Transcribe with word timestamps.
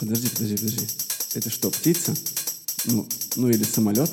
Подожди, 0.00 0.30
подожди, 0.30 0.56
подожди. 0.56 0.86
Это 1.34 1.50
что, 1.50 1.70
птица? 1.70 2.14
Ну, 2.86 3.06
ну 3.36 3.50
или 3.50 3.62
самолет? 3.62 4.10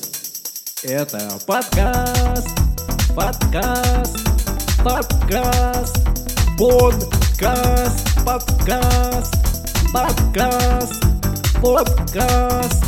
Это 0.83 1.39
подкаст, 1.47 2.49
подкаст, 3.15 4.17
подкаст, 4.83 5.95
подкаст, 6.59 8.05
подкаст, 8.25 9.33
подкаст, 9.93 11.03
подкаст. 11.61 12.83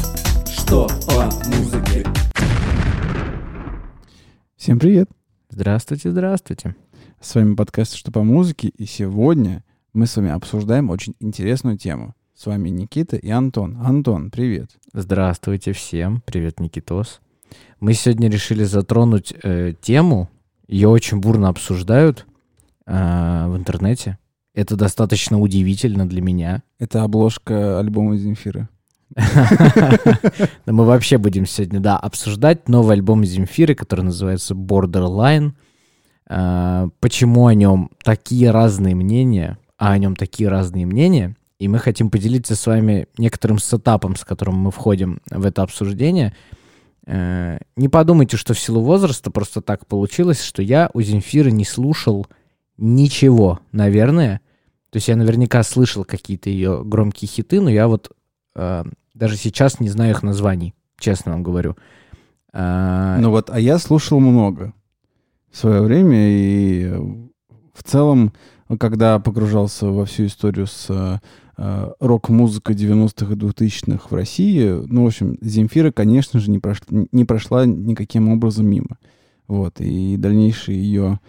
Что 0.49 0.89
по 1.07 1.23
музыке? 1.47 2.05
Всем 4.57 4.77
привет! 4.77 5.09
Здравствуйте, 5.49 6.11
здравствуйте. 6.11 6.75
С 7.21 7.33
вами 7.33 7.55
подкаст 7.55 7.93
«Что 7.93 8.11
по 8.11 8.23
музыке» 8.23 8.67
и 8.67 8.85
сегодня 8.85 9.63
мы 9.93 10.05
с 10.05 10.17
вами 10.17 10.31
обсуждаем 10.31 10.89
очень 10.89 11.15
интересную 11.21 11.77
тему. 11.77 12.13
С 12.39 12.45
вами 12.45 12.69
Никита 12.69 13.17
и 13.17 13.29
Антон. 13.31 13.77
Антон, 13.83 14.31
привет. 14.31 14.69
Здравствуйте 14.93 15.73
всем. 15.73 16.23
Привет, 16.25 16.61
Никитос. 16.61 17.19
Мы 17.81 17.93
сегодня 17.93 18.29
решили 18.29 18.63
затронуть 18.63 19.33
э, 19.43 19.73
тему. 19.81 20.29
Ее 20.65 20.87
очень 20.87 21.19
бурно 21.19 21.49
обсуждают 21.49 22.25
э, 22.85 23.45
в 23.45 23.57
интернете. 23.57 24.19
Это 24.53 24.77
достаточно 24.77 25.37
удивительно 25.37 26.07
для 26.07 26.21
меня. 26.21 26.63
Это 26.79 27.03
обложка 27.03 27.77
альбома 27.77 28.15
Земфиры. 28.15 28.69
Мы 30.65 30.85
вообще 30.85 31.17
будем 31.17 31.45
сегодня, 31.45 31.81
да, 31.81 31.97
обсуждать 31.97 32.69
новый 32.69 32.93
альбом 32.93 33.25
Земфиры, 33.25 33.75
который 33.75 34.05
называется 34.05 34.53
Borderline. 34.53 35.51
Э, 36.29 36.87
почему 37.01 37.47
о 37.47 37.53
нем 37.53 37.91
такие 38.01 38.51
разные 38.51 38.95
мнения, 38.95 39.57
а 39.77 39.91
о 39.91 39.97
нем 39.97 40.15
такие 40.15 40.47
разные 40.47 40.85
мнения, 40.85 41.35
и 41.59 41.67
мы 41.67 41.77
хотим 41.77 42.09
поделиться 42.09 42.55
с 42.55 42.65
вами 42.65 43.07
некоторым 43.17 43.59
сетапом, 43.59 44.15
с 44.15 44.23
которым 44.23 44.55
мы 44.55 44.71
входим 44.71 45.21
в 45.29 45.45
это 45.45 45.61
обсуждение. 45.61 46.33
Э, 47.05 47.59
не 47.75 47.89
подумайте, 47.89 48.37
что 48.37 48.53
в 48.53 48.59
силу 48.59 48.81
возраста 48.81 49.29
просто 49.29 49.61
так 49.61 49.85
получилось, 49.85 50.41
что 50.41 50.61
я 50.61 50.89
у 50.93 51.01
Земфиры 51.01 51.51
не 51.51 51.65
слушал 51.65 52.27
ничего, 52.77 53.59
наверное. 53.73 54.39
То 54.89 54.97
есть 54.97 55.09
я 55.09 55.17
наверняка 55.17 55.61
слышал 55.63 56.05
какие-то 56.05 56.49
ее 56.49 56.81
громкие 56.83 57.27
хиты, 57.27 57.59
но 57.59 57.69
я 57.69 57.89
вот 57.89 58.09
э, 58.55 58.85
даже 59.13 59.35
сейчас 59.35 59.81
не 59.81 59.89
знаю 59.89 60.11
их 60.11 60.23
названий, 60.23 60.73
честно 60.97 61.33
вам 61.33 61.43
говорю. 61.43 61.75
Э, 62.53 63.17
ну 63.19 63.31
вот, 63.31 63.49
а 63.49 63.59
я 63.59 63.79
слушал 63.79 64.21
много 64.21 64.73
в 65.51 65.57
свое 65.57 65.81
время, 65.81 66.17
и 66.17 66.89
в 67.73 67.83
целом, 67.83 68.31
когда 68.79 69.19
погружался 69.19 69.87
во 69.87 70.05
всю 70.05 70.27
историю 70.27 70.67
с 70.67 70.87
Э, 70.89 71.19
рок-музыка 71.99 72.73
90-х 72.73 73.33
и 73.33 73.35
2000-х 73.35 74.07
в 74.09 74.13
России, 74.13 74.81
ну, 74.85 75.03
в 75.03 75.07
общем, 75.07 75.37
Земфира, 75.41 75.91
конечно 75.91 76.39
же, 76.39 76.49
не 76.51 76.59
прошла, 76.59 76.87
не 77.11 77.25
прошла 77.25 77.65
никаким 77.65 78.29
образом 78.29 78.67
мимо. 78.67 78.97
Вот, 79.47 79.81
и 79.81 80.15
дальнейшие 80.15 80.81
ее 80.81 81.19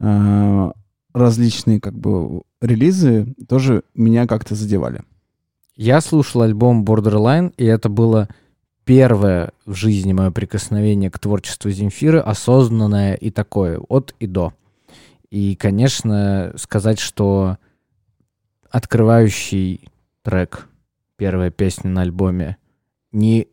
э, 0.00 0.72
различные, 1.12 1.80
как 1.80 1.94
бы, 1.98 2.42
релизы 2.60 3.34
тоже 3.48 3.82
меня 3.94 4.26
как-то 4.26 4.54
задевали. 4.54 5.02
Я 5.76 6.00
слушал 6.00 6.42
альбом 6.42 6.82
Borderline, 6.82 7.52
и 7.56 7.64
это 7.64 7.88
было 7.88 8.28
первое 8.84 9.52
в 9.64 9.74
жизни 9.74 10.12
мое 10.12 10.30
прикосновение 10.30 11.10
к 11.10 11.18
творчеству 11.18 11.70
Земфиры, 11.70 12.18
осознанное 12.18 13.14
и 13.14 13.30
такое, 13.30 13.78
от 13.78 14.14
и 14.18 14.26
до. 14.26 14.54
И, 15.30 15.54
конечно, 15.56 16.52
сказать, 16.56 16.98
что 16.98 17.58
открывающий 18.70 19.88
трек, 20.22 20.68
первая 21.16 21.50
песня 21.50 21.90
на 21.90 22.02
альбоме, 22.02 22.56
не, 23.12 23.48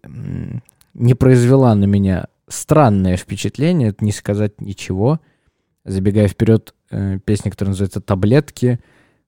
не 0.94 1.14
произвела 1.14 1.74
на 1.76 1.86
меня 1.86 2.28
странное 2.48 3.18
впечатление, 3.18 3.90
это 3.90 4.04
не 4.04 4.12
сказать 4.12 4.62
ничего. 4.62 5.20
Забегая 5.84 6.28
вперед, 6.28 6.74
э, 6.90 7.20
песня, 7.24 7.52
которая 7.52 7.72
называется 7.72 8.02
«Таблетки», 8.02 8.80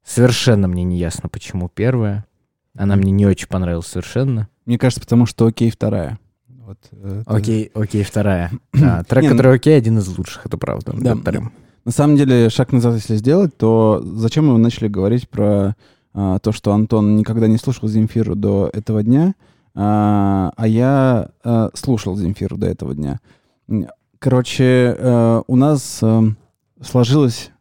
совершенно 0.03 0.68
мне 0.68 0.84
не 0.84 0.97
ясно, 0.97 1.30
почему 1.30 1.70
первая. 1.70 2.26
Она 2.76 2.96
мне 2.96 3.12
не 3.12 3.26
очень 3.26 3.47
понравилась 3.47 3.88
совершенно. 3.88 4.47
Мне 4.66 4.78
кажется, 4.78 5.02
потому 5.02 5.26
что 5.26 5.46
«Окей» 5.47 5.70
вторая. 5.70 6.20
Вот, 6.47 6.78
это... 6.92 7.24
Окей, 7.26 7.72
окей, 7.74 8.03
вторая. 8.03 8.52
А, 8.74 9.03
трек, 9.03 9.24
не, 9.24 9.30
который 9.30 9.47
ну 9.47 9.53
окей, 9.53 9.78
один 9.78 9.97
из 10.00 10.08
лучших, 10.08 10.46
это 10.46 10.58
правда. 10.58 10.94
Да. 10.96 11.16
На 11.88 11.94
самом 11.94 12.18
деле, 12.18 12.50
шаг 12.50 12.74
назад, 12.74 12.96
если 12.96 13.16
сделать, 13.16 13.56
то 13.56 14.02
зачем 14.03 14.48
мы 14.48 14.58
начали 14.58 14.90
говорить 14.90 15.30
про 15.30 15.78
а, 16.14 16.38
то, 16.40 16.52
что 16.52 16.74
Антон 16.74 17.16
никогда 17.16 17.48
не 17.48 17.56
слушал 17.56 17.88
Земфиру 17.88 18.36
до 18.36 18.70
этого 18.74 19.03
дня, 19.03 19.36
а, 19.74 20.52
а 20.58 20.68
я 20.68 21.30
а, 21.46 21.70
слушал 21.76 22.18
Земфиру 22.18 22.58
до 22.58 22.68
этого 22.68 22.94
дня. 22.94 23.22
Короче, 24.20 24.97
а, 25.00 25.44
у 25.47 25.56
нас 25.56 26.00
а, 26.03 26.24
сложилось 26.81 27.52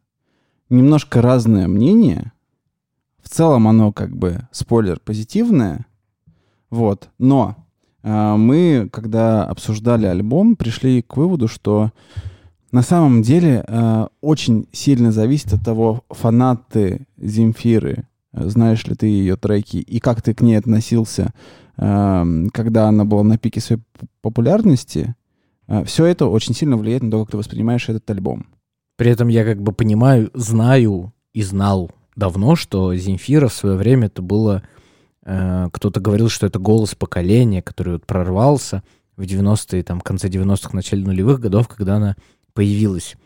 немножко 0.71 1.23
разное 1.23 1.69
мнение. 1.69 2.33
В 3.23 3.29
целом 3.29 3.69
оно 3.69 3.93
как 3.93 4.17
бы, 4.17 4.49
спойлер, 4.51 4.99
позитивное. 4.99 5.87
Вот. 6.69 7.11
Но 7.21 7.55
а, 8.03 8.37
мы, 8.37 8.89
когда 8.93 9.45
обсуждали 9.45 10.07
альбом, 10.07 10.57
пришли 10.57 11.01
к 11.01 11.17
выводу, 11.17 11.47
что 11.47 11.93
на 12.77 12.83
самом 12.83 13.23
деле 13.23 13.65
э, 13.67 14.07
очень 14.21 14.69
сильно 14.71 15.11
зависит 15.11 15.55
от 15.55 15.65
того, 15.65 16.05
фанаты 16.11 17.07
Земфиры, 17.17 18.05
э, 18.35 18.49
знаешь 18.51 18.85
ли 18.85 18.95
ты 18.95 19.07
ее 19.07 19.37
треки, 19.37 19.79
и 19.79 19.99
как 19.99 20.21
ты 20.21 20.35
к 20.35 20.43
ней 20.43 20.57
относился, 20.57 21.33
э, 21.79 22.25
когда 22.53 22.89
она 22.89 23.07
была 23.07 23.23
на 23.23 23.39
пике 23.39 23.63
своей 23.63 23.81
популярности. 24.21 25.15
Э, 25.69 25.85
все 25.85 26.05
это 26.05 26.27
очень 26.27 26.55
сильно 26.55 26.77
влияет 26.77 27.03
на 27.03 27.11
то, 27.11 27.25
как 27.25 27.31
ты 27.31 27.39
воспринимаешь 27.39 27.89
этот 27.89 28.11
альбом. 28.11 28.45
При 28.99 29.11
этом 29.11 29.29
я 29.29 29.47
как 29.47 29.63
бы 29.63 29.73
понимаю, 29.73 30.31
знаю 30.35 31.15
и 31.33 31.43
знал 31.43 31.91
давно, 32.15 32.57
что 32.57 32.95
Земфира 32.95 33.49
в 33.49 33.55
свое 33.55 33.77
время 33.77 34.09
это 34.09 34.21
было... 34.21 34.63
Э, 35.23 35.71
кто-то 35.73 36.01
говорил, 36.01 36.29
что 36.29 36.47
это 36.47 36.59
голос 36.59 36.95
поколения, 36.95 37.63
который 37.63 37.95
вот 37.95 38.05
прорвался 38.05 38.83
в 39.17 39.23
90-е, 39.23 39.83
там, 39.83 40.03
конце 40.03 40.29
90-х, 40.29 40.75
начале 40.75 41.03
нулевых 41.07 41.41
годов, 41.41 41.69
когда 41.69 41.97
она 41.97 42.17
появилась. 42.57 43.17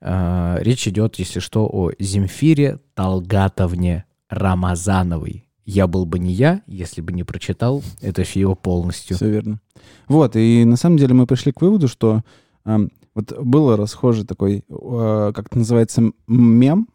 А, 0.00 0.56
речь 0.60 0.86
идет, 0.88 1.16
если 1.16 1.40
что, 1.40 1.68
о 1.70 1.90
Земфире 1.98 2.78
Талгатовне 2.94 4.04
Рамазановой. 4.30 5.50
Я 5.64 5.86
был 5.86 6.06
бы 6.06 6.18
не 6.18 6.32
я, 6.32 6.62
если 6.66 7.02
бы 7.02 7.12
не 7.12 7.24
прочитал 7.24 7.82
это 8.00 8.24
фио 8.24 8.54
полностью. 8.54 9.16
Все 9.16 9.28
верно. 9.28 9.60
Вот, 10.06 10.36
и 10.36 10.64
на 10.64 10.76
самом 10.76 10.96
деле 10.96 11.12
мы 11.12 11.26
пришли 11.26 11.52
к 11.52 11.60
выводу, 11.60 11.88
что 11.88 12.22
э, 12.64 12.78
вот 13.14 13.38
было 13.38 13.76
расхожий 13.76 14.24
такой, 14.24 14.64
э, 14.68 15.32
как 15.34 15.46
это 15.48 15.58
называется, 15.58 16.10
мем, 16.26 16.88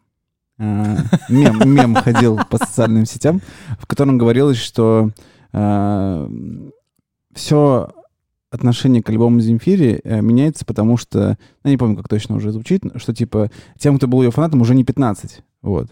э, 0.58 0.96
мем, 1.28 1.60
мем 1.72 1.94
ходил 1.94 2.40
по 2.50 2.58
социальным 2.58 3.06
сетям, 3.06 3.42
в 3.78 3.86
котором 3.86 4.18
говорилось, 4.18 4.58
что 4.58 5.10
э, 5.52 6.28
все 7.34 7.92
отношение 8.54 9.02
к 9.02 9.10
альбому 9.10 9.40
Земфире 9.40 10.00
э, 10.04 10.20
меняется, 10.20 10.64
потому 10.64 10.96
что, 10.96 11.36
ну, 11.64 11.70
не 11.70 11.76
помню, 11.76 11.96
как 11.96 12.08
точно 12.08 12.36
уже 12.36 12.52
звучит, 12.52 12.82
что, 12.96 13.12
типа, 13.12 13.50
тем, 13.78 13.96
кто 13.96 14.06
был 14.06 14.22
ее 14.22 14.30
фанатом, 14.30 14.60
уже 14.60 14.74
не 14.74 14.84
15, 14.84 15.42
вот. 15.62 15.90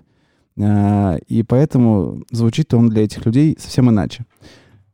А, 0.60 1.16
и 1.26 1.42
поэтому 1.42 2.22
звучит 2.30 2.72
он 2.74 2.88
для 2.88 3.04
этих 3.04 3.26
людей 3.26 3.56
совсем 3.58 3.90
иначе. 3.90 4.26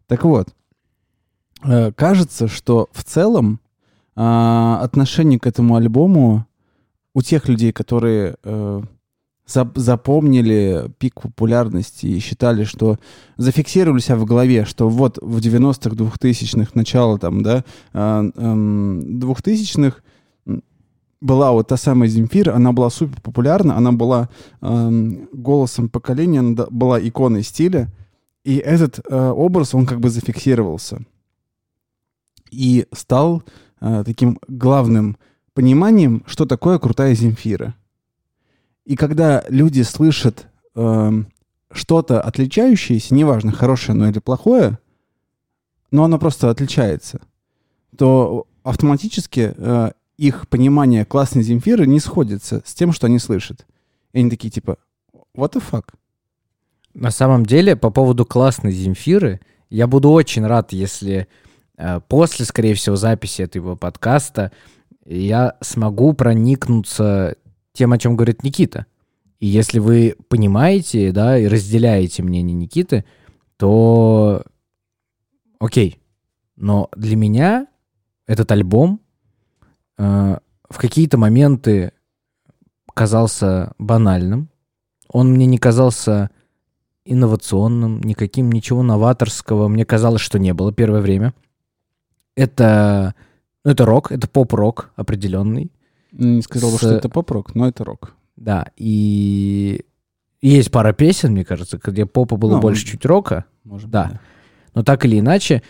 Так 0.06 0.24
вот, 0.24 0.48
э, 1.64 1.92
кажется, 1.92 2.48
что 2.48 2.88
в 2.92 3.04
целом 3.04 3.60
а, 4.16 4.80
отношение 4.82 5.38
к 5.38 5.46
этому 5.46 5.76
альбому 5.76 6.46
у 7.14 7.22
тех 7.22 7.48
людей, 7.48 7.72
которые 7.72 8.36
э, 8.42 8.82
запомнили 9.48 10.90
пик 10.98 11.22
популярности 11.22 12.06
и 12.06 12.18
считали, 12.18 12.64
что 12.64 12.98
зафиксировали 13.36 14.00
себя 14.00 14.16
в 14.16 14.24
голове, 14.24 14.64
что 14.64 14.88
вот 14.88 15.18
в 15.20 15.38
90-х, 15.38 15.96
2000-х, 15.96 16.70
начало 16.74 17.18
там, 17.18 17.42
да, 17.42 17.64
2000-х 17.92 19.96
а, 19.96 20.00
была 21.20 21.52
вот 21.52 21.68
та 21.68 21.76
самая 21.76 22.08
Земфира, 22.08 22.54
она 22.54 22.72
была 22.72 22.90
супер 22.90 23.20
популярна, 23.20 23.76
она 23.76 23.92
была 23.92 24.28
э, 24.60 24.90
голосом 25.32 25.88
поколения, 25.88 26.40
она 26.40 26.66
была 26.70 27.00
иконой 27.00 27.42
стиля, 27.42 27.92
и 28.44 28.56
этот 28.56 29.00
э, 29.00 29.30
образ, 29.30 29.74
он 29.74 29.84
как 29.84 30.00
бы 30.00 30.10
зафиксировался. 30.10 31.04
И 32.50 32.86
стал 32.92 33.42
э, 33.80 34.04
таким 34.06 34.38
главным 34.46 35.18
пониманием, 35.54 36.22
что 36.26 36.46
такое 36.46 36.78
крутая 36.78 37.14
Земфира. 37.14 37.74
И 38.88 38.96
когда 38.96 39.44
люди 39.50 39.82
слышат 39.82 40.46
э, 40.74 41.10
что-то 41.70 42.22
отличающееся, 42.22 43.14
неважно, 43.14 43.52
хорошее 43.52 43.94
оно 43.94 44.08
или 44.08 44.18
плохое, 44.18 44.78
но 45.90 46.04
оно 46.04 46.18
просто 46.18 46.48
отличается, 46.48 47.20
то 47.98 48.46
автоматически 48.62 49.52
э, 49.54 49.90
их 50.16 50.48
понимание 50.48 51.04
классной 51.04 51.42
Земфиры 51.42 51.86
не 51.86 52.00
сходится 52.00 52.62
с 52.64 52.72
тем, 52.72 52.92
что 52.92 53.08
они 53.08 53.18
слышат. 53.18 53.66
И 54.14 54.20
они 54.20 54.30
такие 54.30 54.50
типа, 54.50 54.78
what 55.36 55.52
the 55.52 55.62
fuck? 55.62 55.84
На 56.94 57.10
самом 57.10 57.44
деле, 57.44 57.76
по 57.76 57.90
поводу 57.90 58.24
классной 58.24 58.72
Земфиры, 58.72 59.42
я 59.68 59.86
буду 59.86 60.08
очень 60.08 60.46
рад, 60.46 60.72
если 60.72 61.28
э, 61.76 62.00
после, 62.08 62.46
скорее 62.46 62.72
всего, 62.72 62.96
записи 62.96 63.42
этого 63.42 63.76
подкаста 63.76 64.50
я 65.04 65.56
смогу 65.60 66.14
проникнуться 66.14 67.36
тем, 67.78 67.92
о 67.92 67.98
чем 67.98 68.16
говорит 68.16 68.42
Никита. 68.42 68.86
И 69.38 69.46
если 69.46 69.78
вы 69.78 70.16
понимаете, 70.28 71.12
да, 71.12 71.38
и 71.38 71.46
разделяете 71.46 72.24
мнение 72.24 72.54
Никиты, 72.54 73.04
то 73.56 74.42
окей. 75.60 76.00
Но 76.56 76.90
для 76.96 77.14
меня 77.14 77.68
этот 78.26 78.50
альбом 78.50 79.00
э, 79.96 80.38
в 80.68 80.76
какие-то 80.76 81.18
моменты 81.18 81.92
казался 82.94 83.74
банальным. 83.78 84.48
Он 85.08 85.30
мне 85.32 85.46
не 85.46 85.58
казался 85.58 86.30
инновационным, 87.04 88.00
никаким, 88.00 88.50
ничего 88.50 88.82
новаторского. 88.82 89.68
Мне 89.68 89.84
казалось, 89.84 90.20
что 90.20 90.40
не 90.40 90.52
было 90.52 90.72
первое 90.72 91.00
время. 91.00 91.32
Это, 92.34 93.14
ну, 93.64 93.70
это 93.70 93.84
рок, 93.84 94.10
это 94.10 94.28
поп-рок 94.28 94.90
определенный. 94.96 95.70
Не 96.12 96.42
сказал 96.42 96.70
бы, 96.70 96.76
С- 96.76 96.80
что 96.80 96.90
это 96.94 97.08
поп-рок, 97.08 97.54
но 97.54 97.68
это 97.68 97.84
рок. 97.84 98.14
Да, 98.36 98.66
и 98.76 99.84
есть 100.40 100.70
пара 100.70 100.92
песен, 100.92 101.32
мне 101.32 101.44
кажется, 101.44 101.80
где 101.82 102.06
попа 102.06 102.36
было 102.36 102.52
Ну, 102.56 102.60
больше 102.60 102.86
чуть 102.86 103.04
рока. 103.04 103.44
Может 103.64 103.90
Да. 103.90 104.04
быть, 104.08 104.18
Но 104.74 104.82
так 104.84 105.04
или 105.04 105.18
иначе, 105.18 105.62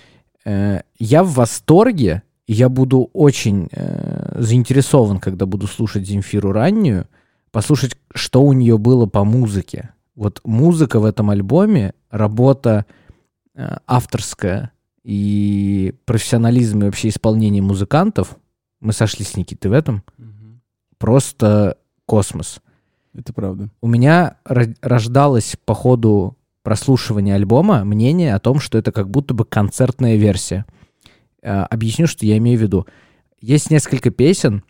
э, 0.45 0.81
я 0.99 1.23
в 1.25 1.33
восторге, 1.33 2.23
и 2.47 2.53
я 2.53 2.69
буду 2.69 3.09
очень 3.15 3.69
э, 3.73 4.41
заинтересован, 4.41 5.19
когда 5.19 5.47
буду 5.47 5.67
слушать 5.67 6.07
Земфиру 6.07 6.53
раннюю, 6.53 7.07
послушать, 7.51 7.97
что 8.15 8.43
у 8.43 8.53
нее 8.53 8.77
было 8.77 9.07
по 9.07 9.25
музыке. 9.25 9.91
Вот 10.15 10.41
музыка 10.45 11.01
в 11.01 11.05
этом 11.07 11.31
альбоме, 11.31 11.95
работа 12.11 12.85
э, 13.55 13.77
авторская 13.87 14.73
и 15.05 15.95
профессионализм 16.05 16.83
и 16.83 16.85
вообще 16.87 17.09
исполнение 17.09 17.63
музыкантов, 17.63 18.37
мы 18.81 18.93
сошлись 18.93 19.29
с 19.31 19.37
Никитой 19.37 19.71
в 19.71 19.75
этом, 19.75 20.03
Мгм. 20.19 20.61
просто 20.99 21.77
космос. 22.07 22.61
Это 23.15 23.33
правда. 23.33 23.69
У 23.81 23.89
меня 23.89 24.37
ро- 24.45 24.77
рождалось 24.83 25.57
по 25.65 25.75
ходу 25.75 26.37
прослушивания 26.63 27.35
альбома 27.35 27.85
мнение 27.85 28.35
о 28.35 28.39
том, 28.39 28.61
что 28.61 28.79
это 28.79 28.93
как 28.93 29.11
будто 29.11 29.35
бы 29.35 29.45
концертная 29.45 30.17
версия. 30.17 30.65
Э, 31.43 31.63
Объясню, 31.63 32.07
что 32.07 32.27
я 32.27 32.37
имею 32.39 32.59
в 32.59 32.63
виду. 32.63 32.87
Есть 33.41 33.71
несколько 33.71 34.11
песен, 34.11 34.63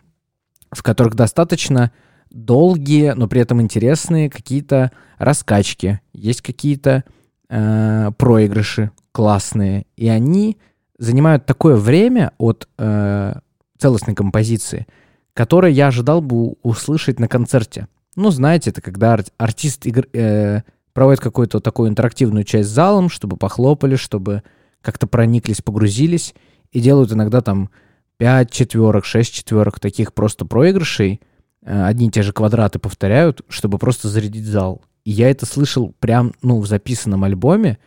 в 0.70 0.82
которых 0.82 1.14
достаточно 1.14 1.90
долгие, 2.31 3.12
но 3.14 3.26
при 3.26 3.40
этом 3.40 3.61
интересные 3.61 4.28
какие-то 4.31 4.93
раскачки, 5.16 6.00
есть 6.12 6.43
какие-то 6.43 7.04
э, 7.49 8.11
проигрыши 8.19 8.90
классные, 9.12 9.87
и 9.96 10.08
они 10.08 10.58
занимают 10.99 11.46
такое 11.46 11.76
время 11.76 12.32
от 12.38 12.69
э, 12.78 13.34
целостной 13.78 14.14
композиции, 14.14 14.86
которое 15.34 15.72
я 15.72 15.88
ожидал 15.88 16.20
бы 16.20 16.54
услышать 16.62 17.20
на 17.20 17.28
концерте. 17.28 17.88
Ну, 18.16 18.30
знаете, 18.30 18.70
это 18.70 18.80
когда 18.80 19.12
ар- 19.12 19.25
артист 19.36 19.86
игр- 19.86 20.08
э, 20.12 20.62
проводит 20.92 21.20
какую-то 21.20 21.60
такую 21.60 21.88
интерактивную 21.88 22.44
часть 22.44 22.69
с 22.69 22.72
залом, 22.72 23.08
чтобы 23.08 23.36
похлопали, 23.36 23.96
чтобы 23.96 24.42
как-то 24.82 25.06
прониклись, 25.06 25.62
погрузились, 25.62 26.34
и 26.72 26.80
делают 26.80 27.12
иногда 27.12 27.40
там 27.40 27.70
5 28.19 28.50
четверок, 28.50 29.04
6 29.04 29.32
четверок 29.32 29.80
таких 29.80 30.12
просто 30.12 30.44
проигрышей, 30.44 31.20
э, 31.62 31.84
одни 31.84 32.08
и 32.08 32.10
те 32.10 32.22
же 32.22 32.32
квадраты 32.32 32.78
повторяют, 32.78 33.42
чтобы 33.48 33.78
просто 33.78 34.08
зарядить 34.08 34.44
зал. 34.44 34.82
И 35.04 35.10
я 35.10 35.30
это 35.30 35.46
слышал 35.46 35.94
прям, 36.00 36.34
ну, 36.42 36.60
в 36.60 36.66
записанном 36.66 37.25
альбоме, 37.25 37.78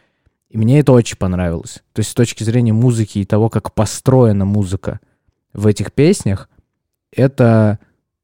и 0.49 0.57
мне 0.57 0.79
это 0.79 0.91
очень 0.91 1.17
понравилось. 1.17 1.83
То 1.93 1.99
есть 1.99 2.11
с 2.11 2.13
точки 2.13 2.43
зрения 2.43 2.73
музыки 2.73 3.19
и 3.19 3.25
того, 3.25 3.49
как 3.49 3.73
построена 3.73 4.45
музыка 4.45 4.99
в 5.53 5.67
этих 5.67 5.91
песнях, 5.91 6.49
это 7.11 7.79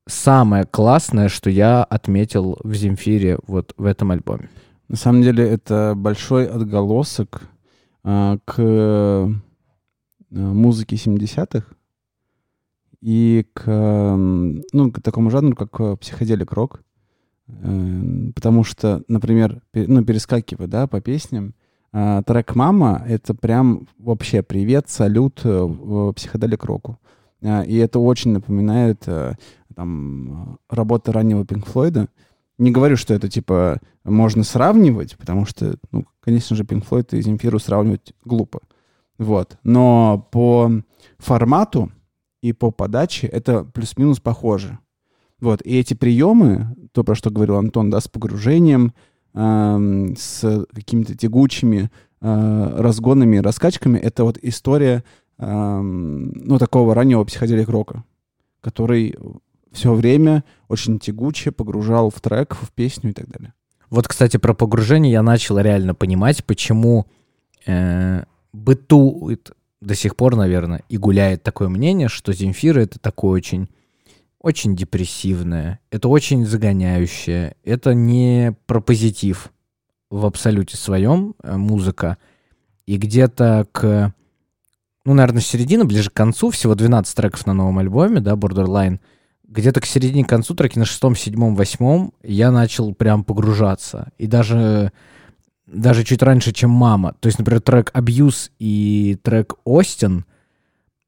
самое 0.08 0.66
классное, 0.66 1.30
что 1.30 1.50
я 1.50 1.84
отметил 1.84 2.58
в 2.64 2.74
Земфире 2.74 3.40
вот 3.48 3.74
в 3.78 3.86
этом 3.86 4.12
альбоме. 4.12 4.50
На 4.88 4.96
самом 4.96 5.22
деле 5.22 5.48
это 5.48 5.94
большой 5.96 6.48
отголосок 6.48 7.42
а, 8.04 8.38
к 8.46 8.56
э, 8.58 9.28
музыке 10.30 10.96
70-х 10.96 11.66
и 13.02 13.46
к, 13.54 14.16
ну, 14.16 14.92
к 14.92 15.02
такому 15.02 15.30
жанру, 15.30 15.56
как 15.56 15.80
э, 15.80 15.98
психоделик 15.98 16.54
рок. 16.54 16.82
Эм, 17.48 18.32
Потому 18.34 18.64
что, 18.64 19.04
например, 19.08 19.62
ну, 19.74 20.04
перескакивая, 20.04 20.68
да, 20.68 20.88
по 20.88 21.02
песням, 21.02 21.54
а, 21.92 22.22
трек 22.24 22.56
«Мама»— 22.56 23.04
это 23.08 23.34
прям 23.34 23.88
вообще 23.98 24.42
привет, 24.42 24.90
салют 24.90 25.42
э, 25.44 26.14
А, 27.44 27.62
И 27.64 27.76
это 27.76 28.00
очень 28.00 28.32
напоминает 28.32 29.04
э, 29.08 29.34
там, 29.76 30.58
э, 30.70 30.76
работы 30.76 31.12
раннего 31.12 31.46
Пинк 31.46 31.68
Флойда. 31.68 32.10
Не 32.58 32.72
говорю, 32.72 32.98
что 32.98 33.14
это, 33.14 33.30
типа, 33.30 33.80
можно 34.04 34.44
сравнивать, 34.44 35.16
потому 35.18 35.46
что, 35.46 35.78
ну, 35.92 36.06
конечно 36.22 36.56
же, 36.56 36.64
Pink 36.64 36.88
Floyd 36.88 37.16
и 37.16 37.22
Земфиру 37.22 37.60
сравнивать 37.60 38.14
глупо. 38.26 38.62
Вот. 39.18 39.58
Но 39.64 40.28
по 40.32 40.72
формату 41.18 41.92
и 42.42 42.54
по 42.54 42.72
подаче 42.72 43.28
это 43.28 43.64
плюс-минус 43.64 44.20
похоже. 44.20 44.80
Вот. 45.40 45.62
И 45.64 45.78
эти 45.78 45.94
приемы, 45.94 46.76
то, 46.92 47.04
про 47.04 47.16
что 47.16 47.30
говорил 47.30 47.58
Антон, 47.58 47.90
да, 47.90 48.00
с 48.00 48.08
погружением, 48.08 48.94
эм, 49.34 50.16
с 50.18 50.66
какими-то 50.74 51.16
тягучими 51.16 51.92
э, 52.22 52.76
разгонами 52.78 53.38
раскачками, 53.38 54.00
это 54.00 54.24
вот 54.24 54.40
история, 54.42 55.04
эм, 55.40 56.32
ну, 56.34 56.58
такого 56.58 56.94
раннего 56.94 57.24
психоделик 57.24 57.70
рока, 57.70 58.04
который 58.62 59.16
все 59.72 59.94
время 59.94 60.44
очень 60.68 61.00
тягуче 61.00 61.52
погружал 61.52 62.10
в 62.10 62.20
трек, 62.20 62.56
в 62.56 62.72
песню 62.72 63.12
и 63.12 63.14
так 63.14 63.28
далее. 63.30 63.54
Вот, 63.90 64.08
кстати, 64.08 64.38
про 64.38 64.54
погружение 64.54 65.12
я 65.12 65.22
начал 65.22 65.60
реально 65.60 65.96
понимать, 65.96 66.44
почему 66.44 67.08
э, 67.66 68.24
бытует 68.52 69.52
до 69.82 69.96
сих 69.96 70.16
пор, 70.16 70.36
наверное, 70.36 70.84
и 70.90 70.98
гуляет 70.98 71.44
такое 71.44 71.70
мнение, 71.70 72.10
что 72.10 72.34
Земфира 72.34 72.82
это 72.82 73.00
такое 73.00 73.32
очень, 73.32 73.70
очень 74.40 74.76
депрессивное, 74.76 75.80
это 75.92 76.10
очень 76.10 76.46
загоняющее, 76.46 77.56
это 77.64 77.94
не 77.94 78.56
про 78.66 78.82
позитив 78.82 79.54
в 80.10 80.26
абсолюте 80.26 80.78
своем 80.78 81.36
э, 81.44 81.56
музыка. 81.56 82.18
И 82.86 82.98
где-то 82.98 83.68
к, 83.72 84.14
ну, 85.08 85.14
наверное, 85.14 85.42
середина, 85.42 85.86
ближе 85.86 86.10
к 86.10 86.14
концу, 86.14 86.50
всего 86.50 86.76
12 86.76 87.16
треков 87.16 87.46
на 87.46 87.54
новом 87.54 87.80
альбоме, 87.80 88.20
да, 88.20 88.34
Borderline, 88.34 89.00
где-то 89.48 89.80
к 89.80 89.86
середине 89.86 90.26
к 90.26 90.30
концу, 90.30 90.54
треки 90.54 90.78
на 90.78 90.84
шестом, 90.84 91.16
седьмом, 91.16 91.56
восьмом, 91.56 92.12
я 92.24 92.52
начал 92.52 92.94
прям 92.94 93.24
погружаться. 93.24 94.12
И 94.18 94.28
даже, 94.28 94.92
даже 95.66 96.04
чуть 96.04 96.22
раньше, 96.22 96.52
чем 96.52 96.72
«Мама». 96.72 97.16
То 97.22 97.28
есть, 97.28 97.40
например, 97.40 97.62
трек 97.62 97.90
«Абьюз» 97.94 98.52
и 98.60 99.18
трек 99.24 99.54
«Остин», 99.64 100.26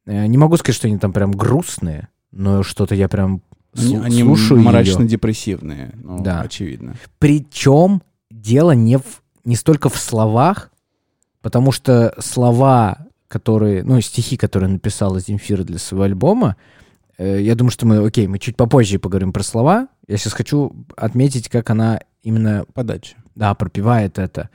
э, 0.06 0.26
не 0.28 0.38
могу 0.38 0.56
сказать, 0.56 0.78
что 0.78 0.88
они 0.88 0.98
там 0.98 1.12
прям 1.12 1.34
грустные, 1.34 2.08
но 2.32 2.64
что-то 2.64 2.96
я 2.96 3.10
прям 3.10 3.42
Они, 3.76 3.96
слу- 3.98 4.02
они 4.04 4.22
слушаю 4.24 4.60
её. 4.62 4.70
мрачно-депрессивные, 4.70 5.94
ну, 6.02 6.24
Да. 6.24 6.40
очевидно. 6.40 6.96
Причем 7.18 8.02
дело 8.32 8.72
не, 8.72 8.98
в, 8.98 9.22
не 9.44 9.58
столько 9.58 9.90
в 9.90 9.98
словах, 9.98 10.72
потому 11.42 11.74
что 11.74 12.14
слова, 12.20 13.09
которые, 13.30 13.84
ну, 13.84 14.02
стихи, 14.02 14.36
которые 14.36 14.70
написала 14.70 15.22
Земфира 15.22 15.64
для 15.64 15.78
своего 15.78 16.04
альбома, 16.04 16.58
э, 17.18 17.42
я 17.42 17.56
думаю, 17.56 17.72
что 17.72 17.86
мы, 17.86 18.06
окей, 18.06 18.28
мы 18.28 18.40
чуть 18.40 18.58
попозже 18.58 19.00
поговорим 19.00 19.32
про 19.32 19.44
слова. 19.44 19.88
Я 20.08 20.18
сейчас 20.18 20.34
хочу 20.34 20.76
отметить, 20.98 21.48
как 21.48 21.70
она 21.70 22.02
именно, 22.24 22.66
Подача. 22.74 23.16
да, 23.36 23.54
пропевает 23.54 24.20
это. 24.20 24.50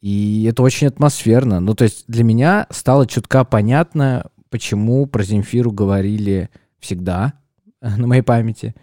И 0.00 0.46
это 0.50 0.62
очень 0.62 0.88
атмосферно. 0.88 1.60
Ну, 1.60 1.74
то 1.74 1.84
есть 1.84 2.04
для 2.08 2.24
меня 2.24 2.66
стало 2.70 3.06
чутка 3.06 3.44
понятно, 3.44 4.26
почему 4.50 5.06
про 5.06 5.22
Земфиру 5.22 5.70
говорили 5.70 6.50
всегда 6.80 7.34
на 7.80 8.06
моей 8.06 8.22
памяти, 8.22 8.74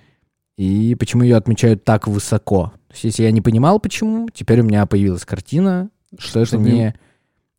и 0.56 0.96
почему 0.96 1.24
ее 1.24 1.36
отмечают 1.36 1.84
так 1.84 2.08
высоко. 2.08 2.72
То 2.88 2.94
есть 2.94 3.04
если 3.04 3.24
я 3.24 3.32
не 3.32 3.42
понимал, 3.42 3.80
почему, 3.80 4.30
теперь 4.34 4.62
у 4.62 4.64
меня 4.64 4.86
появилась 4.86 5.26
картина, 5.26 5.90
что 6.18 6.40
это 6.40 6.58
не, 6.58 6.96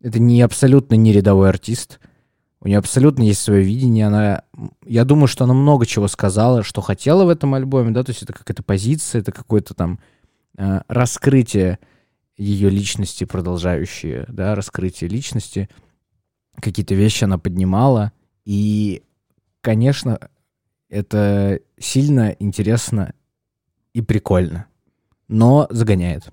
это 0.02 0.18
не 0.18 0.40
абсолютно 0.42 0.94
не 0.94 1.12
рядовой 1.12 1.48
артист. 1.48 2.00
У 2.60 2.68
нее 2.68 2.78
абсолютно 2.78 3.22
есть 3.22 3.40
свое 3.40 3.62
видение. 3.62 4.06
Она, 4.06 4.42
я 4.84 5.04
думаю, 5.04 5.28
что 5.28 5.44
она 5.44 5.54
много 5.54 5.86
чего 5.86 6.08
сказала, 6.08 6.62
что 6.62 6.80
хотела 6.80 7.24
в 7.24 7.28
этом 7.28 7.54
альбоме, 7.54 7.90
да, 7.90 8.02
то 8.02 8.10
есть 8.10 8.22
это 8.22 8.32
какая-то 8.32 8.62
позиция, 8.62 9.20
это 9.20 9.32
какое-то 9.32 9.74
там 9.74 9.98
э, 10.58 10.82
раскрытие 10.88 11.78
ее 12.36 12.70
личности, 12.70 13.24
продолжающее, 13.24 14.26
да, 14.28 14.54
раскрытие 14.54 15.08
личности. 15.08 15.68
Какие-то 16.60 16.94
вещи 16.94 17.24
она 17.24 17.38
поднимала. 17.38 18.12
И, 18.44 19.02
конечно, 19.62 20.18
это 20.88 21.60
сильно 21.78 22.36
интересно 22.38 23.14
и 23.94 24.02
прикольно. 24.02 24.66
Но 25.28 25.66
загоняет. 25.70 26.32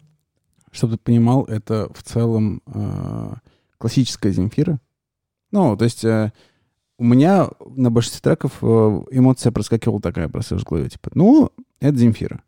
чтобы 0.72 0.94
ты 0.94 1.04
понимал, 1.04 1.44
это 1.46 1.90
в 1.94 2.04
целом 2.04 2.62
э, 2.66 3.34
классическая 3.78 4.32
Земфира. 4.32 4.80
Ну, 5.52 5.78
то 5.78 5.86
есть 5.86 6.04
э, 6.04 6.32
у 6.98 7.04
меня 7.04 7.50
на 7.66 7.92
большинстве 7.92 8.22
треков 8.22 8.58
э, 8.62 8.66
эмоция 9.12 9.52
проскакивала 9.52 10.02
такая 10.02 10.30
просто 10.30 10.58
в 10.58 10.64
голове, 10.64 10.90
типа, 10.90 11.12
ну, 11.14 11.52
это 11.80 11.98
Земфира. 11.98 12.42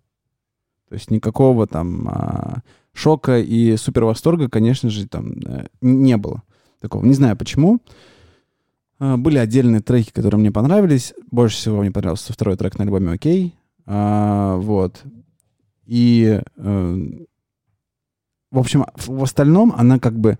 То 0.89 0.95
есть 0.95 1.11
никакого 1.11 1.67
там 1.67 2.07
а, 2.09 2.63
шока 2.93 3.39
и 3.39 3.77
супер 3.77 4.05
восторга, 4.05 4.49
конечно 4.49 4.89
же, 4.89 5.07
там 5.07 5.33
э, 5.45 5.67
не 5.81 6.17
было 6.17 6.41
такого. 6.79 7.05
Не 7.05 7.13
знаю 7.13 7.37
почему. 7.37 7.79
А, 8.97 9.17
были 9.17 9.37
отдельные 9.37 9.81
треки, 9.81 10.11
которые 10.11 10.39
мне 10.39 10.51
понравились. 10.51 11.13
Больше 11.29 11.57
всего 11.57 11.81
мне 11.81 11.91
понравился 11.91 12.33
второй 12.33 12.57
трек 12.57 12.77
на 12.77 12.85
альбоме 12.85 13.11
«Окей». 13.11 13.55
А, 13.85 14.57
вот. 14.57 15.03
И, 15.85 16.41
э, 16.57 16.97
в 18.51 18.59
общем, 18.59 18.85
в 18.95 19.23
остальном 19.23 19.73
она 19.75 19.99
как 19.99 20.17
бы... 20.19 20.37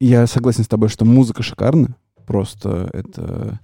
Я 0.00 0.26
согласен 0.26 0.64
с 0.64 0.68
тобой, 0.68 0.88
что 0.88 1.04
музыка 1.04 1.42
шикарна. 1.42 1.96
Просто 2.26 2.90
это 2.92 3.60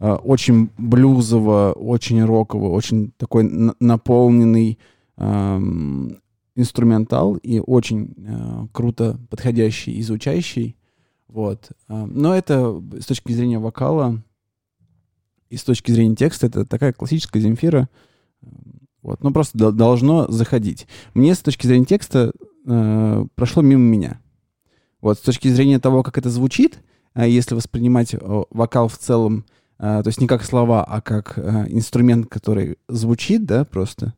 э, 0.00 0.12
очень 0.14 0.70
блюзово, 0.78 1.72
очень 1.72 2.24
роково, 2.24 2.70
очень 2.70 3.10
такой 3.16 3.44
на- 3.44 3.74
наполненный 3.80 4.78
эм, 5.16 6.18
инструментал 6.56 7.34
и 7.36 7.58
очень 7.60 8.14
э, 8.16 8.66
круто 8.72 9.18
подходящий, 9.30 10.00
изучающий. 10.00 10.76
Вот. 11.28 11.70
Э, 11.88 12.06
Но 12.06 12.34
это 12.34 12.80
с 13.00 13.06
точки 13.06 13.32
зрения 13.32 13.58
вокала 13.58 14.22
и 15.50 15.56
с 15.56 15.64
точки 15.64 15.90
зрения 15.90 16.16
текста 16.16 16.46
это 16.46 16.64
такая 16.64 16.92
классическая 16.92 17.40
Земфира. 17.40 17.88
Вот. 19.02 19.22
Ну, 19.22 19.32
просто 19.32 19.58
до- 19.58 19.72
должно 19.72 20.28
заходить. 20.30 20.86
Мне 21.12 21.34
с 21.34 21.40
точки 21.40 21.66
зрения 21.66 21.84
текста 21.84 22.32
э, 22.66 23.26
прошло 23.34 23.62
мимо 23.62 23.82
меня. 23.82 24.20
Вот. 25.04 25.18
С 25.18 25.20
точки 25.20 25.48
зрения 25.48 25.78
того, 25.78 26.02
как 26.02 26.16
это 26.16 26.30
звучит, 26.30 26.78
а 27.12 27.26
если 27.26 27.54
воспринимать 27.54 28.14
э, 28.14 28.18
вокал 28.48 28.88
в 28.88 28.96
целом, 28.96 29.44
э, 29.78 30.00
то 30.02 30.06
есть 30.06 30.18
не 30.18 30.26
как 30.26 30.42
слова, 30.42 30.82
а 30.82 31.02
как 31.02 31.34
э, 31.36 31.66
инструмент, 31.68 32.26
который 32.30 32.78
звучит, 32.88 33.44
да, 33.44 33.66
просто, 33.66 34.14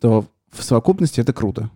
то 0.00 0.24
в 0.50 0.62
совокупности 0.62 1.20
это 1.20 1.34
круто. 1.34 1.70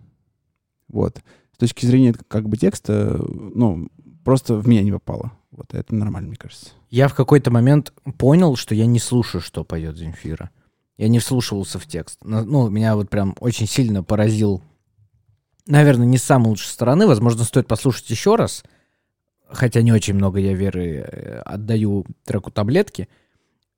Вот. 0.87 1.21
С 1.53 1.59
точки 1.59 1.85
зрения 1.85 2.15
как 2.27 2.49
бы 2.49 2.57
текста, 2.57 3.23
ну, 3.23 3.87
просто 4.23 4.55
в 4.55 4.67
меня 4.67 4.81
не 4.81 4.91
попало. 4.91 5.33
Вот 5.51 5.71
это 5.75 5.93
нормально, 5.93 6.29
мне 6.29 6.37
кажется. 6.37 6.71
Я 6.89 7.09
в 7.09 7.13
какой-то 7.13 7.51
момент 7.51 7.93
понял, 8.17 8.55
что 8.55 8.73
я 8.73 8.87
не 8.87 8.97
слушаю, 8.97 9.41
что 9.41 9.63
поет 9.63 9.95
Земфира. 9.95 10.49
Я 10.97 11.07
не 11.07 11.19
вслушивался 11.19 11.77
в 11.77 11.85
текст. 11.85 12.17
Ну, 12.23 12.67
меня 12.67 12.95
вот 12.95 13.11
прям 13.11 13.35
очень 13.39 13.67
сильно 13.67 14.03
поразил. 14.03 14.63
Наверное, 15.67 16.05
не 16.05 16.17
с 16.17 16.23
самой 16.23 16.49
лучшей 16.49 16.67
стороны. 16.67 17.07
Возможно, 17.07 17.43
стоит 17.43 17.67
послушать 17.67 18.09
еще 18.09 18.35
раз. 18.35 18.63
Хотя 19.49 19.81
не 19.81 19.91
очень 19.91 20.15
много 20.15 20.39
я 20.39 20.53
веры 20.53 21.05
э, 21.07 21.41
отдаю 21.45 22.05
треку 22.25 22.51
таблетки. 22.51 23.07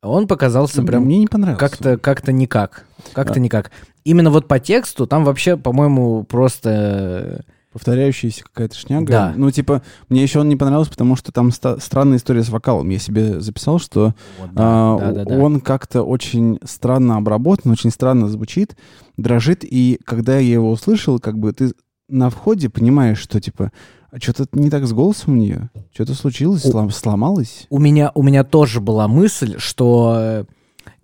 Он 0.01 0.27
показался 0.27 0.81
Ну, 0.81 0.87
прям 0.87 1.03
мне 1.05 1.17
не 1.17 1.27
понравилось. 1.27 1.59
как-то 1.59 1.97
как-то 1.97 2.31
никак. 2.31 2.85
Как-то 3.13 3.35
А. 3.35 3.39
никак. 3.39 3.71
Именно 4.03 4.29
вот 4.29 4.47
по 4.47 4.59
тексту 4.59 5.07
там 5.07 5.23
вообще, 5.25 5.57
по-моему, 5.57 6.23
просто... 6.23 7.43
повторяющаяся 7.75 8.41
какая-то 8.45 8.73
шняга. 8.77 9.05
Да. 9.11 9.33
Ну, 9.35 9.51
типа, 9.51 9.81
мне 10.07 10.23
еще 10.23 10.39
он 10.39 10.47
не 10.47 10.55
понравился, 10.55 10.91
потому 10.91 11.17
что 11.17 11.33
там 11.33 11.51
ста- 11.51 11.77
странная 11.81 12.17
история 12.17 12.41
с 12.41 12.47
вокалом. 12.49 12.87
Я 12.87 12.99
себе 12.99 13.41
записал, 13.41 13.79
что 13.79 14.15
Вот, 14.39 14.49
а, 14.55 14.97
да, 14.97 15.11
да, 15.11 15.25
да. 15.25 15.37
он 15.37 15.59
как-то 15.59 16.03
очень 16.03 16.57
странно 16.63 17.17
обработан, 17.17 17.71
очень 17.71 17.91
странно 17.91 18.29
звучит, 18.29 18.77
дрожит, 19.17 19.65
и 19.65 19.99
когда 20.05 20.37
я 20.39 20.53
его 20.53 20.71
услышал, 20.71 21.19
как 21.19 21.37
бы 21.37 21.51
ты 21.51 21.73
на 22.07 22.29
входе 22.29 22.69
понимаешь, 22.69 23.17
что, 23.19 23.41
типа, 23.41 23.73
а 24.09 24.19
что-то 24.21 24.45
не 24.53 24.69
так 24.69 24.87
с 24.87 24.93
голосом 24.93 25.33
у 25.33 25.35
нее? 25.35 25.69
Что-то 25.93 26.13
случилось, 26.13 26.63
У- 26.63 26.71
слом- 26.71 26.91
сломалось? 26.91 27.67
у 27.69 27.77
меня, 27.79 28.11
у 28.15 28.23
меня 28.23 28.45
тоже 28.45 28.79
была 28.79 29.09
мысль, 29.09 29.55
что, 29.57 30.15
э, 30.17 30.45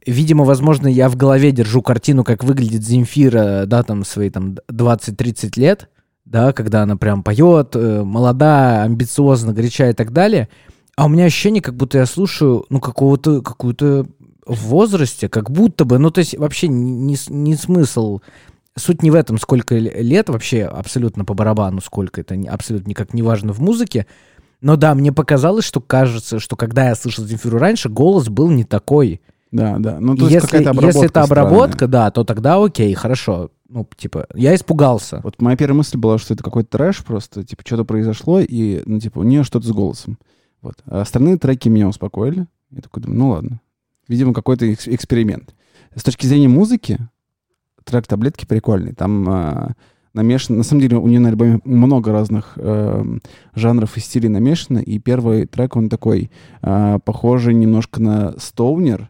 видимо, 0.06 0.46
возможно, 0.46 0.88
я 0.88 1.10
в 1.10 1.16
голове 1.18 1.52
держу 1.52 1.82
картину, 1.82 2.24
как 2.24 2.44
выглядит 2.46 2.84
Земфира, 2.84 3.66
да, 3.68 3.84
там, 3.84 4.06
свои 4.06 4.30
там 4.30 4.56
20-30 4.72 5.58
лет, 5.58 5.90
да, 6.26 6.54
когда 6.54 6.84
она 6.84 6.96
прям 6.96 7.24
поет, 7.24 7.76
э, 7.76 8.04
молода, 8.04 8.84
амбициозно, 8.84 9.54
горяча 9.54 9.90
и 9.90 9.94
так 9.94 10.12
далее. 10.12 10.50
А 10.96 11.06
у 11.06 11.10
меня 11.10 11.26
ощущение, 11.26 11.62
как 11.62 11.76
будто 11.76 11.98
я 11.98 12.06
слушаю, 12.06 12.66
ну, 12.70 12.80
какого-то, 12.80 13.42
какую-то 13.42 14.06
в 14.46 14.68
возрасте, 14.68 15.30
как 15.30 15.50
будто 15.50 15.86
бы, 15.86 15.98
ну, 15.98 16.12
то 16.12 16.20
есть 16.20 16.38
вообще 16.38 16.68
не, 16.68 17.18
не 17.30 17.56
смысл. 17.56 18.20
Суть 18.78 19.04
не 19.04 19.12
в 19.12 19.16
этом, 19.16 19.38
сколько 19.38 19.76
лет, 19.76 20.30
вообще 20.30 20.64
абсолютно 20.64 21.26
по 21.26 21.34
барабану, 21.34 21.82
сколько 21.82 22.22
это, 22.22 22.36
абсолютно 22.50 22.90
никак 22.90 23.14
не 23.14 23.22
важно 23.22 23.54
в 23.54 23.60
музыке. 23.60 24.08
Но 24.62 24.76
да, 24.76 24.94
мне 24.96 25.12
показалось, 25.12 25.66
что 25.66 25.82
кажется, 25.82 26.40
что 26.40 26.56
когда 26.56 26.90
я 26.90 26.96
слышал 26.96 27.26
Земфиру 27.26 27.58
раньше, 27.58 27.90
голос 27.90 28.30
был 28.30 28.50
не 28.50 28.64
такой. 28.64 29.22
Да, 29.52 29.78
да. 29.80 30.00
Ну, 30.00 30.16
то 30.16 30.24
есть 30.24 30.34
если, 30.36 30.48
какая-то 30.48 30.70
обработка 30.70 30.98
если 30.98 31.10
это 31.10 31.24
обработка, 31.24 31.74
странная. 31.74 31.92
да, 31.92 32.12
то 32.12 32.24
тогда 32.24 32.64
окей, 32.64 32.94
хорошо. 32.94 33.52
Ну, 33.68 33.88
типа, 33.96 34.28
я 34.34 34.56
испугался. 34.56 35.20
Вот 35.24 35.42
моя 35.42 35.58
первая 35.58 35.78
мысль 35.78 35.98
была, 35.98 36.18
что 36.18 36.34
это 36.34 36.44
какой-то 36.44 36.70
трэш 36.78 37.04
просто, 37.04 37.44
типа, 37.44 37.64
что-то 37.66 37.84
произошло, 37.84 38.40
и, 38.40 38.82
ну, 38.86 39.00
типа, 39.00 39.20
у 39.20 39.24
нее 39.24 39.44
что-то 39.44 39.68
с 39.68 39.72
голосом. 39.72 40.18
Вот. 40.62 40.76
А 40.86 41.02
остальные 41.02 41.38
треки 41.38 41.70
меня 41.70 41.88
успокоили. 41.88 42.48
Я 42.72 42.82
такой 42.82 43.04
думаю, 43.04 43.20
ну 43.20 43.30
ладно. 43.30 43.62
Видимо, 44.08 44.34
какой-то 44.34 44.66
экс- 44.66 44.88
эксперимент. 44.88 45.54
С 45.96 46.04
точки 46.04 46.26
зрения 46.26 46.48
музыки, 46.48 47.00
трек 47.84 48.08
«Таблетки» 48.08 48.46
прикольный. 48.46 48.94
Там 48.94 49.28
а, 49.30 49.72
намешано... 50.14 50.60
На 50.60 50.64
самом 50.64 50.82
деле, 50.82 50.98
у 50.98 51.08
нее 51.08 51.20
на 51.20 51.30
альбоме 51.30 51.60
много 51.66 52.12
разных 52.12 52.54
эм, 52.58 53.22
жанров 53.56 53.98
и 53.98 54.00
стилей 54.00 54.30
намешано, 54.30 54.80
и 54.80 55.00
первый 55.00 55.46
трек, 55.46 55.76
он 55.76 55.90
такой, 55.90 56.32
а, 56.62 57.00
похожий 57.00 57.54
немножко 57.54 58.02
на 58.02 58.34
стоунер, 58.38 59.10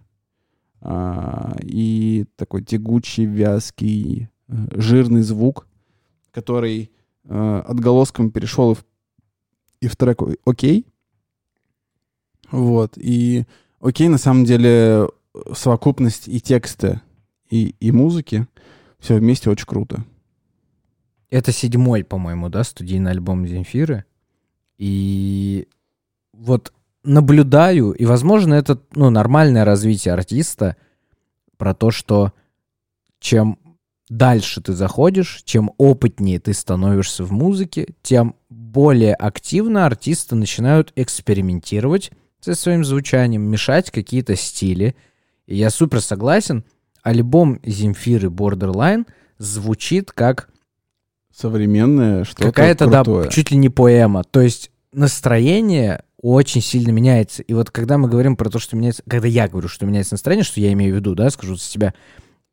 и 0.84 2.26
такой 2.36 2.64
тягучий, 2.64 3.26
вязкий, 3.26 4.30
э, 4.48 4.54
жирный 4.74 5.22
звук, 5.22 5.68
который 6.32 6.92
э, 7.26 7.62
отголоском 7.66 8.32
перешел 8.32 8.72
и 8.72 8.76
в, 8.76 8.86
и 9.82 9.88
в 9.88 9.96
трек 9.96 10.22
«О- 10.22 10.36
«Окей». 10.46 10.88
Вот. 12.52 12.94
И 12.98 13.46
«Окей» 13.80 14.08
на 14.08 14.18
самом 14.18 14.46
деле 14.46 14.70
э, 14.70 15.08
совокупность 15.54 16.28
и 16.28 16.42
текста, 16.42 17.02
и, 17.50 17.76
и 17.80 17.92
музыки, 17.92 18.48
все 18.98 19.18
вместе 19.18 19.50
очень 19.50 19.68
круто. 19.68 20.04
Это 21.30 21.52
седьмой, 21.52 22.04
по-моему, 22.04 22.50
да, 22.50 22.64
студийный 22.64 23.12
альбом 23.12 23.48
Земфиры. 23.48 24.06
И 24.78 25.68
вот 26.34 26.74
наблюдаю, 27.04 27.92
и, 27.92 28.06
возможно, 28.06 28.54
это 28.54 28.80
ну, 28.94 29.10
нормальное 29.10 29.66
развитие 29.66 30.14
артиста 30.14 30.76
про 31.58 31.74
то, 31.74 31.92
что 31.92 32.34
чем 33.20 33.58
дальше 34.10 34.62
ты 34.62 34.74
заходишь, 34.74 35.42
чем 35.46 35.72
опытнее 35.78 36.40
ты 36.40 36.54
становишься 36.54 37.24
в 37.24 37.32
музыке, 37.32 37.88
тем 38.02 38.36
более 38.50 39.14
активно 39.16 39.86
артисты 39.86 40.36
начинают 40.36 40.92
экспериментировать 40.96 42.12
со 42.40 42.56
своим 42.56 42.84
звучанием, 42.84 43.44
мешать 43.44 43.92
какие-то 43.92 44.36
стили. 44.36 44.96
И 45.46 45.56
я 45.56 45.70
супер 45.70 46.02
согласен, 46.02 46.64
альбом 47.04 47.60
Земфиры 47.64 48.30
Borderline 48.30 49.06
звучит 49.38 50.12
как 50.12 50.50
Современное, 51.34 52.26
что-то 52.26 52.44
какая-то, 52.44 52.88
да, 52.88 53.28
чуть 53.30 53.52
ли 53.52 53.58
не 53.58 53.70
поэма. 53.70 54.24
То 54.26 54.42
есть 54.42 54.70
настроение 54.92 56.04
очень 56.22 56.62
сильно 56.62 56.92
меняется. 56.92 57.42
И 57.42 57.54
вот 57.54 57.72
когда 57.72 57.98
мы 57.98 58.08
говорим 58.08 58.36
про 58.36 58.50
то, 58.50 58.60
что 58.60 58.76
меняется... 58.76 59.04
Когда 59.10 59.28
я 59.28 59.48
говорю, 59.48 59.68
что 59.68 59.86
меняется 59.86 60.14
настроение, 60.14 60.44
что 60.44 60.60
я 60.60 60.72
имею 60.74 60.94
в 60.94 60.96
виду, 60.98 61.16
да, 61.16 61.30
скажу 61.30 61.56
за 61.56 61.64
себя, 61.64 61.94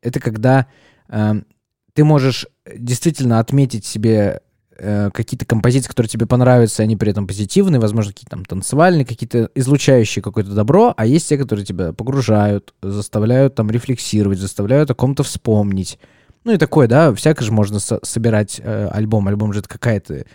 это 0.01 0.19
когда 0.19 0.67
эм, 1.07 1.45
ты 1.93 2.03
можешь 2.03 2.47
действительно 2.75 3.39
отметить 3.39 3.85
себе 3.85 4.41
э, 4.75 5.11
какие-то 5.13 5.45
композиции, 5.45 5.87
которые 5.87 6.09
тебе 6.09 6.25
понравятся, 6.25 6.81
они 6.81 6.97
при 6.97 7.11
этом 7.11 7.27
позитивные, 7.27 7.79
возможно, 7.79 8.11
какие-то 8.11 8.31
там 8.31 8.45
танцевальные, 8.45 9.05
какие-то 9.05 9.49
излучающие 9.53 10.23
какое-то 10.23 10.51
добро, 10.51 10.93
а 10.97 11.05
есть 11.05 11.29
те, 11.29 11.37
которые 11.37 11.65
тебя 11.65 11.93
погружают, 11.93 12.73
заставляют 12.81 13.55
там 13.55 13.69
рефлексировать, 13.69 14.39
заставляют 14.39 14.89
о 14.89 14.95
ком-то 14.95 15.23
вспомнить. 15.23 15.99
Ну 16.43 16.53
и 16.53 16.57
такое, 16.57 16.87
да, 16.87 17.13
всяко 17.13 17.43
же 17.43 17.51
можно 17.51 17.79
со- 17.79 17.99
собирать 18.01 18.59
э, 18.63 18.87
альбом. 18.87 19.27
Альбом 19.27 19.53
же 19.53 19.59
это 19.59 19.69
какая-то 19.69 20.25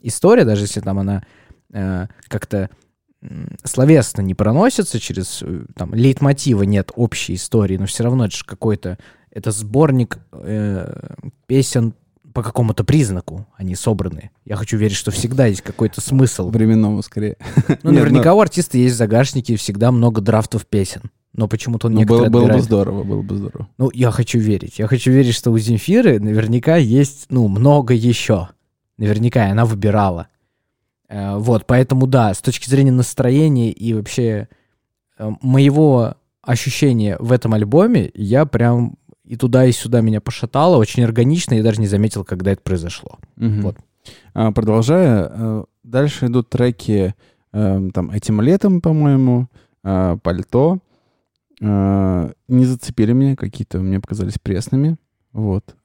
история, 0.00 0.44
даже 0.44 0.64
если 0.64 0.80
там 0.80 0.98
она 0.98 1.24
э, 1.72 2.06
как-то 2.28 2.70
словесно 3.64 4.20
не 4.22 4.34
проносится 4.34 5.00
через 5.00 5.42
э, 5.42 5.64
там 5.74 5.94
лейтмотива 5.94 6.62
нет 6.62 6.92
общей 6.94 7.34
истории, 7.34 7.76
но 7.76 7.86
все 7.86 8.04
равно 8.04 8.26
это 8.26 8.36
же 8.36 8.44
какой-то 8.44 8.98
это 9.30 9.50
сборник 9.50 10.18
э, 10.32 11.14
песен 11.46 11.94
по 12.32 12.42
какому-то 12.42 12.82
признаку, 12.84 13.46
они 13.56 13.76
собраны. 13.76 14.30
Я 14.44 14.56
хочу 14.56 14.76
верить, 14.76 14.96
что 14.96 15.10
всегда 15.12 15.46
есть 15.46 15.62
какой-то 15.62 16.00
смысл. 16.00 16.50
Временного, 16.50 17.00
скорее. 17.02 17.36
Ну, 17.82 17.90
Нет, 17.90 18.02
наверняка 18.02 18.34
у 18.34 18.40
артиста 18.40 18.76
есть 18.76 18.94
в 18.96 18.98
загашнике 18.98 19.56
всегда 19.56 19.92
много 19.92 20.20
драфтов 20.20 20.66
песен. 20.66 21.10
Но 21.32 21.48
почему-то 21.48 21.88
он 21.88 21.94
Ну, 21.94 22.00
некоторые 22.00 22.30
было, 22.30 22.46
было 22.46 22.52
бы 22.54 22.62
здорово, 22.62 23.02
было 23.04 23.22
бы 23.22 23.36
здорово. 23.36 23.68
Ну, 23.78 23.90
я 23.92 24.10
хочу 24.10 24.38
верить. 24.38 24.78
Я 24.78 24.86
хочу 24.88 25.10
верить, 25.10 25.34
что 25.34 25.50
у 25.50 25.58
Земфиры 25.58 26.20
наверняка 26.20 26.76
есть, 26.76 27.26
ну, 27.28 27.48
много 27.48 27.94
еще. 27.94 28.48
Наверняка 28.98 29.48
и 29.48 29.50
она 29.50 29.64
выбирала. 29.64 30.28
Э, 31.08 31.36
Вот, 31.36 31.66
поэтому 31.66 32.06
да, 32.06 32.32
с 32.32 32.40
точки 32.40 32.68
зрения 32.68 32.92
настроения 32.92 33.70
и 33.70 33.94
вообще 33.94 34.48
э, 35.18 35.30
моего 35.42 36.14
ощущения 36.42 37.16
в 37.18 37.32
этом 37.32 37.54
альбоме, 37.54 38.10
я 38.14 38.46
прям 38.46 38.96
и 39.24 39.36
туда, 39.36 39.64
и 39.64 39.72
сюда 39.72 40.02
меня 40.02 40.20
пошатало, 40.20 40.76
очень 40.76 41.02
органично, 41.02 41.54
я 41.54 41.62
даже 41.62 41.80
не 41.80 41.86
заметил, 41.86 42.24
когда 42.24 42.52
это 42.52 42.60
произошло. 42.62 43.18
Мгм. 43.36 43.62
Вот. 43.62 43.76
А, 44.34 44.52
продолжая, 44.52 45.30
э, 45.32 45.64
дальше 45.82 46.26
идут 46.26 46.50
треки 46.50 47.14
там 47.52 48.10
этим 48.10 48.40
летом, 48.40 48.80
по-моему, 48.80 49.46
пальто. 49.80 50.80
Не 51.60 52.64
зацепили 52.64 53.12
меня, 53.12 53.36
какие-то 53.36 53.78
мне 53.78 54.00
показались 54.00 54.40
пресными. 54.42 54.96
Вот. 55.32 55.76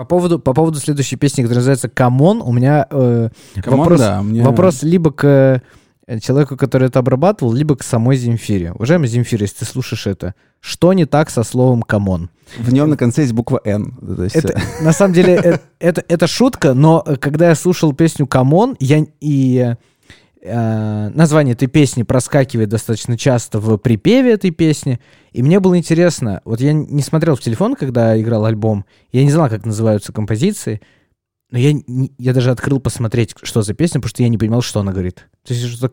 По 0.00 0.06
поводу, 0.06 0.38
по 0.38 0.54
поводу 0.54 0.78
следующей 0.78 1.16
песни, 1.16 1.42
которая 1.42 1.58
называется 1.58 1.90
«Камон», 1.90 2.40
у 2.40 2.52
меня 2.52 2.86
э, 2.90 3.28
Камон, 3.62 3.80
вопрос, 3.80 4.00
да, 4.00 4.22
мне- 4.22 4.42
вопрос 4.42 4.82
либо 4.82 5.12
к 5.12 5.62
э, 6.06 6.20
человеку, 6.20 6.56
который 6.56 6.88
это 6.88 7.00
обрабатывал, 7.00 7.52
либо 7.52 7.76
к 7.76 7.82
самой 7.82 8.16
Земфире. 8.16 8.72
Уважаемый 8.72 9.08
Земфира, 9.08 9.42
если 9.42 9.58
ты 9.58 9.64
слушаешь 9.66 10.06
это, 10.06 10.34
что 10.58 10.94
не 10.94 11.04
так 11.04 11.28
со 11.28 11.42
словом 11.42 11.82
«камон»? 11.82 12.30
В 12.58 12.72
нем 12.72 12.88
на 12.88 12.96
конце 12.96 13.20
есть 13.20 13.34
буква 13.34 13.60
Н. 13.62 13.94
Это, 14.32 14.58
на 14.80 14.92
самом 14.94 15.12
деле, 15.12 15.34
э, 15.34 15.58
это, 15.78 16.02
это 16.08 16.26
шутка, 16.26 16.72
но 16.72 17.02
э, 17.04 17.16
когда 17.16 17.50
я 17.50 17.54
слушал 17.54 17.92
песню 17.92 18.26
«Камон», 18.26 18.78
я 18.80 19.04
и 19.20 19.58
э, 19.58 19.76
название 20.42 21.52
этой 21.52 21.68
песни 21.68 22.02
проскакивает 22.02 22.70
достаточно 22.70 23.18
часто 23.18 23.58
в 23.58 23.76
припеве 23.76 24.32
этой 24.32 24.50
песни, 24.50 25.00
и 25.32 25.42
мне 25.42 25.60
было 25.60 25.76
интересно, 25.76 26.40
вот 26.44 26.60
я 26.60 26.72
не 26.72 27.02
смотрел 27.02 27.36
в 27.36 27.40
телефон, 27.40 27.74
когда 27.76 28.18
играл 28.18 28.46
альбом, 28.46 28.86
я 29.12 29.22
не 29.22 29.30
знал, 29.30 29.50
как 29.50 29.66
называются 29.66 30.12
композиции, 30.12 30.80
но 31.50 31.58
я, 31.58 31.74
я 32.18 32.32
даже 32.32 32.50
открыл 32.50 32.80
посмотреть, 32.80 33.34
что 33.42 33.60
за 33.60 33.74
песня, 33.74 34.00
потому 34.00 34.08
что 34.10 34.22
я 34.22 34.28
не 34.30 34.38
понимал, 34.38 34.62
что 34.62 34.80
она 34.80 34.92
говорит. 34.92 35.28
То 35.44 35.52
есть 35.52 35.66
что 35.66 35.92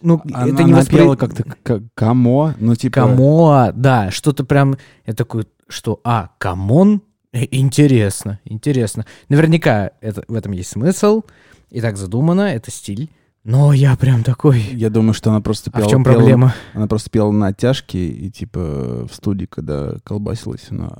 ну, 0.00 0.22
она, 0.32 0.48
это 0.48 0.62
не 0.62 0.72
она 0.72 0.80
воспри- 0.80 0.96
пела 0.96 1.16
как-то 1.16 1.44
к- 1.44 1.82
камо, 1.94 2.54
ну 2.58 2.74
типа... 2.74 2.94
Камо, 2.94 3.72
да, 3.74 4.10
что-то 4.10 4.44
прям, 4.44 4.78
я 5.06 5.12
такой, 5.12 5.46
что, 5.68 6.00
а, 6.02 6.30
камон, 6.38 7.02
Э, 7.34 7.46
интересно, 7.50 8.38
интересно. 8.44 9.04
Наверняка 9.28 9.90
это, 10.00 10.24
в 10.28 10.34
этом 10.34 10.52
есть 10.52 10.70
смысл, 10.70 11.22
и 11.68 11.80
так 11.80 11.96
задумано, 11.96 12.42
это 12.42 12.70
стиль, 12.70 13.10
но 13.44 13.72
я 13.72 13.96
прям 13.96 14.24
такой, 14.24 14.60
Я 14.60 14.90
думаю, 14.90 15.14
что 15.14 15.30
она 15.30 15.40
просто 15.40 15.70
а 15.72 15.76
пела... 15.76 15.86
в 15.86 15.90
чем 15.90 16.02
пела- 16.02 16.14
проблема? 16.14 16.54
Она 16.72 16.86
просто 16.86 17.10
пела 17.10 17.30
на 17.30 17.48
оттяжке 17.48 18.08
и 18.08 18.30
типа 18.30 19.06
в 19.06 19.14
студии, 19.14 19.44
когда 19.46 19.96
колбасилась, 20.02 20.66
она 20.70 20.98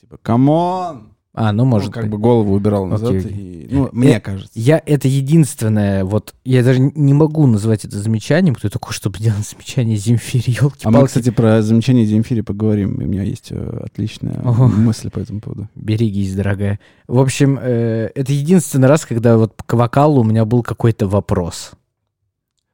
типа 0.00 0.18
come 0.22 0.75
on! 0.75 1.14
А, 1.32 1.52
ну, 1.52 1.64
может 1.64 1.92
как 1.92 2.04
быть. 2.04 2.10
бы 2.12 2.18
голову 2.18 2.54
убирал 2.54 2.86
назад. 2.86 3.10
Окей, 3.10 3.30
и- 3.30 3.68
ну, 3.70 3.88
мне 3.92 4.18
кажется. 4.20 4.50
Я, 4.58 4.82
это 4.84 5.06
единственное, 5.06 6.04
вот, 6.04 6.34
я 6.44 6.64
даже 6.64 6.80
не 6.80 7.14
могу 7.14 7.46
назвать 7.46 7.84
это 7.84 7.98
замечанием, 7.98 8.56
кто 8.56 8.68
такой, 8.68 8.92
чтобы 8.92 9.18
делать 9.18 9.48
замечание 9.48 9.96
Земфире, 9.96 10.52
елки 10.60 10.80
А 10.82 10.90
мы, 10.90 11.06
кстати, 11.06 11.30
про 11.30 11.62
замечание 11.62 12.04
Земфире 12.04 12.42
поговорим. 12.42 12.96
У 12.98 13.02
меня 13.02 13.22
есть 13.22 13.48
э, 13.52 13.80
отличная 13.84 14.40
Ого. 14.42 14.66
мысль 14.66 15.08
по 15.08 15.20
этому 15.20 15.40
поводу. 15.40 15.68
Берегись, 15.76 16.34
дорогая. 16.34 16.80
В 17.06 17.20
общем, 17.20 17.58
э, 17.62 18.10
это 18.14 18.32
единственный 18.32 18.88
раз, 18.88 19.06
когда 19.06 19.38
вот 19.38 19.54
к 19.64 19.72
вокалу 19.74 20.22
у 20.22 20.24
меня 20.24 20.44
был 20.44 20.64
какой-то 20.64 21.06
вопрос. 21.06 21.72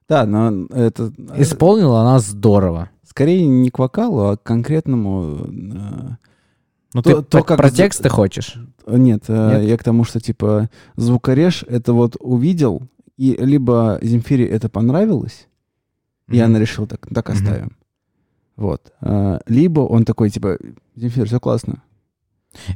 Да, 0.09 0.25
но 0.25 0.67
это 0.73 1.13
э, 1.19 1.43
Исполнила 1.43 2.01
она 2.01 2.21
здорово. 2.21 2.89
скорее 3.07 3.47
не 3.47 3.69
к 3.71 3.79
вокалу, 3.79 4.29
а 4.29 4.37
к 4.39 4.43
конкретному... 4.43 5.47
э, 5.47 6.17
Ну, 6.97 7.03
То- 7.03 7.11
ты 7.11 7.23
то, 7.23 7.39
про, 7.39 7.43
как 7.45 7.57
про 7.59 7.69
за- 7.69 7.77
тексты 7.77 8.09
хочешь? 8.09 8.57
Нет, 8.87 9.25
э, 9.29 9.59
Нет? 9.61 9.69
я 9.69 9.77
к 9.77 9.85
тому, 9.85 10.05
что 10.05 10.19
типа 10.21 10.71
звукореж 10.97 11.63
это 11.69 11.93
вот 11.93 12.17
увидел, 12.21 12.83
и 13.19 13.37
либо 13.39 13.99
Земфире 14.03 14.47
это 14.47 14.69
понравилось, 14.71 15.47
и 16.31 16.37
Мгм. 16.37 16.45
она 16.45 16.59
решила 16.59 16.87
так, 16.87 17.07
так 17.13 17.29
оставим. 17.31 17.73
Вот. 18.57 18.93
А, 19.03 19.41
Либо 19.47 19.81
он 19.81 20.05
такой, 20.05 20.31
типа, 20.31 20.57
Земфира, 20.97 21.27
все 21.27 21.39
классно. 21.39 21.83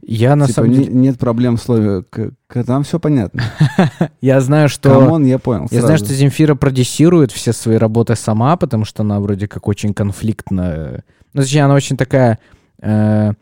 Я 0.03 0.37
на 0.37 0.47
Типа, 0.47 0.57
самом 0.57 0.71
не- 0.73 0.77
деле, 0.85 0.93
нет 0.93 1.19
проблем 1.19 1.57
в 1.57 1.63
слове, 1.63 2.03
к, 2.03 2.33
к- 2.47 2.65
там 2.65 2.83
все 2.83 3.01
понятно. 3.01 3.43
я 4.21 4.41
знаю, 4.43 4.69
что... 4.69 4.91
Камон, 4.91 5.25
я 5.25 5.39
понял. 5.39 5.69
Я 5.71 5.81
знаю, 5.81 5.97
что 5.97 6.13
Земфира 6.13 6.55
продюсирует 6.55 7.33
все 7.33 7.55
свои 7.55 7.77
работы 7.79 8.15
сама, 8.17 8.57
потому 8.59 8.85
что 8.85 9.03
она 9.03 9.19
вроде 9.21 9.49
как 9.49 9.67
очень 9.69 9.95
конфликтная. 9.95 11.05
Ну, 11.33 11.41
точнее, 11.41 11.63
она 11.65 11.75
очень 11.75 11.97
такая 11.97 12.39
э, 12.83 13.33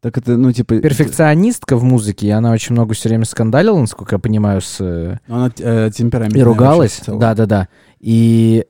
Так 0.00 0.16
это, 0.16 0.36
ну, 0.38 0.50
типа... 0.50 0.78
перфекционистка 0.78 1.76
в 1.76 1.84
музыке, 1.84 2.28
и 2.28 2.30
она 2.30 2.52
очень 2.52 2.72
много 2.74 2.94
все 2.94 3.10
время 3.10 3.26
скандалила, 3.26 3.78
насколько 3.78 4.14
я 4.14 4.18
понимаю, 4.18 4.62
с... 4.62 4.80
э, 4.80 5.18
Она 5.28 5.52
э, 5.58 5.90
темпераментная 5.94 6.40
и 6.40 6.44
ругалась. 6.44 7.02
Да-да-да. 7.06 7.68
И 7.98 8.64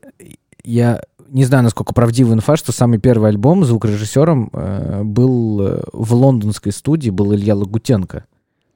я 0.65 1.01
не 1.29 1.45
знаю, 1.45 1.63
насколько 1.63 1.95
правдивая 1.95 2.35
инфа, 2.35 2.57
что 2.57 2.73
самый 2.73 2.99
первый 2.99 3.31
альбом 3.31 3.65
звукорежиссером 3.65 4.51
э, 4.53 5.03
был 5.05 5.61
э, 5.63 5.83
в 5.93 6.15
лондонской 6.15 6.73
студии, 6.73 7.11
был 7.11 7.33
Илья 7.33 7.55
Лагутенко. 7.55 8.25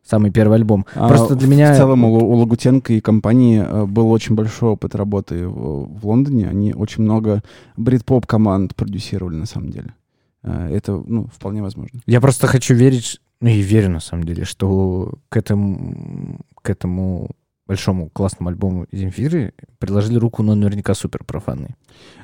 Самый 0.08 0.30
первый 0.30 0.58
альбом. 0.58 0.86
А 0.94 1.08
Просто 1.08 1.34
для 1.34 1.48
в- 1.48 1.50
меня... 1.50 1.72
В 1.72 1.76
целом 1.76 2.04
у, 2.04 2.14
у 2.14 2.34
Лагутенко 2.34 2.92
и 2.92 3.00
компании 3.00 3.64
э, 3.66 3.86
был 3.86 4.10
очень 4.12 4.36
большой 4.36 4.70
опыт 4.70 4.94
работы 4.94 5.48
в, 5.48 5.88
в 5.98 6.06
Лондоне. 6.06 6.48
Они 6.48 6.72
очень 6.72 7.02
много 7.02 7.42
брит-поп 7.76 8.26
команд 8.26 8.76
продюсировали, 8.76 9.34
на 9.34 9.46
самом 9.46 9.70
деле. 9.70 9.94
Э, 10.44 10.68
Это, 10.76 10.92
ну, 11.06 11.26
вполне 11.34 11.62
возможно. 11.62 12.00
Я 12.06 12.20
просто 12.20 12.46
хочу 12.46 12.74
верить, 12.74 13.20
ну 13.40 13.48
и 13.48 13.60
верю 13.60 13.90
на 13.90 14.00
самом 14.00 14.24
деле, 14.24 14.44
что 14.44 15.14
к 15.28 15.36
этому, 15.36 16.40
к 16.62 16.70
этому 16.70 17.30
большому 17.66 18.10
классному 18.10 18.50
альбому 18.50 18.86
Земфиры 18.92 19.54
приложили 19.78 20.18
руку, 20.18 20.42
но 20.42 20.54
наверняка 20.54 20.92
супер 20.92 21.24
профанный. 21.24 21.70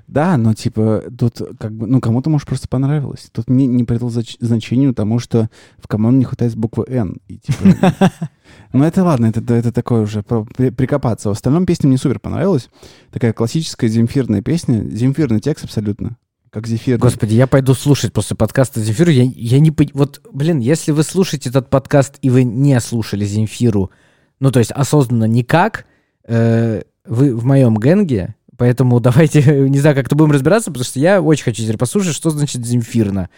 Да, 0.07 0.37
но 0.37 0.53
типа 0.53 1.03
тут 1.19 1.41
как 1.59 1.73
бы, 1.73 1.87
ну 1.87 2.01
кому-то 2.01 2.29
может 2.29 2.47
просто 2.47 2.69
понравилось. 2.69 3.31
Тут 3.33 3.49
не, 3.49 3.67
не 3.67 3.85
придал 3.85 4.11
зач- 4.11 4.37
значению 4.41 4.93
тому, 4.93 5.19
что 5.19 5.49
в 5.79 5.89
команд 5.89 6.19
не 6.19 6.25
хватает 6.25 6.55
буквы 6.57 6.85
Н. 6.89 7.21
И, 7.27 7.39
типа, 7.39 7.95
ну 8.75 8.85
это 8.85 9.03
ладно, 9.03 9.27
это, 9.35 9.55
это 9.55 9.73
такое 9.73 10.03
уже 10.03 10.23
про- 10.23 10.45
при- 10.45 10.69
прикопаться. 10.71 11.31
В 11.31 11.33
остальном 11.33 11.65
песня 11.65 11.89
мне 11.89 11.97
супер 11.97 12.21
понравилась. 12.21 12.69
Такая 13.11 13.33
классическая 13.33 13.89
земфирная 13.89 14.43
песня. 14.43 14.83
Земфирный 14.91 15.41
текст 15.41 15.65
абсолютно. 15.65 16.19
Как 16.51 16.67
зефир. 16.67 16.99
Господи, 16.99 17.35
я 17.35 17.47
пойду 17.47 17.75
слушать 17.75 18.13
после 18.13 18.37
подкаста 18.37 18.81
Земфиру. 18.81 19.11
Я, 19.13 19.23
я 19.23 19.61
не... 19.61 19.73
Вот, 19.95 20.21
блин, 20.33 20.59
если 20.59 20.91
вы 20.91 21.05
слушаете 21.05 21.49
этот 21.49 21.71
подкаст, 21.71 22.19
и 22.23 22.31
вы 22.31 22.43
не 22.43 22.79
слушали 22.81 23.25
Земфиру, 23.25 23.93
ну, 24.41 24.51
то 24.51 24.59
есть 24.59 24.73
осознанно 24.73 25.27
никак, 25.27 25.87
э, 26.27 26.83
вы 27.05 27.37
в 27.37 27.45
моем 27.45 27.77
генге, 27.79 28.35
поэтому 28.57 28.99
давайте, 29.01 29.69
не 29.69 29.79
знаю, 29.79 29.95
как-то 29.95 30.17
будем 30.17 30.33
разбираться, 30.33 30.73
потому 30.73 30.85
что 30.85 30.99
я 30.99 31.23
очень 31.23 31.45
хочу 31.45 31.63
теперь 31.63 31.79
послушать, 31.79 32.17
что 32.17 32.31
значит 32.31 32.67
земфирно, 32.67 33.31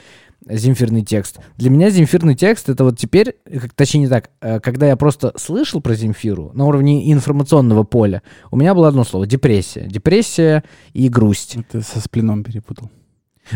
земфирный 0.48 1.04
текст. 1.04 1.38
Для 1.58 1.68
меня 1.68 1.90
земфирный 1.90 2.34
текст— 2.34 2.68
это 2.70 2.82
вот 2.82 2.98
теперь, 2.98 3.36
э, 3.44 3.58
точнее 3.74 4.00
не 4.00 4.08
так, 4.08 4.30
э, 4.40 4.58
когда 4.60 4.86
я 4.88 4.96
просто 4.96 5.34
слышал 5.36 5.82
про 5.82 5.94
Земфиру 5.94 6.50
на 6.54 6.64
уровне 6.64 7.12
информационного 7.12 7.82
поля, 7.82 8.22
у 8.50 8.56
меня 8.56 8.74
было 8.74 8.88
одно 8.88 9.04
слово— 9.04 9.26
депрессия. 9.28 9.86
Депрессия 9.86 10.64
и 10.94 11.10
грусть. 11.10 11.56
Это 11.56 11.82
со 11.82 12.00
сплином 12.00 12.42
перепутал. 12.42 12.90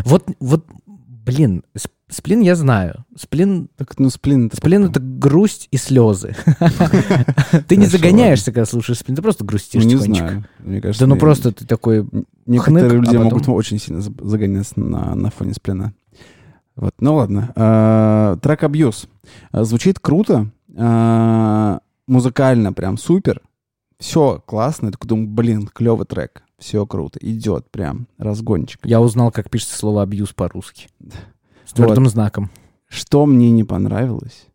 Вот, 0.04 0.24
вот, 0.40 0.66
блин, 0.86 1.62
сп- 1.76 1.90
сплин 2.08 2.40
я 2.40 2.54
знаю. 2.56 3.04
Сплин, 3.16 3.68
Так, 3.76 3.98
ну 3.98 4.10
сплин 4.10 4.46
это... 4.46 4.56
сплин— 4.56 4.84
это 4.86 5.00
грусть 5.00 5.68
и 5.70 5.76
слезы. 5.76 6.34
Ты 7.68 7.76
не 7.76 7.86
загоняешься, 7.86 8.52
когда 8.52 8.64
слушаешь 8.66 8.98
сплин, 8.98 9.16
ты 9.16 9.22
просто 9.22 9.44
Ну, 9.44 9.48
грустишь 9.48 9.84
не 9.84 9.92
тихонечко. 9.92 10.26
знаю. 10.28 10.44
Мне 10.60 10.80
кажется, 10.80 11.04
Да 11.04 11.06
ну 11.06 11.16
просто 11.18 11.52
ты 11.52 11.64
такой... 11.66 12.06
Некоторые 12.46 12.86
а 12.86 12.94
люди 12.94 13.16
могут 13.16 13.48
очень 13.48 13.78
сильно 13.78 14.00
за- 14.00 14.12
загоняться 14.20 14.78
на, 14.78 15.14
фоне 15.30 15.54
сплина. 15.54 15.92
Вот, 16.76 16.94
ну 17.00 17.14
ладно. 17.14 17.52
А, 17.56 18.36
трек 18.36 18.62
«Абьюз». 18.62 19.08
Звучит 19.52 19.98
круто, 19.98 20.50
а, 20.76 21.80
музыкально 22.06 22.72
прям 22.72 22.98
супер. 22.98 23.40
Все 23.98 24.42
классно. 24.46 24.86
Я 24.86 24.92
такой 24.92 25.08
думаю, 25.08 25.28
блин, 25.28 25.66
клевый 25.66 26.06
трек. 26.06 26.42
Все 26.58 26.86
круто. 26.86 27.18
Идет 27.20 27.70
прям 27.70 28.08
разгончик. 28.18 28.80
Я 28.84 29.00
узнал, 29.00 29.30
как 29.30 29.50
пишется 29.50 29.76
слово 29.76 30.02
«абьюз» 30.02 30.32
по-русски. 30.32 30.88
С 31.64 31.72
твердым 31.72 32.06
знаком. 32.08 32.50
Что 32.88 33.26
мне 33.26 33.50
не 33.50 33.64
понравилось, 33.64 34.46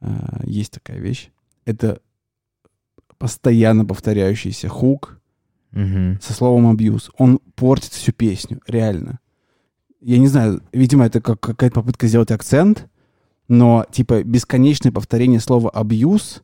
а, 0.00 0.40
есть 0.44 0.72
такая 0.72 0.98
вещь, 0.98 1.30
это 1.66 2.00
постоянно 3.18 3.84
повторяющийся 3.84 4.68
хук, 4.68 5.20
Мгм. 5.72 6.20
со 6.22 6.32
словом 6.32 6.68
абьюз. 6.70 7.10
Он 7.18 7.40
портит 7.56 7.92
всю 7.92 8.12
песню, 8.12 8.60
реально. 8.66 9.18
Я 10.00 10.18
не 10.18 10.28
знаю, 10.28 10.62
видимо, 10.72 11.04
это 11.06 11.20
как 11.20 11.40
какая-то 11.40 11.80
попытка 11.80 12.06
сделать 12.06 12.30
акцент, 12.30 12.88
но 13.48 13.84
типа 13.90 14.22
бесконечное 14.22 14.92
повторение 14.92 15.40
слова 15.40 15.70
абьюз, 15.70 16.42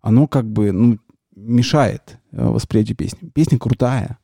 оно 0.00 0.26
как 0.26 0.44
бы 0.50 0.72
ну, 0.72 0.98
мешает 1.36 2.18
э, 2.32 2.44
восприятию 2.44 2.96
песни. 2.96 3.30
Песня 3.34 3.58
крутая, 3.58 4.18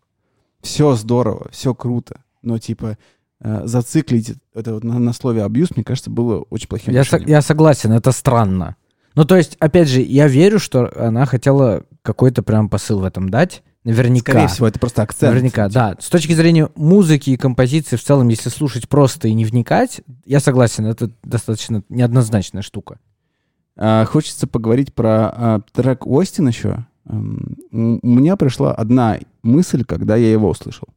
все 0.61 0.95
здорово, 0.95 1.49
все 1.51 1.75
круто, 1.75 2.21
но 2.43 2.59
типа 2.59 2.99
э, 3.41 3.63
зациклить 3.67 4.35
это 4.55 4.75
вот 4.75 4.85
на, 4.85 4.99
на 4.99 5.13
слове 5.13 5.43
абьюз, 5.43 5.71
мне 5.75 5.85
кажется, 5.85 6.11
было 6.11 6.45
очень 6.51 6.69
плохим 6.69 6.95
Я, 6.95 7.05
со- 7.05 7.19
я 7.19 7.43
согласен, 7.43 7.93
это 7.93 8.13
странно. 8.13 8.77
Ну, 9.15 9.25
то 9.25 9.37
есть, 9.37 9.57
опять 9.59 9.89
же, 9.89 10.01
я 10.01 10.29
верю, 10.29 10.59
что 10.59 10.91
она 10.97 11.27
хотела 11.27 11.85
какой-то 12.03 12.43
прям 12.43 12.69
посыл 12.69 13.01
в 13.01 13.05
этом 13.05 13.29
дать. 13.29 13.63
Наверняка. 13.83 14.33
Скорее 14.33 14.49
всего, 14.49 14.69
это 14.69 14.79
просто 14.79 15.03
акцент. 15.03 15.33
Наверняка, 15.33 15.69
да. 15.69 15.97
С 15.99 16.09
точки 16.11 16.33
зрения 16.33 16.69
музыки 16.77 17.31
и 17.31 17.37
композиции 17.37 17.97
в 17.97 18.03
целом, 18.05 18.29
если 18.29 18.51
слушать 18.51 18.89
просто 18.89 19.27
и 19.27 19.35
не 19.35 19.45
вникать, 19.45 20.03
я 20.27 20.39
согласен, 20.39 20.87
это 20.87 21.11
достаточно 21.25 21.83
неоднозначная 21.89 22.63
штука. 22.63 23.01
А, 23.77 24.05
хочется 24.05 24.47
поговорить 24.47 24.95
про 24.95 25.11
а, 25.33 25.61
трек 25.73 26.07
Остин 26.07 26.47
еще. 26.49 26.87
М, 27.11 27.57
У 28.03 28.09
меня 28.09 28.37
пришла 28.37 28.73
одна 28.75 29.19
мысль, 29.43 29.85
когда 29.85 30.17
я 30.17 30.31
его 30.31 30.51
услышал. 30.51 30.89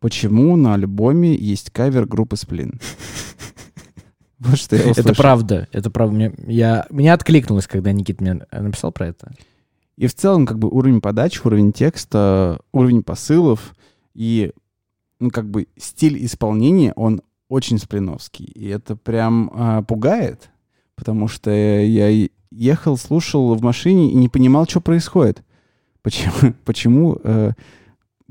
Почему 0.00 0.56
на 0.56 0.74
альбоме 0.74 1.34
есть 1.34 1.70
кавер 1.70 2.06
группы 2.06 2.36
Сплин? 2.36 2.80
Вот 4.38 4.58
что 4.58 4.76
я 4.76 4.82
Это 4.82 5.00
услышал. 5.00 5.14
правда, 5.14 5.68
это 5.72 5.90
правда. 5.90 6.14
Мне, 6.14 6.34
я, 6.46 6.86
меня 6.90 7.14
откликнулось, 7.14 7.66
когда 7.66 7.92
Никит 7.92 8.20
мне 8.20 8.34
написал 8.52 8.92
про 8.92 9.06
это. 9.08 9.32
И 9.96 10.06
в 10.06 10.14
целом, 10.14 10.44
как 10.44 10.58
бы, 10.58 10.68
уровень 10.68 11.00
подачи, 11.00 11.40
уровень 11.42 11.72
текста, 11.72 12.60
уровень 12.70 13.02
посылов 13.02 13.74
и, 14.12 14.52
ну, 15.20 15.30
как 15.30 15.50
бы, 15.50 15.68
стиль 15.78 16.22
исполнения, 16.24 16.92
он 16.96 17.22
очень 17.48 17.78
сплиновский. 17.78 18.44
И 18.44 18.68
это 18.68 18.94
прям 18.94 19.50
а, 19.54 19.82
пугает, 19.82 20.50
потому 20.96 21.28
что 21.28 21.50
я 21.50 22.28
ехал, 22.56 22.96
слушал 22.96 23.54
в 23.54 23.62
машине 23.62 24.10
и 24.10 24.14
не 24.14 24.28
понимал, 24.28 24.66
что 24.66 24.80
происходит. 24.80 25.42
Почему, 26.02 26.54
почему 26.64 27.18
э, 27.22 27.52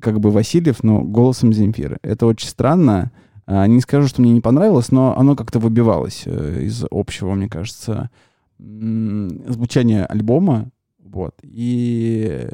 как 0.02 0.20
бы, 0.20 0.32
Васильев, 0.32 0.84
но 0.84 1.02
голосом 1.02 1.54
Земфиры. 1.54 2.00
Это 2.02 2.26
очень 2.26 2.48
странно. 2.48 3.12
А, 3.46 3.68
Не 3.68 3.80
скажу, 3.82 4.08
что 4.08 4.22
мне 4.22 4.32
не 4.32 4.42
понравилось, 4.42 4.92
но 4.92 5.18
оно 5.18 5.36
как-то 5.36 5.60
выбивалось 5.60 6.24
э, 6.26 6.64
из 6.64 6.84
общего, 6.90 7.34
мне 7.34 7.48
кажется, 7.48 8.10
звучания 8.58 10.06
альбома. 10.06 10.72
Вот. 11.00 11.36
И 11.44 12.48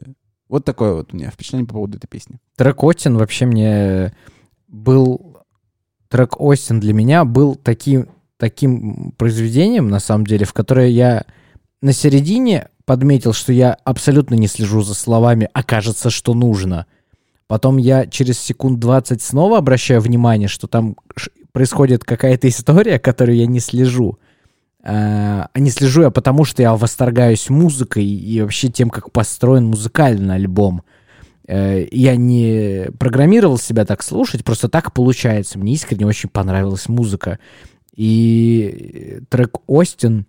вот 0.50 0.66
такое 0.66 0.94
вот 0.94 1.14
у 1.14 1.18
меня 1.18 1.32
впечатление 1.32 1.68
по 1.68 1.76
поводу 1.76 1.98
этой 1.98 2.08
песни. 2.08 2.40
Трек 2.58 2.84
Остин 2.84 3.18
вообще 3.18 3.46
мне 3.46 4.14
был... 4.68 5.38
Трек 6.10 6.42
Остин 6.42 6.82
для 6.82 6.94
меня 6.94 7.24
был 7.24 7.56
таким, 7.56 8.08
таким 8.36 9.14
произведением, 9.14 9.88
на 9.88 10.00
самом 10.00 10.26
деле, 10.28 10.46
в 10.46 10.52
которое 10.52 10.90
я 10.90 11.26
на 11.82 11.94
середине 11.94 12.70
подметил, 12.86 13.34
что 13.34 13.54
я 13.54 13.78
абсолютно 13.84 14.36
не 14.36 14.48
слежу 14.48 14.82
за 14.82 14.94
словами, 14.94 15.50
а 15.54 15.64
кажется, 15.64 16.10
что 16.10 16.34
нужно. 16.34 16.86
Потом 17.48 17.78
я 17.78 18.06
через 18.06 18.40
секунд 18.40 18.80
20 18.80 19.22
снова 19.22 19.58
обращаю 19.58 20.02
внимание, 20.02 20.48
что 20.48 20.68
там 20.68 20.96
происходит 21.52 22.04
какая-то 22.04 22.48
история, 22.48 23.00
которую 23.00 23.38
я 23.38 23.46
не 23.46 23.60
слежу. 23.60 24.20
А 24.84 25.50
а 25.54 25.60
не 25.60 25.70
слежу 25.70 26.04
я 26.04 26.10
потому, 26.12 26.44
что 26.46 26.62
я 26.62 26.76
восторгаюсь 26.76 27.50
музыкой 27.50 28.06
и 28.06 28.42
вообще 28.42 28.70
тем, 28.70 28.90
как 28.90 29.12
построен 29.12 29.66
музыкальный 29.66 30.36
альбом. 30.36 30.84
Э, 31.48 31.86
Я 31.92 32.16
не 32.16 32.88
программировал 32.98 33.58
себя 33.58 33.86
так 33.86 34.02
слушать, 34.04 34.44
просто 34.44 34.70
так 34.70 34.94
получается. 34.94 35.60
Мне 35.60 35.74
искренне 35.74 36.06
очень 36.06 36.30
понравилась 36.30 36.88
музыка. 36.88 37.40
И 37.96 39.20
трек 39.30 39.58
Остин 39.68 40.26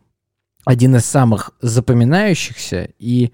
один 0.64 0.96
из 0.96 1.05
самых 1.05 1.51
запоминающихся, 1.61 2.90
и 2.98 3.33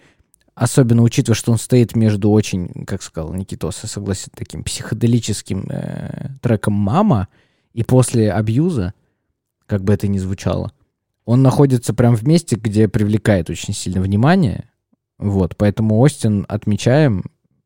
особенно 0.54 1.02
учитывая, 1.02 1.36
что 1.36 1.52
он 1.52 1.58
стоит 1.58 1.94
между 1.94 2.30
очень, 2.30 2.84
как 2.86 3.02
сказал 3.02 3.32
Никитос, 3.32 3.76
согласен, 3.76 4.30
таким 4.34 4.64
психоделическим 4.64 5.66
э, 5.68 6.30
треком 6.40 6.74
«Мама» 6.74 7.28
и 7.74 7.82
после 7.84 8.32
«Абьюза», 8.32 8.94
как 9.66 9.84
бы 9.84 9.92
это 9.92 10.08
ни 10.08 10.18
звучало, 10.18 10.72
он 11.24 11.42
находится 11.42 11.92
прям 11.92 12.16
в 12.16 12.26
месте, 12.26 12.56
где 12.56 12.88
привлекает 12.88 13.50
очень 13.50 13.74
сильно 13.74 14.00
внимание. 14.00 14.70
Вот, 15.18 15.56
поэтому 15.56 15.98
Остин 15.98 16.46
отмечаем 16.48 17.24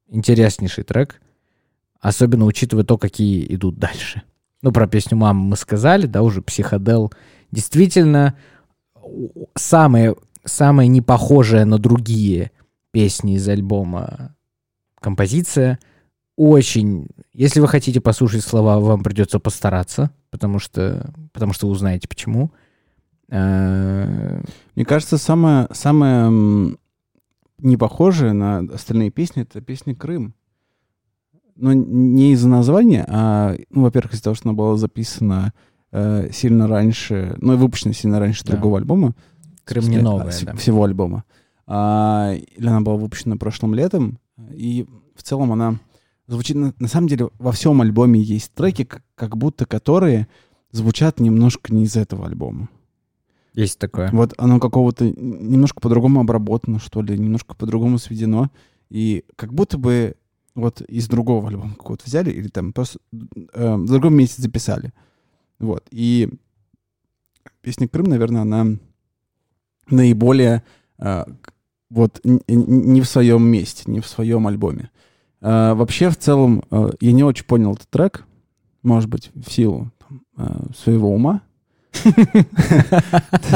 интереснейший 0.09 0.83
трек, 0.85 1.21
особенно 2.01 2.45
учитывая 2.45 2.85
то, 2.85 2.99
какие 2.99 3.47
идут 3.55 3.79
дальше. 3.79 4.23
Ну, 4.63 4.73
про 4.73 4.87
песню 4.87 5.17
«Мама» 5.17 5.41
мы 5.41 5.57
сказали, 5.57 6.07
да, 6.07 6.23
уже 6.23 6.43
«Психодел». 6.43 7.13
Действительно, 7.51 8.37
самое, 9.55 10.17
самое 10.45 10.89
непохожее 10.89 11.65
на 11.65 11.79
другие 11.79 12.51
песни 12.91 13.35
из 13.35 13.49
альбома 13.49 14.35
композиция. 15.01 15.79
Очень... 16.37 17.09
Если 17.33 17.61
вы 17.61 17.69
хотите 17.69 18.01
послушать 18.01 18.45
слова, 18.45 18.79
вам 18.79 19.03
придется 19.03 19.39
постараться, 19.39 20.11
потому 20.31 20.59
что, 20.59 21.13
потому 21.33 21.53
что 21.53 21.67
вы 21.67 21.73
узнаете, 21.73 22.09
почему. 22.09 22.53
Э, 23.29 24.43
Мне 24.75 24.85
кажется, 24.85 25.19
самое, 25.19 25.69
самое 25.73 26.27
м, 26.27 26.79
не 27.59 27.77
похожее 27.77 28.33
на 28.33 28.59
остальные 28.59 29.11
песни— 29.11 29.43
это 29.45 29.61
песня 29.61 29.95
«Крым». 29.95 30.35
Но 31.57 31.73
не 31.73 32.33
из-за 32.33 32.49
названия, 32.49 33.05
а, 33.09 33.55
ну, 33.71 33.83
во-первых, 33.83 34.15
из-за 34.15 34.25
того, 34.25 34.35
что 34.35 34.49
она 34.49 34.57
была 34.57 34.77
записана 34.77 35.53
э, 35.93 36.31
сильно 36.33 36.67
раньше, 36.67 37.37
ну, 37.41 37.55
и 37.55 37.57
выпущена 37.57 37.93
сильно 37.93 38.19
раньше 38.19 38.45
Да. 38.45 38.53
другого 38.53 38.79
альбома. 38.79 39.15
Крым 39.65 39.85
не 39.85 39.99
смысле, 39.99 40.03
новая, 40.03 40.33
а, 40.33 40.45
да. 40.47 40.57
Всего 40.57 40.85
альбома. 40.85 41.25
А, 41.67 42.35
или 42.35 42.67
она 42.67 42.81
была 42.81 42.97
выпущена 42.97 43.37
прошлым 43.37 43.75
летом. 43.75 44.19
И 44.51 44.87
в 45.15 45.23
целом 45.23 45.53
она 45.53 45.79
звучит... 46.27 46.57
На, 46.57 46.75
на 46.79 46.89
самом 46.89 47.09
деле 47.09 47.29
во 47.39 47.53
всем 47.53 47.81
альбоме 47.81 48.21
есть 48.21 48.53
треки, 48.53 48.85
как, 48.85 49.03
как 49.15 49.37
будто 49.37 49.67
которые 49.67 50.27
звучат 50.73 51.21
немножко 51.21 51.73
не 51.73 51.85
из 51.85 51.97
этого 51.97 52.27
альбома. 52.27 52.69
Есть 53.55 53.79
такое. 53.79 54.11
Вот 54.13 54.35
оно 54.39 54.59
какого-то 54.59 55.11
немножко 55.11 55.81
по-другому 55.81 56.21
обработано, 56.21 56.79
что 56.79 57.03
ли, 57.03 57.19
немножко 57.19 57.55
по-другому 57.55 57.99
сведено. 57.99 58.51
И 58.89 59.25
как 59.37 59.53
будто 59.53 59.79
бы 59.79 60.17
вот 60.55 60.81
из 60.83 61.09
другого 61.09 61.49
альбома 61.49 61.75
какого-то 61.75 62.05
взяли 62.07 62.31
или 62.31 62.49
там 62.49 62.73
просто 62.73 62.99
э, 63.55 63.77
в 63.77 63.87
другом 63.87 64.15
месте 64.15 64.43
записали. 64.43 64.93
Вот. 65.63 65.87
И 65.91 66.29
песня 67.63 67.89
«Крым», 67.89 68.07
наверное, 68.07 68.43
она 68.43 68.67
наиболее 69.89 70.63
э, 70.99 71.25
вот 71.89 72.21
не 72.25 73.01
в 73.01 73.07
своем 73.07 73.45
месте, 73.45 73.85
не 73.87 74.01
в 74.01 74.07
своем 74.07 74.47
альбоме. 74.47 74.91
Э, 75.41 75.75
вообще, 75.75 76.11
в 76.11 76.17
целом, 76.17 76.65
э, 76.71 76.91
я 77.01 77.13
не 77.13 77.25
очень 77.25 77.45
понял 77.45 77.75
этот 77.75 77.89
трек, 77.89 78.27
может 78.83 79.09
быть, 79.09 79.31
в 79.35 79.51
силу 79.51 79.91
там, 79.99 80.23
э, 80.37 80.73
своего 80.77 81.15
ума. 81.15 81.43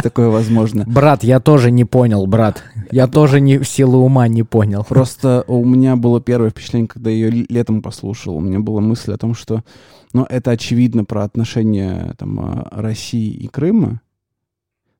Такое 0.03 0.29
возможно. 0.29 0.85
Брат, 0.87 1.25
я 1.25 1.41
тоже 1.41 1.71
не 1.71 1.85
понял, 1.85 2.27
брат. 2.27 2.63
Я 2.91 3.07
тоже 3.07 3.41
не, 3.41 3.59
в 3.59 3.69
силу 3.69 3.99
ума 3.99 4.29
не 4.29 4.43
понял. 4.43 4.85
Просто 4.85 5.45
у 5.47 5.65
меня 5.65 5.97
было 5.97 6.21
первое 6.21 6.51
впечатление, 6.51 6.89
когда 6.89 7.11
ее 7.11 7.31
летом 7.31 7.83
послушал. 7.83 8.37
У 8.37 8.41
меня 8.41 8.61
была 8.61 8.81
мысль 8.81 9.13
о 9.13 9.19
том, 9.19 9.35
что 9.35 9.65
ну, 10.13 10.25
это 10.29 10.53
очевидно 10.53 11.05
про 11.05 11.25
отношения 11.25 12.15
там, 12.19 12.41
а, 12.41 12.69
России 12.71 13.31
и 13.31 13.49
Крыма. 13.49 14.01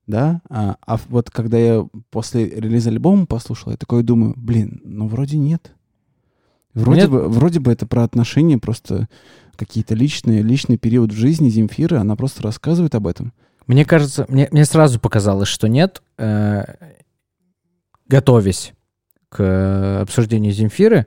Да? 0.07 0.41
А, 0.49 0.77
а 0.87 0.99
вот 1.09 1.31
когда 1.31 1.59
я 1.59 1.87
после 2.11 2.49
релиза 2.49 2.91
альбома 2.91 3.27
послушал, 3.27 3.73
я 3.73 3.77
такой 3.77 4.03
думаю, 4.03 4.35
блин, 4.37 4.81
ну 4.85 5.09
вроде 5.09 5.37
нет. 5.37 5.73
Вроде, 6.77 7.01
Нет. 7.01 7.11
бы, 7.11 7.29
вроде 7.29 7.59
бы 7.59 7.73
это 7.73 7.87
про 7.87 8.05
отношения, 8.05 8.59
просто 8.59 9.09
какие-то 9.57 9.95
личные, 9.95 10.43
личный 10.43 10.79
период 10.79 11.13
в 11.13 11.17
жизни 11.17 11.49
Земфиры, 11.49 11.97
она 11.97 12.17
просто 12.17 12.43
рассказывает 12.43 12.95
об 12.95 13.07
этом. 13.07 13.33
Мне 13.67 13.85
кажется, 13.85 14.27
мне, 14.29 14.49
мне 14.53 14.65
сразу 14.65 15.01
показалось, 15.01 15.49
что 15.49 15.69
нет. 15.69 16.03
Э, 16.19 16.65
готовясь 18.07 18.73
к 19.29 20.01
обсуждению 20.03 20.53
Земфиры, 20.53 21.07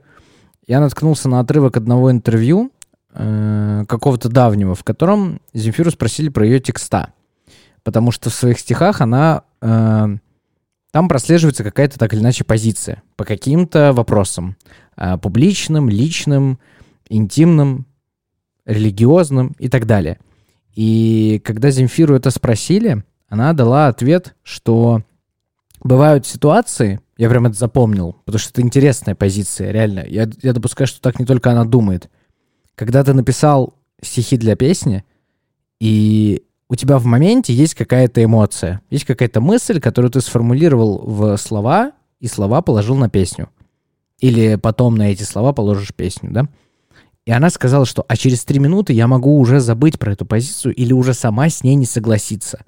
я 0.66 0.80
наткнулся 0.80 1.28
на 1.28 1.40
отрывок 1.40 1.76
одного 1.76 2.10
интервью 2.10 2.70
э, 3.14 3.84
какого-то 3.88 4.28
давнего, 4.28 4.74
в 4.74 4.84
котором 4.84 5.40
Земфиру 5.54 5.90
спросили 5.90 6.28
про 6.28 6.44
ее 6.44 6.60
текста. 6.60 7.12
Потому 7.82 8.10
что 8.10 8.28
в 8.30 8.34
своих 8.34 8.58
стихах 8.58 9.00
она... 9.00 9.44
э, 9.62 10.08
там 10.92 11.08
прослеживается 11.08 11.62
какая-то 11.62 11.98
так 11.98 12.12
или 12.12 12.20
иначе 12.20 12.44
позиция 12.44 13.02
по 13.16 13.24
каким-то 13.24 13.92
вопросам. 13.92 14.56
э, 14.96 15.16
публичным, 15.18 15.88
личным, 15.88 16.58
интимным, 17.08 17.86
религиозным 18.64 19.54
и 19.58 19.68
так 19.68 19.86
далее. 19.86 20.18
И 20.74 21.40
когда 21.44 21.70
Земфиру 21.70 22.14
это 22.14 22.30
спросили, 22.30 23.04
она 23.28 23.52
дала 23.52 23.88
ответ, 23.88 24.34
что 24.42 25.02
бывают 25.82 26.26
ситуации, 26.26 27.00
я 27.16 27.28
прям 27.28 27.46
это 27.46 27.56
запомнил, 27.56 28.14
потому 28.24 28.38
что 28.38 28.50
это 28.50 28.62
интересная 28.62 29.14
позиция, 29.14 29.72
реально. 29.72 30.04
Я, 30.06 30.28
я 30.42 30.52
допускаю, 30.52 30.86
что 30.88 31.00
так 31.00 31.18
не 31.18 31.26
только 31.26 31.50
она 31.50 31.64
думает. 31.64 32.10
Когда 32.74 33.04
ты 33.04 33.12
написал 33.12 33.74
стихи 34.02 34.36
для 34.36 34.56
песни, 34.56 35.04
и 35.80 36.42
у 36.68 36.76
тебя 36.76 36.98
в 36.98 37.04
моменте 37.04 37.52
есть 37.52 37.74
какая-то 37.74 38.22
эмоция, 38.22 38.80
есть 38.90 39.04
какая-то 39.04 39.40
мысль, 39.40 39.80
которую 39.80 40.10
ты 40.10 40.20
сформулировал 40.20 41.04
в 41.04 41.36
слова, 41.36 41.92
и 42.20 42.26
слова 42.26 42.62
положил 42.62 42.96
на 42.96 43.10
песню. 43.10 43.48
Или 44.20 44.56
потом 44.56 44.96
на 44.96 45.10
эти 45.10 45.22
слова 45.22 45.52
положишь 45.52 45.94
песню, 45.94 46.30
да? 46.30 46.48
И 47.30 47.32
она 47.32 47.48
сказала, 47.48 47.86
что 47.86 48.04
а 48.08 48.16
через 48.16 48.44
три 48.44 48.58
минуты 48.58 48.92
я 48.92 49.06
могу 49.06 49.38
уже 49.38 49.60
забыть 49.60 50.00
про 50.00 50.14
эту 50.14 50.26
позицию 50.26 50.74
или 50.74 50.92
уже 50.92 51.14
сама 51.14 51.48
с 51.48 51.62
ней 51.62 51.76
не 51.76 51.86
согласиться. 51.86 52.64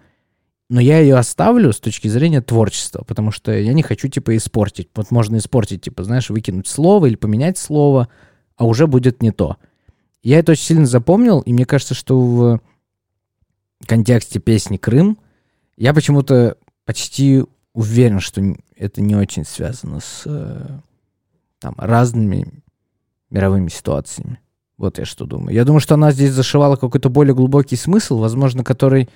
но 0.68 0.80
я 0.80 1.00
ее 1.00 1.16
оставлю 1.16 1.72
с 1.72 1.80
точки 1.80 2.06
зрения 2.06 2.40
творчества, 2.40 3.02
потому 3.02 3.32
что 3.32 3.50
я 3.50 3.72
не 3.72 3.82
хочу, 3.82 4.06
типа, 4.06 4.36
испортить. 4.36 4.88
Вот 4.94 5.10
можно 5.10 5.38
испортить, 5.38 5.82
типа, 5.82 6.04
знаешь, 6.04 6.30
выкинуть 6.30 6.68
слово 6.68 7.06
или 7.06 7.16
поменять 7.16 7.58
слово, 7.58 8.08
а 8.56 8.64
уже 8.64 8.86
будет 8.86 9.20
не 9.20 9.32
то. 9.32 9.56
Я 10.22 10.38
это 10.38 10.52
очень 10.52 10.62
сильно 10.62 10.86
запомнил, 10.86 11.40
и 11.40 11.52
мне 11.52 11.66
кажется, 11.66 11.94
что 11.94 12.20
в 12.20 12.60
контексте 13.84 14.38
песни 14.38 14.76
«Крым» 14.76 15.18
я 15.76 15.92
почему-то 15.92 16.56
почти 16.84 17.42
уверен, 17.72 18.20
что 18.20 18.40
это 18.76 19.00
не 19.00 19.16
очень 19.16 19.44
связано 19.44 19.98
с 19.98 20.22
э, 20.24 20.78
там, 21.58 21.74
разными 21.78 22.62
мировыми 23.28 23.68
ситуациями. 23.68 24.38
Вот 24.82 24.98
я 24.98 25.04
что 25.04 25.24
думаю. 25.26 25.54
Я 25.54 25.64
думаю, 25.64 25.80
что 25.80 25.94
она 25.94 26.12
здесь 26.12 26.32
зашивала 26.32 26.76
какой-то 26.76 27.08
более 27.08 27.34
глубокий 27.34 27.76
смысл, 27.76 28.18
возможно, 28.18 28.64
который 28.64 29.08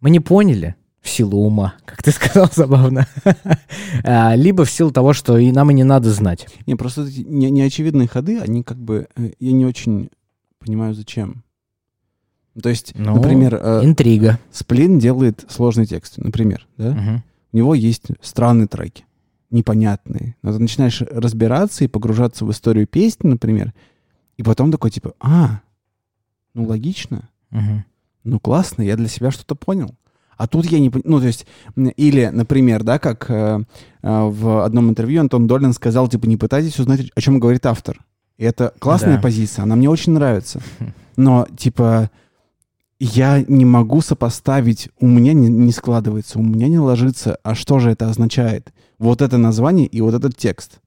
мы 0.00 0.10
не 0.10 0.20
поняли 0.20 0.76
в 1.00 1.08
силу 1.08 1.38
ума, 1.38 1.74
как 1.84 2.02
ты 2.02 2.10
сказал 2.12 2.48
забавно, 2.52 3.06
А, 4.04 4.34
либо 4.36 4.64
в 4.64 4.70
силу 4.70 4.90
того, 4.90 5.12
что 5.14 5.38
и 5.38 5.50
нам 5.52 5.70
и 5.70 5.74
не 5.74 5.84
надо 5.84 6.10
знать. 6.10 6.46
Не, 6.66 6.76
просто 6.76 7.02
эти 7.04 7.20
не- 7.20 7.50
неочевидные 7.50 8.08
ходы, 8.08 8.38
они 8.40 8.62
как 8.62 8.76
бы... 8.78 9.08
э, 9.16 9.30
Я 9.40 9.52
не 9.52 9.66
очень 9.66 10.10
понимаю, 10.58 10.94
зачем. 10.94 11.44
То 12.62 12.68
есть, 12.68 12.92
Ну, 12.96 13.14
например, 13.16 13.54
э, 13.60 13.80
Интрига. 13.84 14.38
Сплин 14.52 14.98
делает 14.98 15.44
сложные 15.48 15.86
тексты, 15.86 16.22
например, 16.22 16.66
да? 16.76 16.90
Мгм. 16.92 17.24
У 17.52 17.56
него 17.56 17.74
есть 17.74 18.04
странные 18.20 18.66
треки, 18.68 19.04
непонятные. 19.50 20.36
Но 20.42 20.52
ты 20.52 20.58
начинаешь 20.58 21.00
разбираться 21.02 21.84
и 21.84 21.88
погружаться 21.88 22.44
в 22.44 22.50
историю 22.50 22.86
песни, 22.86 23.28
например, 23.28 23.72
и 24.36 24.42
потом 24.42 24.70
такой, 24.72 24.90
типа, 24.90 25.14
а, 25.20 25.60
ну 26.54 26.64
логично, 26.64 27.28
Мгм. 27.50 27.84
ну 28.24 28.40
классно, 28.40 28.82
я 28.82 28.96
для 28.96 29.08
себя 29.08 29.30
что-то 29.30 29.54
понял. 29.54 29.94
А 30.36 30.46
тут 30.48 30.66
я 30.66 30.80
не 30.80 30.90
понимаю, 30.90 31.10
ну 31.12 31.20
то 31.20 31.26
есть, 31.26 31.46
или, 31.96 32.26
например, 32.32 32.82
да, 32.82 32.98
как 32.98 33.30
э, 33.30 33.60
э, 34.02 34.22
в 34.24 34.64
одном 34.64 34.90
интервью 34.90 35.20
Антон 35.20 35.46
Долин 35.46 35.72
сказал, 35.72 36.08
типа, 36.08 36.26
не 36.26 36.36
пытайтесь 36.36 36.78
узнать, 36.80 37.02
о 37.14 37.20
чем 37.20 37.38
говорит 37.38 37.64
автор. 37.66 38.04
И 38.36 38.44
это 38.44 38.72
классная 38.80 39.16
Да. 39.16 39.22
позиция, 39.22 39.62
она 39.62 39.76
мне 39.76 39.88
очень 39.88 40.12
нравится. 40.12 40.60
Но, 41.16 41.46
типа, 41.56 42.10
я 42.98 43.44
не 43.46 43.64
могу 43.64 44.00
сопоставить, 44.00 44.88
у 44.98 45.06
меня 45.06 45.32
не, 45.34 45.48
не 45.48 45.72
складывается, 45.72 46.38
у 46.38 46.42
меня 46.42 46.68
не 46.68 46.78
ложится, 46.78 47.38
а 47.42 47.54
что 47.54 47.78
же 47.78 47.90
это 47.90 48.08
означает? 48.08 48.72
Вот 48.98 49.22
это 49.22 49.36
название 49.38 49.86
и 49.86 50.00
вот 50.00 50.14
этот 50.14 50.36
текст. 50.36 50.80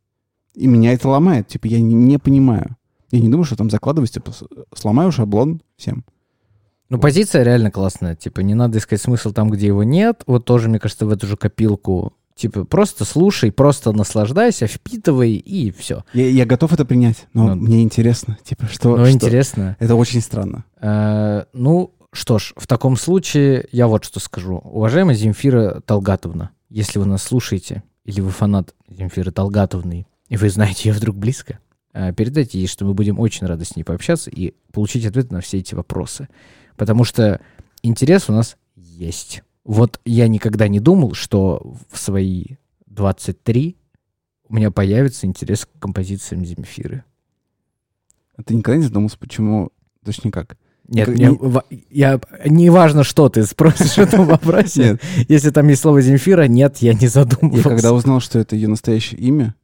И 0.55 0.65
меня 0.67 0.93
это 0.93 1.07
ломает, 1.09 1.47
типа, 1.47 1.67
я 1.67 1.79
не, 1.79 1.93
не 1.93 2.17
понимаю. 2.17 2.75
Я 3.11 3.19
не 3.19 3.29
думаю, 3.29 3.45
что 3.45 3.55
там 3.55 3.69
закладывать, 3.69 4.11
типа, 4.11 4.31
сломаю 4.75 5.11
шаблон 5.11 5.61
всем. 5.77 6.03
Ну, 6.89 6.99
позиция 6.99 7.43
реально 7.43 7.69
классная. 7.71 8.15
Типа, 8.15 8.39
не 8.41 8.53
надо 8.53 8.77
искать 8.77 9.01
смысл 9.01 9.31
там, 9.31 9.49
где 9.49 9.67
его 9.67 9.83
нет. 9.83 10.23
Вот 10.25 10.45
тоже, 10.45 10.69
мне 10.69 10.79
кажется, 10.79 11.05
в 11.05 11.09
эту 11.09 11.27
же 11.27 11.35
копилку. 11.37 12.13
Типа, 12.35 12.65
просто 12.65 13.03
слушай, 13.03 13.51
просто 13.51 13.91
наслаждайся, 13.93 14.67
впитывай, 14.67 15.33
и 15.33 15.71
все. 15.71 16.03
Я, 16.13 16.29
я 16.29 16.45
готов 16.45 16.71
это 16.71 16.85
принять, 16.85 17.27
но 17.33 17.47
Ну. 17.47 17.55
мне 17.55 17.81
интересно, 17.81 18.37
типа, 18.43 18.67
что... 18.67 18.95
Ну, 18.95 19.05
что- 19.05 19.11
интересно. 19.11 19.75
Это 19.79 19.95
очень 19.95 20.21
странно. 20.21 20.63
Э, 20.79 21.45
ну, 21.53 21.95
что 22.13 22.37
ж, 22.37 22.53
в 22.55 22.67
таком 22.67 22.95
случае 22.95 23.67
я 23.71 23.87
вот 23.87 24.05
что 24.05 24.19
скажу. 24.19 24.57
Уважаемая 24.63 25.15
Земфира 25.15 25.81
Талгатовна, 25.85 26.51
если 26.69 26.99
вы 26.99 27.05
нас 27.05 27.23
слушаете, 27.23 27.81
или 28.05 28.21
вы 28.21 28.29
фанат 28.29 28.75
Земфиры 28.87 29.31
Талгатовны, 29.31 30.05
и 30.29 30.37
вы 30.37 30.49
знаете 30.51 30.89
ее 30.89 30.93
вдруг 30.95 31.17
близко, 31.17 31.57
передайте 32.15 32.59
ей, 32.59 32.67
что 32.67 32.85
мы 32.85 32.93
будем 32.93 33.19
очень 33.19 33.47
рады 33.47 33.65
с 33.65 33.75
ней 33.75 33.83
пообщаться 33.83 34.29
и 34.29 34.53
получить 34.71 35.05
ответы 35.05 35.33
на 35.33 35.41
все 35.41 35.57
эти 35.57 35.73
вопросы. 35.75 36.27
Потому 36.75 37.03
что 37.03 37.41
интерес 37.81 38.29
у 38.29 38.33
нас 38.33 38.57
есть. 38.75 39.43
Вот 39.63 39.99
я 40.05 40.27
никогда 40.27 40.67
не 40.67 40.79
думал, 40.79 41.13
что 41.13 41.75
в 41.91 41.97
свои 41.97 42.45
23 42.85 43.75
у 44.49 44.53
меня 44.55 44.71
появится 44.71 45.25
интерес 45.27 45.65
к 45.65 45.79
композициям 45.79 46.45
Земфиры. 46.45 47.03
А 48.37 48.43
ты 48.43 48.55
никогда 48.55 48.77
не 48.77 48.83
задумался, 48.83 49.17
почему... 49.17 49.71
Точнее 50.05 50.31
как? 50.31 50.57
Нет, 50.87 51.09
мне 51.09 51.27
не- 51.31 51.83
я, 51.89 52.19
не 52.45 52.69
важно, 52.69 53.03
что 53.03 53.27
ты 53.27 53.43
спросишь 53.43 53.95
в 53.95 53.97
этом 53.97 54.25
вопросе. 54.25 54.91
Нет, 54.91 55.01
Если 55.27 55.49
там 55.49 55.67
есть 55.67 55.81
слово 55.81 56.01
Земфира, 56.01 56.43
нет, 56.47 56.77
я 56.77 56.93
не 56.93 57.01
я 57.01 57.09
задумывался. 57.09 57.67
когда 57.69 57.91
узнал, 57.93 58.21
что 58.21 58.39
это 58.39 58.55
ее 58.55 58.69
настоящее 58.69 59.19
имя, 59.19 59.55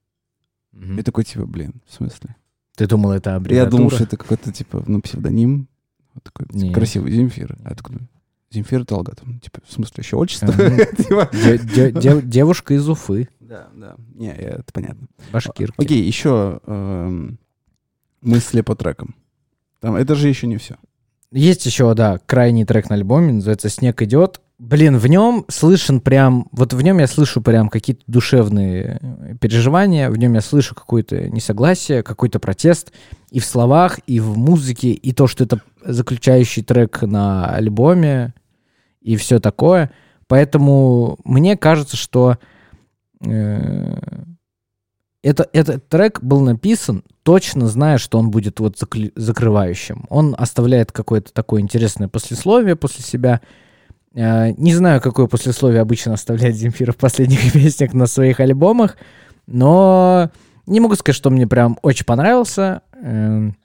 Мгм. 0.73 0.97
я 0.97 1.03
такой, 1.03 1.23
типа, 1.23 1.45
блин, 1.45 1.81
в 1.87 1.93
смысле? 1.93 2.35
Ты 2.75 2.87
думал, 2.87 3.11
это 3.11 3.29
Я 3.31 3.35
аббревиатура? 3.37 3.77
думал, 3.77 3.91
что 3.91 4.03
это 4.03 4.17
какой-то, 4.17 4.51
типа, 4.51 4.83
ну, 4.87 5.01
псевдоним. 5.01 5.67
Вот 6.15 6.23
такой 6.23 6.47
типа, 6.47 6.57
Нет. 6.57 6.73
красивый 6.73 7.11
Земфира. 7.11 7.57
А 7.63 7.69
я 7.69 7.75
такой, 7.75 7.93
думаю, 7.95 8.09
Земфира 8.51 8.83
Талгатовна. 8.83 9.39
Типа, 9.39 9.61
в 9.65 9.71
смысле, 9.71 9.95
еще 9.97 10.15
отчество? 10.17 10.47
Типа, 10.97 11.29
Де- 11.31 11.57
де- 11.59 11.91
де- 11.91 12.21
Девушка 12.21 12.73
из 12.75 12.87
Уфы, 12.89 13.29
Да, 13.39 13.69
да. 13.75 13.95
Не, 14.15 14.27
я- 14.27 14.33
это 14.33 14.65
понятно. 14.73 15.07
башкирки. 15.31 15.75
Окей, 15.77 16.03
еще 16.03 16.59
эм, 16.65 17.39
мысли 18.21 18.61
по 18.61 18.75
трекам. 18.75 19.15
Там, 19.79 19.95
это 19.95 20.15
же 20.15 20.27
еще 20.29 20.47
не 20.47 20.57
все. 20.57 20.75
Есть 21.31 21.65
еще, 21.65 21.93
да, 21.95 22.19
крайний 22.25 22.63
трек 22.65 22.89
на 22.89 22.95
альбоме, 22.95 23.33
называется 23.33 23.69
«Снег 23.69 24.01
идет». 24.03 24.39
Блин, 24.59 24.97
в 24.97 25.07
нем 25.07 25.45
слышен 25.49 25.99
прям, 25.99 26.47
вот 26.51 26.73
в 26.73 26.81
нем 26.81 26.99
я 26.99 27.07
слышу 27.07 27.41
прям 27.41 27.69
какие-то 27.69 28.03
душевные 28.07 28.99
э, 29.01 29.35
переживания, 29.41 30.09
в 30.09 30.17
нем 30.17 30.33
я 30.33 30.41
слышу 30.41 30.75
какое-то 30.75 31.29
несогласие, 31.29 32.03
какой-то 32.03 32.39
протест 32.39 32.93
и 33.31 33.39
в 33.39 33.45
словах, 33.45 33.99
и 34.05 34.19
в 34.19 34.37
музыке, 34.37 34.91
и 34.91 35.11
то, 35.11 35.27
что 35.27 35.43
это 35.43 35.59
заключающий 35.83 36.63
трек 36.63 37.01
на 37.01 37.47
альбоме, 37.49 38.33
и 39.01 39.15
все 39.17 39.39
такое. 39.39 39.91
Поэтому 40.27 41.17
мне 41.25 41.57
кажется, 41.57 41.97
что 41.97 42.37
э, 43.25 43.95
это, 45.23 45.49
этот 45.53 45.87
трек 45.89 46.21
был 46.21 46.41
написан, 46.41 47.03
точно 47.23 47.67
зная, 47.67 47.97
что 47.97 48.19
он 48.19 48.29
будет 48.29 48.59
вот 48.59 48.77
закрывающим. 49.15 50.05
Он 50.09 50.35
оставляет 50.37 50.91
какое-то 50.91 51.33
такое 51.33 51.61
интересное 51.61 52.07
послесловие 52.07 52.75
после 52.75 53.03
себя. 53.03 53.41
Э, 54.13 54.51
Не 54.57 54.73
знаю, 54.75 55.01
какое 55.01 55.27
послесловие 55.27 55.81
обычно 55.81 56.13
оставляет 56.13 56.55
Земфира 56.55 56.91
в 56.91 56.97
последних 56.97 57.53
песнях 57.53 57.93
на 57.93 58.05
своих 58.07 58.39
альбомах, 58.39 58.97
но 59.47 60.31
не 60.65 60.79
могу 60.79 60.95
сказать, 60.95 61.15
что 61.17 61.29
мне 61.29 61.47
прям 61.47 61.77
очень 61.81 62.05
понравился. 62.05 62.81
Эм, 63.01 63.55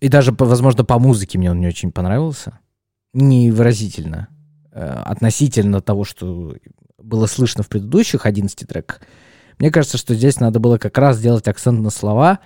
И 0.00 0.08
даже, 0.08 0.34
возможно, 0.38 0.84
по 0.84 0.98
музыке 0.98 1.38
мне 1.38 1.50
он 1.50 1.60
не 1.60 1.66
очень 1.66 1.92
понравился. 1.92 2.58
Не 3.12 3.50
выразительно. 3.50 4.28
Э, 4.72 5.02
Относительно 5.04 5.80
того, 5.80 6.04
что 6.04 6.56
было 6.98 7.26
слышно 7.26 7.62
в 7.62 7.68
предыдущих 7.68 8.26
11 8.26 8.66
треках. 8.68 9.00
Мне 9.58 9.70
кажется, 9.70 9.98
что 9.98 10.14
здесь 10.14 10.40
надо 10.40 10.60
было 10.60 10.78
как 10.78 10.96
раз 10.98 11.18
сделать 11.18 11.46
акцент 11.48 11.80
на 11.80 11.90
слова 11.90 12.38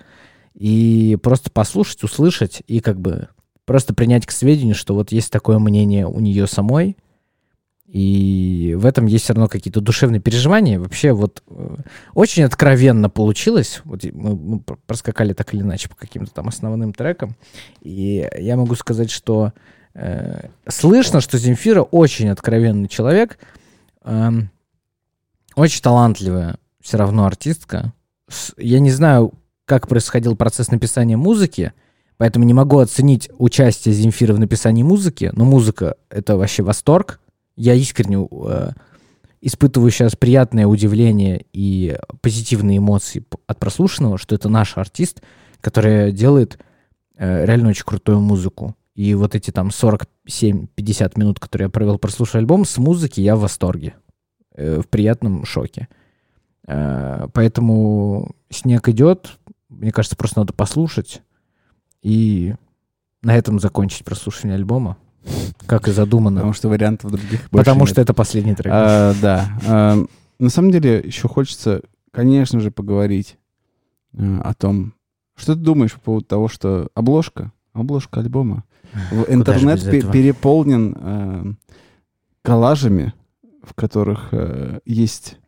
и 0.55 1.17
просто 1.23 1.51
послушать, 1.51 2.03
услышать 2.03 2.63
и 2.67 2.81
как 2.81 2.99
бы 3.01 3.29
просто 3.67 3.93
принять 3.93 4.25
к 4.25 4.31
сведению, 4.31 4.75
что 4.75 4.95
вот 4.95 5.13
есть 5.13 5.31
такое 5.31 5.59
мнение 5.59 6.07
у 6.07 6.21
нее 6.21 6.47
самой, 6.47 6.97
и 7.87 8.75
в 8.77 8.85
этом 8.85 9.07
есть 9.07 9.25
все 9.25 9.33
равно 9.33 9.49
какие-то 9.49 9.81
душевные 9.81 10.21
переживания. 10.21 10.81
Вообще 10.81 11.13
вот 11.13 11.43
э, 11.49 11.77
очень 12.15 12.43
откровенно 12.43 13.09
получилось. 13.09 13.81
Вот 13.85 14.03
мы, 14.13 14.35
мы 14.35 14.59
пр- 14.59 14.79
проскакали 14.87 15.33
так 15.35 15.55
или 15.55 15.61
иначе 15.63 15.89
по 15.89 15.95
каким-то 15.95 16.33
там 16.33 16.49
основным 16.49 16.93
трекам. 16.93 17.37
И 17.83 18.29
я 18.39 18.57
могу 18.57 18.75
сказать, 18.75 19.11
что 19.11 19.53
э, 19.95 20.49
слышно, 20.69 21.21
что 21.21 21.39
Земфира 21.39 21.83
очень 21.83 22.29
откровенный 22.29 22.89
человек, 22.89 23.39
эм, 24.03 24.51
очень 25.55 25.81
талантливая 25.81 26.57
все 26.81 26.99
равно 26.99 27.25
артистка. 27.25 27.93
Я 28.57 28.81
не 28.81 28.91
знаю, 28.91 29.33
как 29.65 29.87
происходил 29.87 30.35
процесс 30.35 30.73
написания 30.73 31.17
музыки, 31.17 31.73
поэтому 32.17 32.45
не 32.45 32.55
могу 32.55 32.79
оценить 32.79 33.31
участие 33.39 33.95
Земфиры 33.95 34.35
в 34.35 34.39
написании 34.39 34.83
музыки, 34.83 35.31
но 35.35 35.45
музыка— 35.45 35.97
это 36.11 36.37
вообще 36.37 36.63
восторг. 36.63 37.21
Я 37.57 37.75
искренне 37.75 38.27
э, 38.31 38.71
испытываю 39.41 39.91
сейчас 39.91 40.17
приятное 40.17 40.67
удивление 40.67 41.45
и 41.53 41.97
позитивные 42.21 42.79
эмоции 42.79 43.25
от 43.47 43.59
прослушанного, 43.59 44.19
что 44.19 44.35
это 44.35 44.49
наш 44.49 44.77
артист, 44.77 45.23
который 45.61 46.13
делает 46.13 46.59
э, 47.17 47.45
реально 47.45 47.71
очень 47.71 47.85
крутую 47.85 48.21
музыку. 48.21 48.75
И 48.95 49.15
вот 49.15 49.35
эти 49.35 49.51
там 49.51 49.69
47-50 49.69 50.09
минут, 51.17 51.39
которые 51.39 51.67
я 51.67 51.71
провел, 51.71 51.99
прослушав 51.99 52.37
альбом, 52.37 52.65
с 52.65 52.79
музыки 52.79 53.21
я 53.21 53.37
в 53.37 53.41
восторге. 53.41 53.95
Э, 54.57 54.81
в 54.81 54.89
приятном 54.89 55.45
шоке. 55.45 55.87
Э, 56.67 57.29
поэтому 57.35 58.35
снег 58.49 58.89
идет. 58.89 59.39
Мне 59.69 59.93
кажется, 59.93 60.17
просто 60.17 60.41
надо 60.41 60.55
послушать 60.55 61.23
и 62.07 62.55
на 63.23 63.37
этом 63.37 63.59
закончить 63.59 64.05
прослушивание 64.05 64.55
альбома, 64.55 64.97
как 65.67 65.89
и 65.89 65.91
задумано. 65.93 66.37
Потому 66.37 66.53
что 66.53 66.69
вариантов 66.69 67.11
других 67.11 67.51
больше 67.51 67.65
Потому 67.65 67.81
нет. 67.81 67.89
что 67.89 68.01
это 68.01 68.15
последний 68.15 68.55
трек. 68.55 68.73
А, 68.73 69.13
да. 69.21 69.49
А, 69.67 69.97
на 70.39 70.49
самом 70.51 70.71
деле, 70.71 71.01
еще 71.05 71.27
хочется, 71.27 71.81
конечно 72.13 72.61
же, 72.61 72.71
поговорить 72.71 73.39
э, 74.13 74.39
о 74.45 74.55
том, 74.55 74.93
что 75.35 75.55
ты 75.57 75.61
думаешь 75.61 75.95
по 75.95 76.01
поводу 76.01 76.27
того, 76.27 76.47
что 76.49 76.89
обложка, 76.95 77.51
обложка 77.73 78.21
альбома, 78.21 78.63
в- 79.11 79.25
интернет 79.29 79.83
пе- 79.91 80.03
переполнен 80.09 80.97
э, 80.97 81.45
коллажами, 82.43 83.13
в 83.65 83.75
которых 83.75 84.29
э, 84.31 84.79
есть 84.85 85.39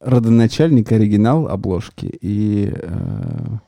родоначальник, 0.00 0.92
оригинал 0.92 1.48
обложки 1.48 2.06
и 2.20 2.70
э, 2.74 3.58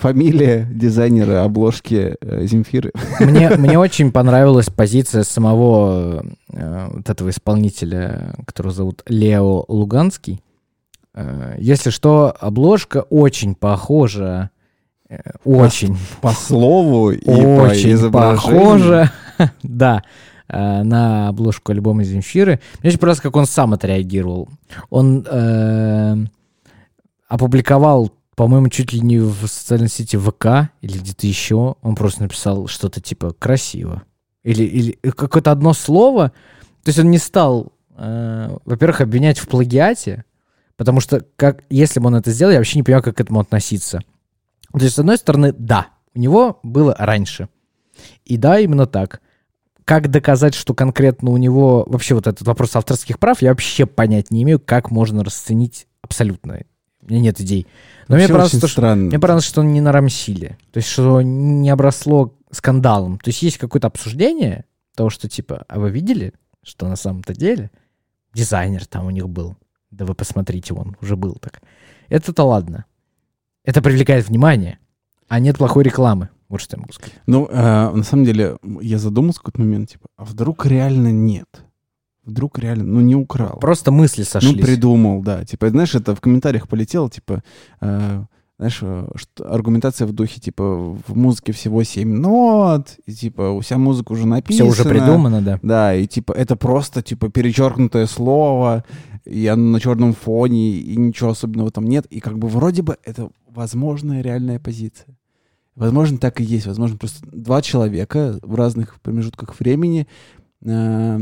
фамилия 0.00 0.66
дизайнера 0.70 1.44
обложки 1.44 2.16
э, 2.20 2.46
Земфиры. 2.46 2.92
Мне, 3.20 3.50
мне 3.58 3.78
очень 3.78 4.10
понравилась 4.10 4.66
позиция 4.70 5.22
самого 5.22 6.24
э, 6.52 6.88
вот 6.92 7.08
этого 7.08 7.28
исполнителя, 7.30 8.34
которого 8.46 8.72
зовут 8.72 9.02
Лео 9.06 9.64
Луганский. 9.68 10.42
Э, 11.14 11.54
если 11.58 11.90
что, 11.90 12.34
обложка 12.40 13.02
очень 13.10 13.54
похожа, 13.54 14.50
э, 15.08 15.18
очень, 15.44 15.96
По 16.20 16.30
слову 16.30 17.10
и 17.10 17.24
по 17.24 17.30
очень 17.30 17.92
изображению. 17.92 18.60
похожа, 18.60 19.12
да, 19.62 20.02
э, 20.48 20.82
на 20.82 21.28
обложку 21.28 21.72
альбома 21.72 22.04
Земфиры. 22.04 22.60
Мне 22.80 22.88
очень 22.88 22.98
понравилось, 22.98 23.22
как 23.22 23.36
он 23.36 23.46
сам 23.46 23.74
отреагировал. 23.74 24.48
Он 24.88 25.26
э, 25.30 26.16
опубликовал, 27.28 28.10
по-моему, 28.40 28.70
чуть 28.70 28.94
ли 28.94 29.02
не 29.02 29.18
в 29.18 29.46
социальной 29.48 29.90
сети 29.90 30.16
ВК 30.16 30.72
или 30.80 30.96
где-то 30.96 31.26
еще. 31.26 31.74
Он 31.82 31.94
просто 31.94 32.22
написал 32.22 32.68
что-то 32.68 32.98
типа 32.98 33.34
«красиво». 33.34 34.04
Или, 34.44 34.64
или 34.64 34.92
какое-то 35.10 35.50
одно 35.50 35.74
слово. 35.74 36.32
То 36.82 36.88
есть 36.88 36.98
он 36.98 37.10
не 37.10 37.18
стал, 37.18 37.74
э, 37.98 38.56
во-первых, 38.64 39.02
обвинять 39.02 39.38
в 39.38 39.46
плагиате, 39.46 40.24
потому 40.78 41.00
что 41.00 41.22
как, 41.36 41.64
если 41.68 42.00
бы 42.00 42.06
он 42.06 42.14
это 42.14 42.30
сделал, 42.30 42.52
я 42.52 42.56
вообще 42.56 42.78
не 42.78 42.82
понимаю, 42.82 43.02
как 43.02 43.18
к 43.18 43.20
этому 43.20 43.40
относиться. 43.40 44.00
То 44.72 44.78
есть, 44.80 44.94
с 44.94 44.98
одной 44.98 45.18
стороны, 45.18 45.52
да, 45.52 45.88
у 46.14 46.18
него 46.18 46.60
было 46.62 46.96
раньше. 46.98 47.50
И 48.24 48.38
да, 48.38 48.58
именно 48.58 48.86
так. 48.86 49.20
Как 49.84 50.08
доказать, 50.08 50.54
что 50.54 50.72
конкретно 50.72 51.30
у 51.30 51.36
него 51.36 51.84
вообще 51.86 52.14
вот 52.14 52.26
этот 52.26 52.46
вопрос 52.46 52.74
авторских 52.74 53.18
прав, 53.18 53.42
я 53.42 53.50
вообще 53.50 53.84
понять 53.84 54.30
не 54.30 54.44
имею, 54.44 54.60
как 54.60 54.90
можно 54.90 55.22
расценить 55.22 55.86
абсолютно. 56.00 56.62
У 57.02 57.10
меня 57.10 57.20
нет 57.20 57.40
идей. 57.40 57.66
Но 58.08 58.16
мне 58.16 58.24
Вообще 58.24 58.28
понравилось, 58.28 58.52
очень 58.52 58.60
то, 58.60 58.66
что, 58.68 58.80
странно. 58.80 59.04
мне 59.04 59.18
понравилось, 59.18 59.44
что 59.44 59.60
он 59.60 59.72
не 59.72 59.80
нарамсили. 59.80 60.58
То 60.72 60.78
есть, 60.78 60.88
что 60.88 61.22
не 61.22 61.70
обросло 61.70 62.34
скандалом. 62.50 63.18
То 63.18 63.28
есть, 63.28 63.42
есть 63.42 63.58
какое-то 63.58 63.86
обсуждение 63.86 64.64
того, 64.94 65.10
что 65.10 65.28
типа, 65.28 65.64
а 65.68 65.78
вы 65.78 65.90
видели, 65.90 66.34
что 66.62 66.88
на 66.88 66.96
самом-то 66.96 67.34
деле 67.34 67.70
дизайнер 68.34 68.86
там 68.86 69.06
у 69.06 69.10
них 69.10 69.28
был? 69.28 69.56
Да 69.90 70.04
вы 70.04 70.14
посмотрите, 70.14 70.74
он 70.74 70.96
уже 71.00 71.16
был 71.16 71.34
так. 71.34 71.62
Это-то 72.08 72.44
ладно. 72.44 72.84
Это 73.64 73.82
привлекает 73.82 74.28
внимание, 74.28 74.78
а 75.28 75.38
нет 75.38 75.58
плохой 75.58 75.84
рекламы. 75.84 76.28
Вот 76.48 76.60
что 76.60 76.76
я 76.76 76.80
могу 76.80 76.92
сказать. 76.92 77.14
Ну, 77.26 77.46
э, 77.46 77.90
на 77.90 78.02
самом 78.02 78.24
деле, 78.24 78.56
я 78.80 78.98
задумался 78.98 79.38
в 79.38 79.42
какой-то 79.42 79.60
момент, 79.60 79.90
типа, 79.90 80.08
а 80.16 80.24
вдруг 80.24 80.66
реально 80.66 81.12
нет? 81.12 81.64
Вдруг 82.30 82.58
реально, 82.58 82.84
ну, 82.84 83.00
не 83.00 83.14
украл. 83.16 83.58
Просто 83.58 83.90
мысли 83.90 84.20
Ну, 84.22 84.26
сошлись. 84.26 84.64
придумал, 84.64 85.22
да. 85.22 85.44
Типа, 85.44 85.68
знаешь, 85.70 85.94
это 85.94 86.14
в 86.14 86.20
комментариях 86.20 86.68
полетело, 86.68 87.10
типа, 87.10 87.42
э, 87.80 88.24
знаешь, 88.58 88.78
э, 88.82 89.08
что, 89.14 89.52
аргументация 89.52 90.06
в 90.06 90.12
духе, 90.12 90.40
типа, 90.40 90.62
в 91.06 91.16
музыке 91.16 91.52
всего 91.52 91.82
7 91.82 92.12
нот, 92.14 92.96
и, 93.06 93.12
типа, 93.12 93.60
вся 93.62 93.78
музыка 93.78 94.12
уже 94.12 94.22
Все 94.22 94.28
написана. 94.30 94.68
уже 94.70 94.84
придумано, 94.84 95.40
да. 95.42 95.58
Да, 95.62 95.94
и, 95.94 96.06
типа, 96.06 96.32
это 96.32 96.56
просто, 96.56 97.02
типа, 97.02 97.30
перечеркнутое 97.30 98.06
слово, 98.06 98.84
и 99.24 99.46
оно 99.46 99.70
на 99.72 99.80
черном 99.80 100.12
фоне, 100.14 100.72
и 100.78 100.96
ничего 100.96 101.30
особенного 101.30 101.70
там 101.70 101.86
нет. 101.86 102.06
И, 102.06 102.20
как 102.20 102.38
бы, 102.38 102.48
вроде 102.48 102.82
бы, 102.82 102.96
это 103.04 103.30
возможная 103.48 104.22
реальная 104.22 104.58
позиция. 104.58 105.16
Возможно, 105.74 106.18
так 106.18 106.40
и 106.40 106.44
есть. 106.44 106.66
Возможно, 106.66 106.98
просто 106.98 107.26
два 107.32 107.62
человека 107.62 108.38
в 108.42 108.54
разных 108.54 109.00
промежутках 109.00 109.58
времени 109.58 110.06
э, 110.62 111.20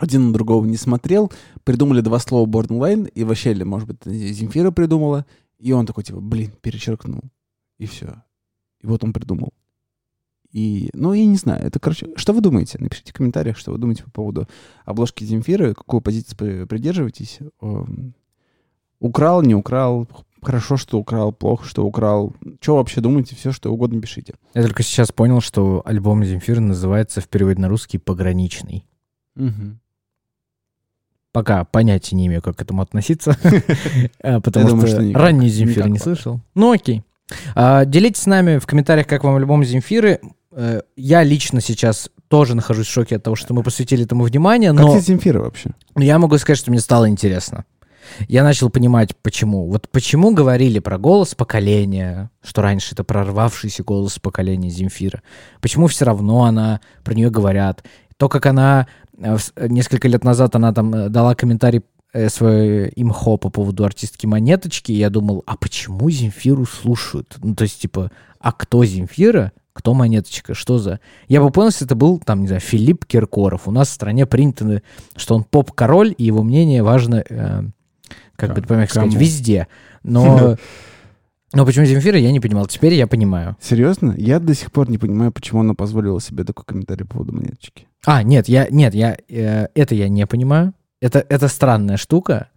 один 0.00 0.28
на 0.28 0.32
другого 0.32 0.64
не 0.64 0.76
смотрел, 0.76 1.30
придумали 1.64 2.00
два 2.00 2.18
слова 2.18 2.46
Born 2.48 2.68
Line, 2.68 3.10
и 3.14 3.24
вообще, 3.24 3.52
или, 3.52 3.62
может 3.64 3.88
быть, 3.88 3.98
Земфира 4.04 4.70
придумала, 4.70 5.26
и 5.58 5.72
он 5.72 5.86
такой, 5.86 6.04
типа, 6.04 6.20
блин, 6.20 6.52
перечеркнул, 6.60 7.22
и 7.78 7.86
все. 7.86 8.22
И 8.82 8.86
вот 8.86 9.02
он 9.04 9.12
придумал. 9.12 9.52
И, 10.52 10.88
ну, 10.94 11.12
я 11.12 11.26
не 11.26 11.36
знаю, 11.36 11.64
это, 11.64 11.78
короче, 11.80 12.08
что 12.16 12.32
вы 12.32 12.40
думаете? 12.40 12.78
Напишите 12.80 13.12
в 13.12 13.16
комментариях, 13.16 13.58
что 13.58 13.72
вы 13.72 13.78
думаете 13.78 14.04
по 14.04 14.10
поводу 14.10 14.48
обложки 14.84 15.24
Земфиры, 15.24 15.74
какую 15.74 16.00
позицию 16.00 16.36
при- 16.38 16.64
придерживаетесь. 16.64 17.38
Эм, 17.60 18.14
Украл, 18.98 19.42
не 19.42 19.54
украл, 19.54 20.08
хорошо, 20.40 20.78
что 20.78 20.98
украл, 20.98 21.30
плохо, 21.32 21.66
что 21.66 21.84
украл. 21.84 22.34
Что 22.60 22.76
вообще 22.76 23.02
думаете, 23.02 23.36
все, 23.36 23.52
что 23.52 23.70
угодно 23.70 24.00
пишите. 24.00 24.34
Я 24.54 24.62
только 24.62 24.82
сейчас 24.82 25.12
понял, 25.12 25.40
что 25.42 25.82
альбом 25.84 26.24
Земфиры 26.24 26.60
называется 26.60 27.20
в 27.20 27.28
переводе 27.28 27.60
на 27.60 27.68
русский 27.68 27.98
«Пограничный». 27.98 28.86
Мгм. 29.34 29.80
Пока 31.36 31.64
понятия 31.64 32.16
не 32.16 32.28
имею, 32.28 32.40
как 32.40 32.56
к 32.56 32.62
этому 32.62 32.80
относиться, 32.80 33.36
э, 34.22 34.40
потому 34.40 34.86
что 34.86 35.02
ранний 35.12 35.50
Земфиры 35.50 35.80
Никак 35.80 35.92
не 35.92 35.98
слышал. 35.98 36.40
Ну 36.54 36.72
окей. 36.72 37.02
А, 37.54 37.84
Делитесь 37.84 38.22
с 38.22 38.26
нами 38.26 38.56
в 38.56 38.66
комментариях, 38.66 39.06
как 39.06 39.22
вам 39.22 39.36
альбом 39.36 39.62
Земфиры. 39.62 40.20
Э, 40.52 40.80
Я 40.96 41.22
лично 41.24 41.60
сейчас 41.60 42.08
тоже 42.28 42.54
нахожусь 42.54 42.86
в 42.86 42.90
шоке 42.90 43.16
от 43.16 43.22
того, 43.22 43.36
что 43.36 43.52
мы 43.52 43.62
посвятили 43.62 44.06
этому 44.06 44.24
внимание, 44.24 44.70
Как 44.70 44.80
но 44.80 44.92
тебе 44.92 45.00
Земфира 45.02 45.40
вообще? 45.40 45.72
но 45.94 46.02
я 46.04 46.18
могу 46.18 46.38
сказать, 46.38 46.58
что 46.58 46.70
мне 46.70 46.80
стало 46.80 47.06
интересно. 47.06 47.66
Я 48.28 48.42
начал 48.42 48.70
понимать, 48.70 49.14
почему. 49.20 49.66
Вот 49.66 49.90
почему 49.90 50.32
говорили 50.32 50.78
про 50.78 50.96
голос 50.96 51.34
поколения, 51.34 52.30
что 52.42 52.62
раньше 52.62 52.94
это 52.94 53.04
прорвавшийся 53.04 53.82
голос 53.84 54.18
поколения 54.18 54.70
Земфира. 54.70 55.20
Почему 55.60 55.86
все 55.88 56.06
равно 56.06 56.44
она, 56.44 56.80
про 57.04 57.12
нее 57.12 57.28
говорят. 57.28 57.84
То, 58.16 58.30
как 58.30 58.46
она 58.46 58.86
несколько 59.18 60.08
лет 60.08 60.24
назад 60.24 60.54
она 60.56 60.72
там 60.72 60.94
э, 60.94 61.08
дала 61.08 61.34
комментарий 61.34 61.82
э, 62.12 62.28
свой 62.28 62.88
имхо 62.96 63.36
по 63.36 63.50
поводу 63.50 63.84
артистки 63.84 64.26
Монеточки, 64.26 64.92
и 64.92 64.96
я 64.96 65.10
думал, 65.10 65.42
а 65.46 65.56
почему 65.56 66.10
Земфиру 66.10 66.66
слушают? 66.66 67.36
Ну, 67.42 67.54
то 67.54 67.64
есть, 67.64 67.80
типа, 67.80 68.10
а 68.40 68.52
кто 68.52 68.84
Земфира, 68.84 69.52
кто 69.72 69.92
Монеточка, 69.92 70.54
что 70.54 70.78
за... 70.78 71.00
Я 71.28 71.42
бы 71.42 71.50
понял, 71.50 71.68
если 71.68 71.86
это 71.86 71.94
был, 71.94 72.18
там, 72.18 72.40
не 72.40 72.46
знаю, 72.46 72.60
Филипп 72.60 73.04
Киркоров. 73.04 73.68
У 73.68 73.70
нас 73.70 73.88
в 73.88 73.92
стране 73.92 74.24
принято, 74.24 74.82
что 75.16 75.34
он 75.34 75.44
поп-король, 75.44 76.14
и 76.16 76.24
его 76.24 76.42
мнение 76.42 76.82
важно, 76.82 77.22
э, 77.28 77.62
как 78.36 78.50
бы 78.50 78.54
К- 78.54 78.58
это 78.58 78.68
помягче 78.68 78.92
сказать, 78.92 79.14
везде. 79.14 79.68
Но, 80.02 80.56
но 81.52 81.66
почему 81.66 81.84
Земфира, 81.84 82.18
я 82.18 82.32
не 82.32 82.40
понимал. 82.40 82.66
Теперь 82.66 82.94
я 82.94 83.06
понимаю. 83.06 83.56
Серьезно? 83.60 84.14
Я 84.16 84.40
до 84.40 84.54
сих 84.54 84.72
пор 84.72 84.88
не 84.88 84.96
понимаю, 84.96 85.30
почему 85.32 85.60
она 85.60 85.74
позволила 85.74 86.20
себе 86.20 86.44
такой 86.44 86.64
комментарий 86.64 87.04
по 87.04 87.14
поводу 87.14 87.34
монеточки. 87.34 87.86
А, 88.06 88.22
нет, 88.22 88.48
я, 88.48 88.68
нет, 88.70 88.94
я, 88.94 89.16
э, 89.28 89.66
это 89.74 89.94
я 89.94 90.08
не 90.08 90.26
понимаю. 90.26 90.72
Это, 91.00 91.24
это 91.28 91.48
странная 91.48 91.96
штука. 91.98 92.48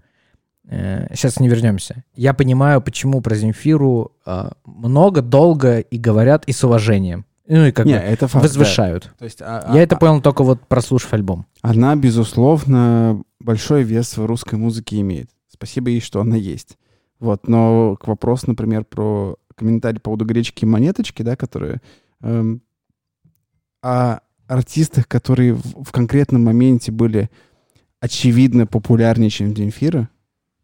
сейчас 0.70 1.40
не 1.40 1.50
вернемся. 1.50 2.04
Я 2.16 2.34
понимаю, 2.34 2.82
почему 2.82 3.22
про 3.22 3.36
Земфиру 3.36 4.12
э, 4.26 4.50
много, 4.66 5.22
долго 5.22 5.80
и 5.80 5.98
говорят, 5.98 6.46
и 6.46 6.54
с 6.54 6.64
уважением. 6.64 7.26
Ну 7.48 7.66
и 7.66 7.72
как 7.72 7.88
не, 7.88 7.94
бы 7.94 8.00
это 8.00 8.28
факт. 8.28 8.44
да. 8.44 8.48
возвышают. 8.48 9.12
То 9.18 9.26
есть, 9.26 9.42
а- 9.42 9.72
Я 9.74 9.80
а- 9.80 9.84
это 9.84 9.98
понял 9.98 10.22
только 10.22 10.44
вот 10.44 10.62
прослушав 10.68 11.12
альбом. 11.14 11.48
Она, 11.64 11.96
безусловно, 11.96 13.24
большой 13.40 13.82
вес 13.82 14.16
в 14.18 14.26
русской 14.26 14.56
музыке 14.56 15.02
имеет. 15.02 15.32
Спасибо 15.48 15.90
ей, 15.90 16.00
что 16.00 16.22
она 16.22 16.36
есть. 16.36 16.78
Вот, 17.20 17.48
но 17.48 17.98
к 17.98 18.08
вопросу, 18.08 18.46
например, 18.48 18.86
про 18.86 19.36
комментарий 19.56 20.00
по 20.00 20.06
поводу 20.06 20.26
гречки 20.26 20.64
и 20.64 20.68
монеточки, 20.68 21.24
да, 21.24 21.36
которые... 21.36 21.82
эм, 22.22 22.62
о 23.82 24.20
артистах, 24.50 25.08
которые 25.08 25.54
в, 25.54 25.84
в 25.84 25.92
конкретном 25.92 26.44
моменте 26.44 26.92
были 26.92 27.30
очевидно 28.00 28.66
популярнее, 28.68 29.30
чем 29.30 29.56
Земфира 29.56 30.10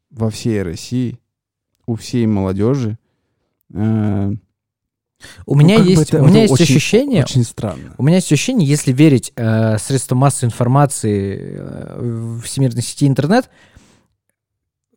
во 0.09 0.29
всей 0.29 0.61
России, 0.63 1.19
у 1.85 1.95
всей 1.95 2.25
молодежи. 2.25 2.97
э, 3.73 4.33
У 5.45 5.55
меня 5.55 5.77
как 5.77 5.85
бы 5.85 5.91
есть, 5.91 6.01
это- 6.09 6.21
у 6.21 6.25
меня 6.27 6.43
это 6.43 6.51
есть 6.51 6.53
очень- 6.53 6.63
ощущение, 6.65 7.23
очень 7.23 7.43
странно. 7.43 7.93
У 7.97 8.03
меня 8.03 8.17
есть 8.17 8.31
ощущение, 8.31 8.67
если 8.67 8.91
верить 8.91 9.31
э, 9.35 9.77
средствам 9.79 10.19
массовой 10.19 10.49
информации 10.49 11.37
э, 11.57 11.99
в 12.01 12.41
всемирной 12.41 12.81
сети 12.81 13.07
интернет, 13.07 13.49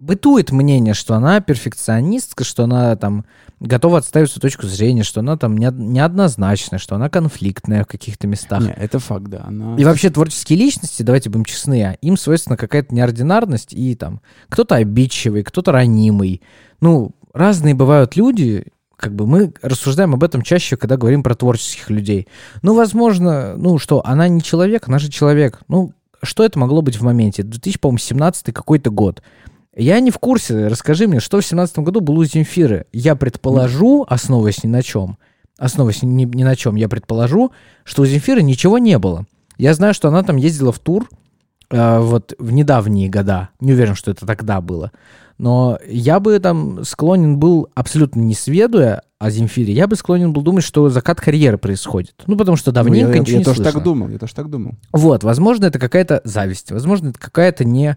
бытует 0.00 0.52
мнение, 0.52 0.94
что 0.94 1.14
она 1.14 1.40
перфекционистка, 1.40 2.44
что 2.44 2.64
она 2.64 2.94
там 2.96 3.24
готова 3.60 3.98
отставить 3.98 4.30
свою 4.30 4.40
точку 4.40 4.66
зрения, 4.66 5.02
что 5.02 5.20
она 5.20 5.36
там 5.36 5.56
не- 5.56 5.72
неоднозначная, 5.72 6.78
что 6.78 6.94
она 6.94 7.08
конфликтная 7.08 7.84
в 7.84 7.86
каких-то 7.86 8.26
местах. 8.26 8.62
Не, 8.62 8.72
это 8.72 8.98
факт, 8.98 9.24
да. 9.24 9.44
Она... 9.46 9.76
И 9.76 9.84
вообще 9.84 10.10
творческие 10.10 10.58
личности, 10.58 11.02
давайте 11.02 11.30
будем 11.30 11.44
честны, 11.44 11.82
а 11.82 11.92
им 12.00 12.16
свойственна 12.16 12.56
какая-то 12.56 12.94
неординарность, 12.94 13.72
и 13.72 13.94
там 13.94 14.20
кто-то 14.48 14.76
обидчивый, 14.76 15.42
кто-то 15.42 15.72
ранимый. 15.72 16.42
Ну, 16.80 17.12
разные 17.32 17.74
бывают 17.74 18.16
люди, 18.16 18.66
как 18.96 19.14
бы 19.14 19.26
мы 19.26 19.52
рассуждаем 19.62 20.14
об 20.14 20.24
этом 20.24 20.42
чаще, 20.42 20.76
когда 20.76 20.96
говорим 20.96 21.22
про 21.22 21.34
творческих 21.34 21.90
людей. 21.90 22.28
Ну, 22.62 22.74
возможно, 22.74 23.54
ну 23.56 23.78
что, 23.78 24.04
она 24.04 24.28
не 24.28 24.42
человек, 24.42 24.88
она 24.88 24.98
же 24.98 25.08
человек. 25.08 25.60
Ну, 25.68 25.92
что 26.22 26.44
это 26.44 26.58
могло 26.58 26.82
быть 26.82 26.96
в 26.96 27.02
моменте? 27.02 27.42
2017 27.42 28.52
какой-то 28.52 28.90
год. 28.90 29.22
Я 29.78 30.00
не 30.00 30.10
в 30.10 30.18
курсе. 30.18 30.66
Расскажи 30.66 31.06
мне, 31.06 31.20
что 31.20 31.36
в 31.36 31.40
2017 31.40 31.78
году 31.78 32.00
было 32.00 32.16
у 32.16 32.24
Земфиры. 32.24 32.86
Я 32.92 33.14
предположу, 33.14 34.04
основываясь 34.08 34.64
ни 34.64 34.68
на 34.68 34.82
чем, 34.82 35.18
основываясь 35.56 36.02
ни, 36.02 36.24
ни 36.24 36.42
на 36.42 36.56
чем, 36.56 36.74
я 36.74 36.88
предположу, 36.88 37.52
что 37.84 38.02
у 38.02 38.06
Земфиры 38.06 38.42
ничего 38.42 38.78
не 38.78 38.98
было. 38.98 39.24
Я 39.56 39.74
знаю, 39.74 39.94
что 39.94 40.08
она 40.08 40.24
там 40.24 40.34
ездила 40.36 40.72
в 40.72 40.80
тур 40.80 41.08
э, 41.70 41.98
вот 42.00 42.34
в 42.40 42.50
недавние 42.52 43.08
года, 43.08 43.50
не 43.60 43.72
уверен, 43.72 43.94
что 43.94 44.10
это 44.10 44.26
тогда 44.26 44.60
было, 44.60 44.90
но 45.38 45.78
я 45.88 46.18
бы 46.18 46.36
там 46.40 46.84
склонен 46.84 47.38
был, 47.38 47.68
абсолютно 47.76 48.20
не 48.20 48.34
сведуя 48.34 49.02
о 49.20 49.30
Земфире, 49.30 49.72
я 49.72 49.86
бы 49.86 49.94
склонен 49.94 50.32
был 50.32 50.42
думать, 50.42 50.64
что 50.64 50.88
закат 50.88 51.20
карьеры 51.20 51.56
происходит. 51.58 52.14
Ну, 52.26 52.36
потому 52.36 52.56
что 52.56 52.72
давненько 52.72 53.08
Ну, 53.08 53.14
я, 53.14 53.20
ничего 53.20 53.32
я 53.34 53.38
не 53.38 53.44
тоже 53.44 53.62
так 53.62 53.72
слышно. 53.72 53.84
думал, 53.84 54.08
я 54.08 54.18
тоже 54.18 54.34
так 54.34 54.50
думал. 54.50 54.74
Вот, 54.92 55.22
возможно, 55.22 55.66
это 55.66 55.78
какая-то 55.78 56.20
зависть, 56.24 56.72
возможно, 56.72 57.10
это 57.10 57.18
какая-то 57.20 57.64
не... 57.64 57.96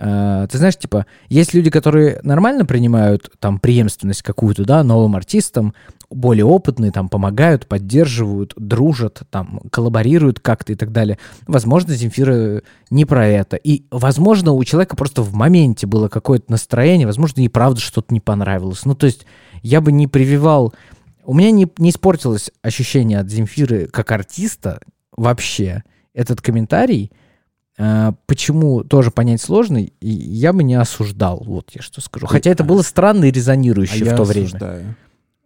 э, 0.00 0.48
ты 0.50 0.58
знаешь, 0.58 0.76
типа, 0.76 1.06
есть 1.28 1.54
люди, 1.54 1.70
которые 1.70 2.20
нормально 2.22 2.64
принимают 2.64 3.30
там 3.38 3.60
преемственность 3.60 4.22
какую-то, 4.22 4.64
да, 4.64 4.82
новым 4.82 5.14
артистам, 5.14 5.74
более 6.10 6.44
опытные, 6.44 6.90
там, 6.90 7.08
помогают, 7.08 7.68
поддерживают, 7.68 8.54
дружат, 8.56 9.22
там, 9.30 9.60
коллаборируют 9.70 10.40
как-то 10.40 10.72
и 10.72 10.76
так 10.76 10.90
далее. 10.90 11.18
Возможно, 11.46 11.94
Земфира 11.94 12.62
не 12.90 13.04
про 13.04 13.26
это. 13.26 13.56
И, 13.56 13.84
возможно, 13.90 14.52
у 14.52 14.64
человека 14.64 14.96
просто 14.96 15.22
в 15.22 15.34
моменте 15.34 15.86
было 15.86 16.08
какое-то 16.08 16.50
настроение, 16.50 17.06
возможно, 17.06 17.40
ей 17.40 17.48
правда 17.48 17.80
что-то 17.80 18.12
не 18.12 18.20
понравилось. 18.20 18.84
Ну, 18.84 18.94
то 18.94 19.06
есть 19.06 19.24
я 19.62 19.80
бы 19.80 19.92
не 19.92 20.08
прививал... 20.08 20.74
У 21.24 21.34
меня 21.34 21.52
не, 21.52 21.70
не 21.78 21.90
испортилось 21.90 22.50
ощущение 22.62 23.20
от 23.20 23.30
Земфиры 23.30 23.86
как 23.86 24.10
артиста 24.10 24.80
вообще. 25.16 25.84
Этот 26.12 26.40
комментарий, 26.40 27.12
почему 28.26 28.84
тоже 28.84 29.10
понять 29.10 29.40
сложно, 29.40 29.78
и 29.78 30.08
я 30.08 30.52
бы 30.52 30.62
не 30.62 30.74
осуждал, 30.74 31.42
вот 31.46 31.70
я 31.74 31.80
что 31.80 32.00
скажу. 32.00 32.26
Хотя 32.26 32.50
это 32.50 32.62
было 32.62 32.82
странно 32.82 33.24
и 33.26 33.30
резонирующе 33.30 34.04
А 34.10 34.14
в 34.14 34.16
то 34.16 34.24
время. 34.24 34.46
осуждаю. 34.46 34.96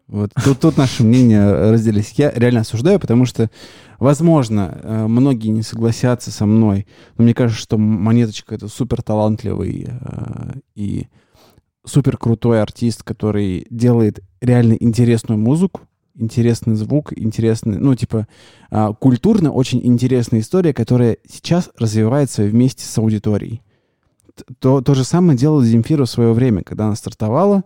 Вот 0.06 0.30
тут, 0.44 0.60
тут 0.60 0.76
наши 0.76 1.02
мнения 1.02 1.50
разделились. 1.70 2.12
Я 2.16 2.30
реально 2.30 2.60
осуждаю, 2.60 3.00
потому 3.00 3.24
что, 3.24 3.50
возможно, 3.98 4.78
э, 4.82 5.06
многие 5.06 5.48
не 5.48 5.62
согласятся 5.62 6.30
со 6.30 6.44
мной, 6.44 6.86
но 7.16 7.24
мне 7.24 7.34
кажется, 7.34 7.62
что 7.62 7.78
Монеточка— 7.78 8.54
это 8.56 8.68
супер 8.68 9.00
талантливый 9.02 9.88
э, 9.88 10.52
и 10.74 11.06
супер 11.86 12.18
крутой 12.18 12.60
артист, 12.60 13.02
который 13.02 13.66
делает 13.70 14.20
реально 14.40 14.74
интересную 14.74 15.38
музыку, 15.38 15.82
интересный 16.14 16.74
звук, 16.74 17.12
интересный, 17.16 17.78
ну, 17.78 17.94
типа, 17.94 18.26
а, 18.70 18.92
культурно 18.92 19.52
очень 19.52 19.80
интересная 19.84 20.40
история, 20.40 20.72
которая 20.72 21.18
сейчас 21.28 21.70
развивается 21.78 22.42
вместе 22.44 22.84
с 22.84 22.98
аудиторией. 22.98 23.62
То, 24.58 24.80
то 24.80 24.94
же 24.94 25.04
самое 25.04 25.38
делала 25.38 25.64
Земфира 25.64 26.04
в 26.04 26.10
свое 26.10 26.32
время, 26.32 26.62
когда 26.62 26.86
она 26.86 26.96
стартовала, 26.96 27.64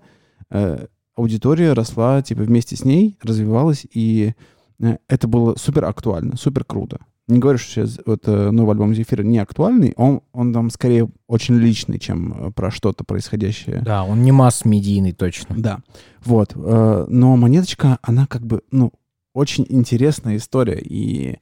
э, 0.50 0.86
аудитория 1.14 1.72
росла, 1.72 2.22
типа, 2.22 2.42
вместе 2.42 2.76
с 2.76 2.84
ней, 2.84 3.18
развивалась, 3.22 3.86
и 3.92 4.34
э, 4.80 4.98
это 5.08 5.28
было 5.28 5.56
супер 5.56 5.86
актуально, 5.86 6.36
супер 6.36 6.64
круто. 6.64 6.98
Не 7.28 7.38
говорю, 7.38 7.58
что 7.58 7.70
сейчас 7.70 8.00
вот, 8.06 8.26
э, 8.26 8.50
новый 8.50 8.72
альбом 8.72 8.94
Земфира 8.94 9.22
не 9.22 9.38
актуальный, 9.38 9.92
он, 9.96 10.22
он 10.32 10.52
там 10.52 10.70
скорее 10.70 11.08
очень 11.26 11.56
личный, 11.56 11.98
чем 11.98 12.48
э, 12.48 12.50
про 12.50 12.70
что-то 12.70 13.04
происходящее. 13.04 13.82
Да, 13.82 14.02
он 14.04 14.22
не 14.22 14.32
масс-медийный 14.32 15.12
точно. 15.12 15.54
Да, 15.58 15.78
вот. 16.24 16.52
э, 16.56 17.06
Но 17.08 17.36
монеточка, 17.36 17.98
она 18.02 18.26
как 18.26 18.46
бы, 18.46 18.62
ну, 18.70 18.92
очень 19.34 19.66
интересная 19.68 20.36
история. 20.36 20.80
И 20.82 21.36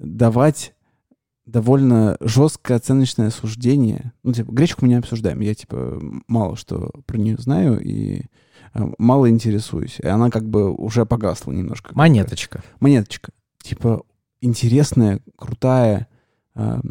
давать 0.00 0.74
довольно 1.46 2.16
жесткое 2.20 2.78
оценочное 2.78 3.30
суждение. 3.30 4.12
Ну, 4.22 4.32
типа, 4.32 4.50
гречку 4.52 4.84
мы 4.84 4.88
не 4.88 4.94
обсуждаем. 4.94 5.40
Я, 5.40 5.54
типа, 5.54 6.00
мало 6.26 6.56
что 6.56 6.90
про 7.06 7.18
нее 7.18 7.36
знаю 7.38 7.80
и 7.80 8.22
э, 8.74 8.86
мало 8.98 9.28
интересуюсь. 9.28 9.98
И 10.00 10.06
она 10.06 10.30
как 10.30 10.48
бы 10.48 10.72
уже 10.72 11.04
погасла 11.04 11.52
немножко. 11.52 11.92
Монеточка. 11.94 12.62
Монеточка. 12.80 13.32
Типа, 13.62 14.02
интересная, 14.44 15.20
крутая, 15.36 16.08
эм, 16.54 16.82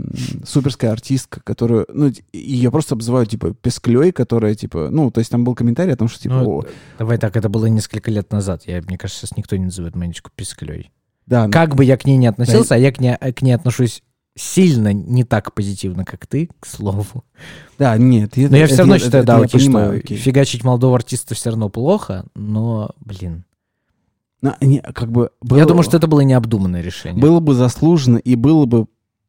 суперская 0.45 0.91
артистка, 0.91 1.41
которую, 1.41 1.85
ну, 1.93 2.11
ее 2.33 2.71
просто 2.71 2.95
обзывают, 2.95 3.29
типа, 3.29 3.53
песклей, 3.53 4.11
которая, 4.11 4.55
типа, 4.55 4.89
ну, 4.91 5.11
то 5.11 5.19
есть 5.19 5.31
там 5.31 5.43
был 5.43 5.55
комментарий 5.55 5.93
о 5.93 5.97
том, 5.97 6.07
что, 6.07 6.21
типа, 6.21 6.35
Ну, 6.35 6.59
о, 6.59 6.63
Давай 6.97 7.17
так, 7.17 7.37
это 7.37 7.49
было 7.49 7.67
несколько 7.67 8.11
лет 8.11 8.31
назад. 8.31 8.63
Я, 8.65 8.81
мне 8.81 8.97
кажется, 8.97 9.25
сейчас 9.25 9.37
никто 9.37 9.55
не 9.55 9.65
называет 9.65 9.95
Монеточку 9.95 10.31
писклей. 10.35 10.91
да, 11.25 11.45
ну, 11.45 11.51
Как 11.51 11.75
бы 11.75 11.85
я 11.85 11.97
к 11.97 12.05
ней 12.05 12.17
не 12.17 12.27
относился, 12.27 12.75
а 12.75 12.77
я 12.77 12.91
к 12.91 12.99
ней, 12.99 13.15
к 13.15 13.41
ней 13.41 13.53
отношусь 13.53 14.03
сильно 14.35 14.93
не 14.93 15.23
так 15.23 15.53
позитивно, 15.53 16.05
как 16.05 16.25
ты, 16.27 16.49
к 16.59 16.65
слову. 16.65 17.23
да, 17.77 17.95
нет. 17.97 18.35
Но 18.35 18.57
я 18.57 18.67
все 18.67 18.77
равно 18.77 18.97
считаю, 18.97 19.23
да, 19.23 19.37
я 19.37 19.45
окей, 19.45 19.59
понимаю, 19.59 19.91
что 19.91 19.99
окей. 19.99 20.17
фигачить 20.17 20.63
молодого 20.63 20.95
артиста 20.95 21.35
все 21.35 21.51
равно 21.51 21.69
плохо, 21.69 22.25
но, 22.35 22.91
блин. 22.99 23.45
Ну, 24.43 24.53
не, 24.61 24.81
как 24.81 25.09
бы 25.09 25.31
было, 25.41 25.57
Я 25.57 25.65
думаю, 25.65 25.83
что 25.83 25.95
это 25.95 26.05
было 26.07 26.19
необдуманное 26.19 26.81
решение. 26.81 27.19
было 27.21 27.39
бы 27.39 27.53
заслуженно, 27.53 28.17
и 28.17 28.35
было 28.35 28.65
бы, 28.65 28.87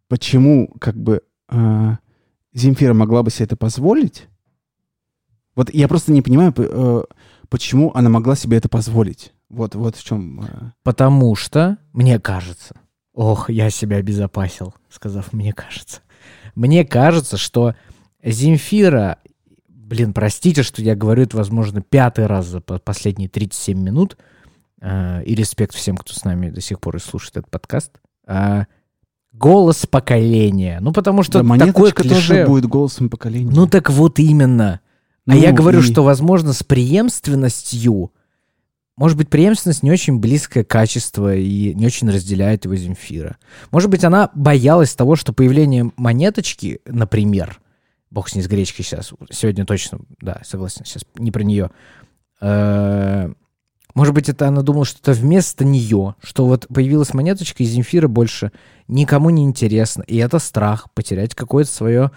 почему, 0.08 0.68
как 0.80 0.96
бы, 0.96 1.22
э, 1.50 1.90
Земфира 2.52 2.94
могла 2.94 3.22
бы 3.22 3.30
себе 3.30 3.44
это 3.46 3.56
позволить. 3.56 4.28
Вот 5.54 5.72
я 5.72 5.86
просто 5.86 6.10
не 6.12 6.20
понимаю, 6.20 6.52
э, 6.56 7.04
почему 7.48 7.92
она 7.94 8.10
могла 8.10 8.34
себе 8.34 8.56
это 8.56 8.68
позволить. 8.68 9.32
Вот, 9.48 9.76
вот 9.76 9.94
в 9.94 10.02
чем... 10.04 10.40
э, 10.42 10.72
Потому 10.82 11.36
что, 11.36 11.78
мне 11.92 12.18
кажется, 12.18 12.74
ох, 13.12 13.50
я 13.50 13.70
себя 13.70 13.98
обезопасил, 13.98 14.74
сказав 14.90 15.32
«мне 15.32 15.52
кажется». 15.52 16.00
Мне 16.56 16.84
кажется, 16.84 17.36
что 17.36 17.76
Земфира, 18.24 19.18
блин, 19.68 20.12
простите, 20.12 20.64
что 20.64 20.82
я 20.82 20.96
говорю 20.96 21.22
это, 21.22 21.36
возможно, 21.36 21.82
пятый 21.82 22.26
раз 22.26 22.46
за 22.46 22.60
по- 22.60 22.78
последние 22.80 23.28
37 23.28 23.78
минут, 23.80 24.16
и 24.80 25.34
респект 25.34 25.74
всем, 25.74 25.96
кто 25.96 26.12
с 26.12 26.24
нами 26.24 26.50
до 26.50 26.60
сих 26.60 26.80
пор 26.80 26.96
и 26.96 27.00
слушает 27.00 27.38
этот 27.38 27.50
подкаст, 27.50 27.92
а, 28.26 28.66
голос 29.32 29.86
поколения. 29.86 30.78
Ну, 30.80 30.92
потому 30.92 31.22
что 31.22 31.42
да, 31.42 31.66
такое 31.66 31.92
клише... 31.92 32.14
тоже 32.14 32.46
будет 32.46 32.66
голосом 32.66 33.08
поколения. 33.10 33.50
Ну, 33.50 33.66
так 33.66 33.90
вот 33.90 34.18
именно. 34.18 34.80
А 35.26 35.32
Ну, 35.32 35.36
я 35.38 35.52
говорю, 35.52 35.80
и- 35.80 35.82
что, 35.82 36.02
возможно, 36.02 36.52
с 36.52 36.62
преемственностью, 36.62 38.12
может 38.96 39.16
быть, 39.16 39.28
преемственность 39.28 39.82
не 39.82 39.90
очень 39.90 40.18
близкое 40.18 40.64
качество 40.64 41.34
и 41.34 41.74
не 41.74 41.86
очень 41.86 42.10
разделяет 42.10 42.64
его 42.64 42.76
Земфира. 42.76 43.38
Может 43.70 43.90
быть, 43.90 44.04
она 44.04 44.30
боялась 44.34 44.94
того, 44.94 45.16
что 45.16 45.32
появление 45.32 45.90
монеточки, 45.96 46.80
например, 46.86 47.60
бог 48.10 48.28
с 48.28 48.34
ней 48.34 48.42
с 48.42 48.46
гречкой 48.46 48.84
сейчас, 48.84 49.12
сегодня 49.30 49.64
точно, 49.64 49.98
да, 50.20 50.40
согласен, 50.44 50.84
сейчас 50.84 51.04
не 51.16 51.32
про 51.32 51.42
нее. 51.42 51.70
Может 53.95 54.12
быть, 54.12 54.28
это 54.28 54.49
она 54.49 54.62
думала, 54.62 54.84
что 54.84 54.99
это 55.01 55.18
вместо 55.18 55.64
нее, 55.64 56.16
что 56.22 56.47
вот 56.47 56.66
появилась 56.66 57.14
монеточка, 57.14 57.62
и 57.62 57.66
Земфира 57.66 58.09
больше 58.09 58.51
никому 58.88 59.30
не 59.30 59.45
интересна. 59.45 60.03
И 60.03 60.16
это 60.16 60.40
страх 60.40 60.88
потерять 60.95 61.34
какое-то 61.34 61.70
свое, 61.70 62.11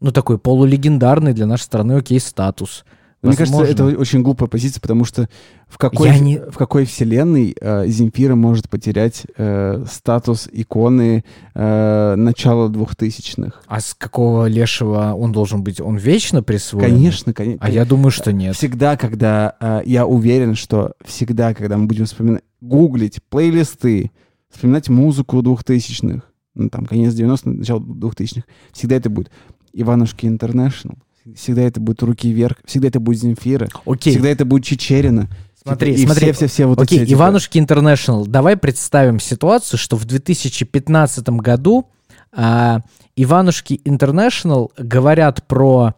ну, 0.00 0.12
такой 0.12 0.38
полулегендарный 0.38 1.32
для 1.32 1.46
нашей 1.46 1.62
страны, 1.62 1.94
окей, 1.94 2.20
статус. 2.20 2.84
Мне 3.28 3.36
кажется, 3.36 3.58
Возможно. 3.58 3.90
это 3.90 3.98
очень 4.00 4.22
глупая 4.22 4.48
позиция, 4.48 4.80
потому 4.80 5.04
что 5.04 5.28
в 5.66 5.78
какой, 5.78 6.08
Я 6.08 6.18
не- 6.18 6.38
в 6.38 6.56
какой 6.56 6.84
вселенной 6.84 7.56
э, 7.60 7.86
Земфира 7.88 8.34
может 8.34 8.68
потерять 8.68 9.26
э, 9.36 9.84
статус 9.90 10.48
иконы 10.52 11.24
э, 11.54 12.14
начала 12.16 12.68
двухтысячных? 12.68 13.62
А 13.66 13.80
с 13.80 13.94
какого 13.94 14.46
лешего 14.46 15.14
он 15.14 15.32
должен 15.32 15.62
быть? 15.64 15.80
Он 15.80 15.96
вечно 15.96 16.42
присвоен? 16.42 16.84
Конечно, 16.90 17.32
конечно. 17.32 17.64
А 17.66 17.70
я 17.70 17.84
думаю, 17.84 18.10
что 18.10 18.32
нет. 18.32 18.54
Всегда, 18.56 18.96
когда 18.96 19.56
э, 19.60 19.82
я 19.86 20.06
уверен, 20.06 20.54
что 20.54 20.92
всегда, 21.04 21.54
когда 21.54 21.76
мы 21.78 21.86
будем 21.86 22.04
вспоминать, 22.04 22.42
гуглить 22.60 23.20
плейлисты, 23.30 24.10
вспоминать 24.50 24.88
музыку 24.88 25.42
двухтысячных, 25.42 26.22
ну 26.54 26.68
там 26.68 26.86
конец 26.86 27.14
90-х, 27.14 27.50
начало 27.50 27.80
двухтысячных, 27.80 28.44
всегда 28.72 28.96
это 28.96 29.10
будет 29.10 29.30
Иванушки 29.72 30.26
Интернешнл, 30.26 30.94
всегда 31.36 31.62
это 31.62 31.80
будет 31.80 32.02
Руки 32.02 32.30
вверх, 32.30 32.56
всегда 32.64 32.88
это 32.88 33.00
будет 33.00 33.20
Земфира, 33.20 33.68
Окей, 33.86 34.12
всегда 34.12 34.28
это 34.28 34.44
будет 34.44 34.64
Чечерина. 34.64 35.28
смотри, 35.62 35.94
и 35.94 36.04
смотри. 36.04 36.26
все-все-все 36.32 36.66
вот 36.66 36.80
Окей, 36.80 37.00
эти, 37.02 37.12
Иванушки 37.12 37.58
Интернешнл. 37.58 38.26
Давай 38.26 38.56
представим 38.56 39.18
ситуацию, 39.20 39.78
что 39.78 39.96
в 39.96 40.04
2015 40.04 41.28
году 41.30 41.88
а, 42.36 42.80
Иванушки 43.16 43.80
Интернешнл 43.84 44.72
говорят 44.76 45.44
про... 45.46 45.94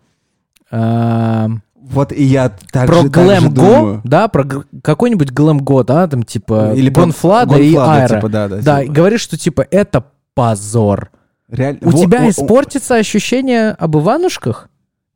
а, 0.71 1.49
Вот 1.81 2.13
и 2.13 2.23
я 2.25 2.51
так 2.73 2.87
про 2.87 3.03
же, 3.03 3.11
так 3.11 3.25
же 3.25 3.27
Глэм 3.41 3.55
думаю. 3.55 4.01
да, 4.05 4.29
про 4.29 4.45
какой-нибудь 4.83 5.31
Глэм 5.33 5.59
Го, 5.61 5.83
да, 5.83 6.07
там 6.09 6.23
типа 6.23 6.73
Или 6.75 6.91
Гонфлада 6.91 7.57
и 7.57 7.75
Айра. 7.75 8.17
типа, 8.17 8.29
да, 8.29 8.49
да, 8.49 8.57
да, 8.61 8.81
типа. 8.81 8.91
и 8.91 8.95
говоришь, 8.95 9.21
что 9.23 9.37
типа 9.39 9.67
это 9.71 10.05
позор. 10.35 11.11
Реаль- 11.51 11.79
У 11.83 11.91
во- 11.91 11.99
тебя 12.01 12.23
о- 12.23 12.29
испортится 12.31 12.97
ощущение 12.97 13.71
об 13.71 13.97
Иванушках? 13.97 14.69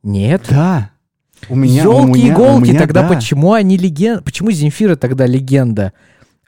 Нет. 0.02 0.46
Да. 0.48 0.90
У 1.48 1.54
меня, 1.54 1.82
Елки 1.82 2.20
у 2.22 2.28
иголки, 2.28 2.68
меня, 2.70 2.78
тогда 2.78 3.02
да. 3.08 3.14
почему 3.14 3.52
они 3.54 3.76
легенда? 3.78 4.22
Почему 4.22 4.50
Земфира 4.50 4.96
тогда 4.96 5.26
легенда 5.26 5.92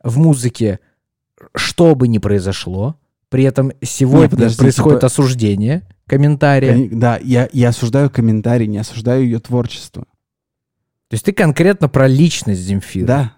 в 0.02 0.18
музыке? 0.18 0.80
Что 1.54 1.94
бы 1.94 2.08
ни 2.08 2.18
произошло, 2.18 2.96
при 3.28 3.44
этом 3.44 3.72
сегодня 3.82 4.24
Не, 4.24 4.28
подожди, 4.30 4.58
происходит 4.58 4.98
типа- 5.00 5.06
осуждение, 5.06 5.82
комментария. 6.06 6.72
Кони- 6.74 6.88
Да, 6.92 7.18
я, 7.22 7.48
я 7.52 7.70
осуждаю 7.70 8.10
комментарий, 8.10 8.66
не 8.66 8.78
осуждаю 8.78 9.24
ее 9.24 9.38
творчество. 9.40 10.02
То 11.08 11.14
есть 11.14 11.24
ты 11.24 11.32
конкретно 11.32 11.88
про 11.88 12.06
личность 12.06 12.60
Земфиры. 12.60 13.06
Да. 13.06 13.32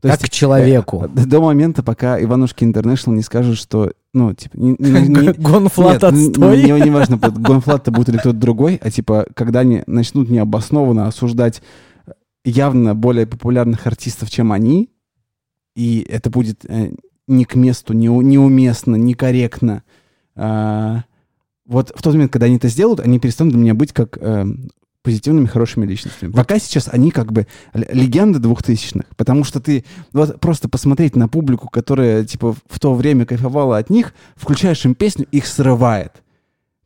То 0.00 0.08
как 0.08 0.20
есть, 0.20 0.30
к 0.30 0.34
человеку. 0.34 1.04
э, 1.16 1.26
до 1.26 1.40
момента, 1.40 1.82
пока 1.82 2.22
Иванушки 2.22 2.64
International 2.64 3.12
не 3.12 3.22
скажут, 3.22 3.58
что, 3.58 3.92
ну, 4.14 4.34
типа, 4.34 4.56
не, 4.56 4.76
не- 4.78 5.32
Gone.Fludd 5.38 6.02
Нет, 6.02 6.04
отстой. 6.04 6.62
Не, 6.62 6.80
не 6.80 6.90
важно, 6.90 7.16
будет 7.16 7.38
Gone.Fludd 7.38 7.82
это 7.82 7.90
будет 7.90 8.08
или 8.08 8.18
кто-то 8.18 8.38
другой, 8.38 8.76
а 8.82 8.90
типа, 8.90 9.26
когда 9.34 9.60
они 9.60 9.82
начнут 9.86 10.30
необоснованно 10.30 11.06
осуждать 11.06 11.62
явно 12.44 12.94
более 12.94 13.26
популярных 13.26 13.86
артистов, 13.86 14.30
чем 14.30 14.52
они, 14.52 14.90
и 15.76 16.06
это 16.08 16.30
будет 16.30 16.64
э, 16.64 16.92
не 17.26 17.44
к 17.44 17.54
месту, 17.54 17.92
не, 17.92 18.08
неуместно, 18.08 18.96
некорректно. 18.96 19.82
а, 20.34 21.04
вот 21.66 21.92
в 21.94 22.02
тот 22.02 22.14
момент, 22.14 22.32
когда 22.32 22.46
они 22.46 22.56
это 22.56 22.68
сделают, 22.68 23.00
они 23.00 23.20
перестанут 23.20 23.52
для 23.52 23.62
меня 23.62 23.74
быть 23.74 23.92
как 23.92 24.18
э, 24.20 24.44
позитивными, 25.02 25.46
хорошими 25.46 25.86
личностями. 25.86 26.32
Пока 26.32 26.58
сейчас 26.58 26.88
они 26.92 27.10
как 27.10 27.32
бы 27.32 27.46
легенды 27.72 28.38
двухтысячных, 28.38 29.06
потому 29.16 29.44
что 29.44 29.60
ты 29.60 29.84
вот 30.12 30.38
просто 30.40 30.68
посмотреть 30.68 31.16
на 31.16 31.28
публику, 31.28 31.68
которая 31.68 32.24
типа 32.24 32.54
в 32.68 32.80
то 32.80 32.94
время 32.94 33.24
кайфовала 33.26 33.78
от 33.78 33.90
них, 33.90 34.14
включаешь 34.36 34.84
им 34.84 34.94
песню, 34.94 35.26
их 35.30 35.46
срывает. 35.46 36.22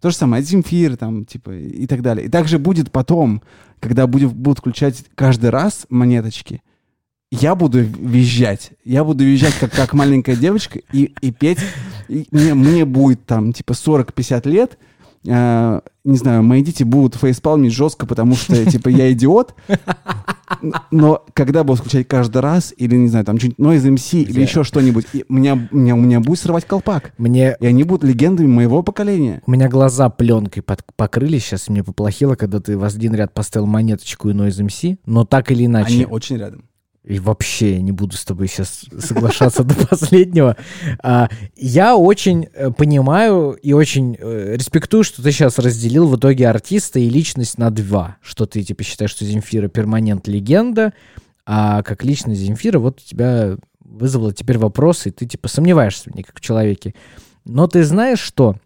То 0.05 0.11
же 0.11 0.17
самое, 0.17 0.43
Земфир, 0.43 0.99
там, 0.99 1.25
типа, 1.25 1.53
и 1.53 1.87
так 1.87 2.03
далее. 2.03 2.27
И 2.27 2.29
также 2.29 2.59
будет 2.59 2.93
потом, 2.93 3.43
когда 3.81 4.07
будет, 4.07 4.35
будут 4.35 4.59
включать 4.59 5.03
каждый 5.15 5.49
раз 5.49 5.87
монеточки, 5.89 6.61
я 7.31 7.55
буду 7.55 7.81
визжать. 7.81 8.73
Я 8.85 9.03
буду 9.03 9.25
визжать, 9.25 9.55
как, 9.59 9.73
как 9.73 9.95
маленькая 9.95 10.37
девочка, 10.37 10.79
и, 10.93 11.15
и 11.23 11.33
петь. 11.33 11.59
И 12.09 12.27
мне, 12.31 12.53
мне 12.53 12.85
будет 12.85 13.25
там, 13.25 13.55
типа, 13.55 13.73
40-50 13.73 14.47
лет. 14.47 14.79
Э, 15.27 15.81
не 16.05 16.17
знаю, 16.17 16.43
мои 16.43 16.63
дети 16.63 16.83
будут 16.83 17.15
фейспалмить 17.17 17.73
жестко, 17.73 18.07
потому 18.07 18.35
что, 18.35 18.65
типа, 18.71 18.89
я 18.89 19.13
идиот. 19.13 19.55
Но 20.91 21.25
когда 21.33 21.65
буду 21.65 21.81
включать 21.81 22.07
каждый 22.07 22.43
раз, 22.43 22.75
или, 22.77 22.95
не 22.97 23.09
знаю, 23.09 23.25
там, 23.25 23.39
что-нибудь 23.39 23.59
Noise 23.59 23.95
MC, 23.95 24.23
или 24.23 24.43
еще 24.43 24.65
что-нибудь, 24.65 25.07
меня, 25.29 25.69
меня, 25.71 25.95
у 25.95 25.99
меня 25.99 26.21
будет 26.21 26.39
срывать 26.39 26.67
колпак. 26.67 27.13
Мне 27.19 27.57
И 27.61 27.67
они 27.67 27.85
будут 27.85 28.05
легендами 28.05 28.47
моего 28.47 28.83
поколения. 28.83 29.43
У 29.47 29.51
меня 29.51 29.69
глаза 29.69 30.09
пленкой 30.11 30.63
под- 30.63 30.85
покрылись, 30.97 31.45
сейчас 31.45 31.69
мне 31.69 31.83
поплохело, 31.83 32.35
когда 32.35 32.61
ты 32.61 32.77
в 32.77 32.85
один 32.85 33.15
ряд 33.15 33.33
поставил 33.33 33.67
монеточку 33.67 34.29
и 34.29 34.35
Noise 34.35 34.67
MC, 34.67 34.99
но 35.07 35.25
так 35.25 35.51
или 35.51 35.67
иначе. 35.67 35.95
Они 35.95 36.07
очень 36.07 36.37
рядом. 36.37 36.65
И 37.05 37.19
вообще 37.19 37.83
не 37.83 37.93
буду 37.93 38.17
с 38.17 38.25
тобой 38.25 38.49
сейчас 38.49 38.87
соглашаться 38.99 39.63
до 39.63 39.75
последнего. 39.87 40.57
А, 41.03 41.29
Я 41.55 41.97
очень 41.97 42.49
э, 42.55 42.71
понимаю 42.71 43.53
и 43.53 43.75
очень 43.75 44.17
э, 44.19 44.55
респектую, 44.57 45.05
что 45.05 45.23
ты 45.23 45.31
сейчас 45.31 45.59
разделил 45.59 46.09
в 46.09 46.17
итоге 46.17 46.49
артиста 46.49 46.99
и 46.99 47.11
личность 47.11 47.59
на 47.59 47.71
два. 47.71 48.17
Что 48.23 48.47
ты 48.47 48.63
типа 48.63 48.83
считаешь, 48.85 49.11
что 49.11 49.27
Земфира 49.27 49.69
перманент 49.69 50.29
легенда, 50.29 50.95
а 51.45 51.83
как 51.83 52.05
личность 52.05 52.41
Земфира 52.41 52.79
вот 52.79 53.01
у 53.05 53.07
тебя 53.07 53.57
вызвало 53.85 54.33
теперь 54.33 54.57
вопросы, 54.57 55.11
и 55.11 55.13
ты 55.13 55.27
типа 55.27 55.49
сомневаешься 55.49 56.11
в 56.11 56.15
ней 56.15 56.23
как 56.23 56.39
в 56.39 56.41
человеке. 56.41 56.95
Но 57.45 57.67
ты 57.67 57.85
знаешь 57.85 58.21
что? 58.21 58.57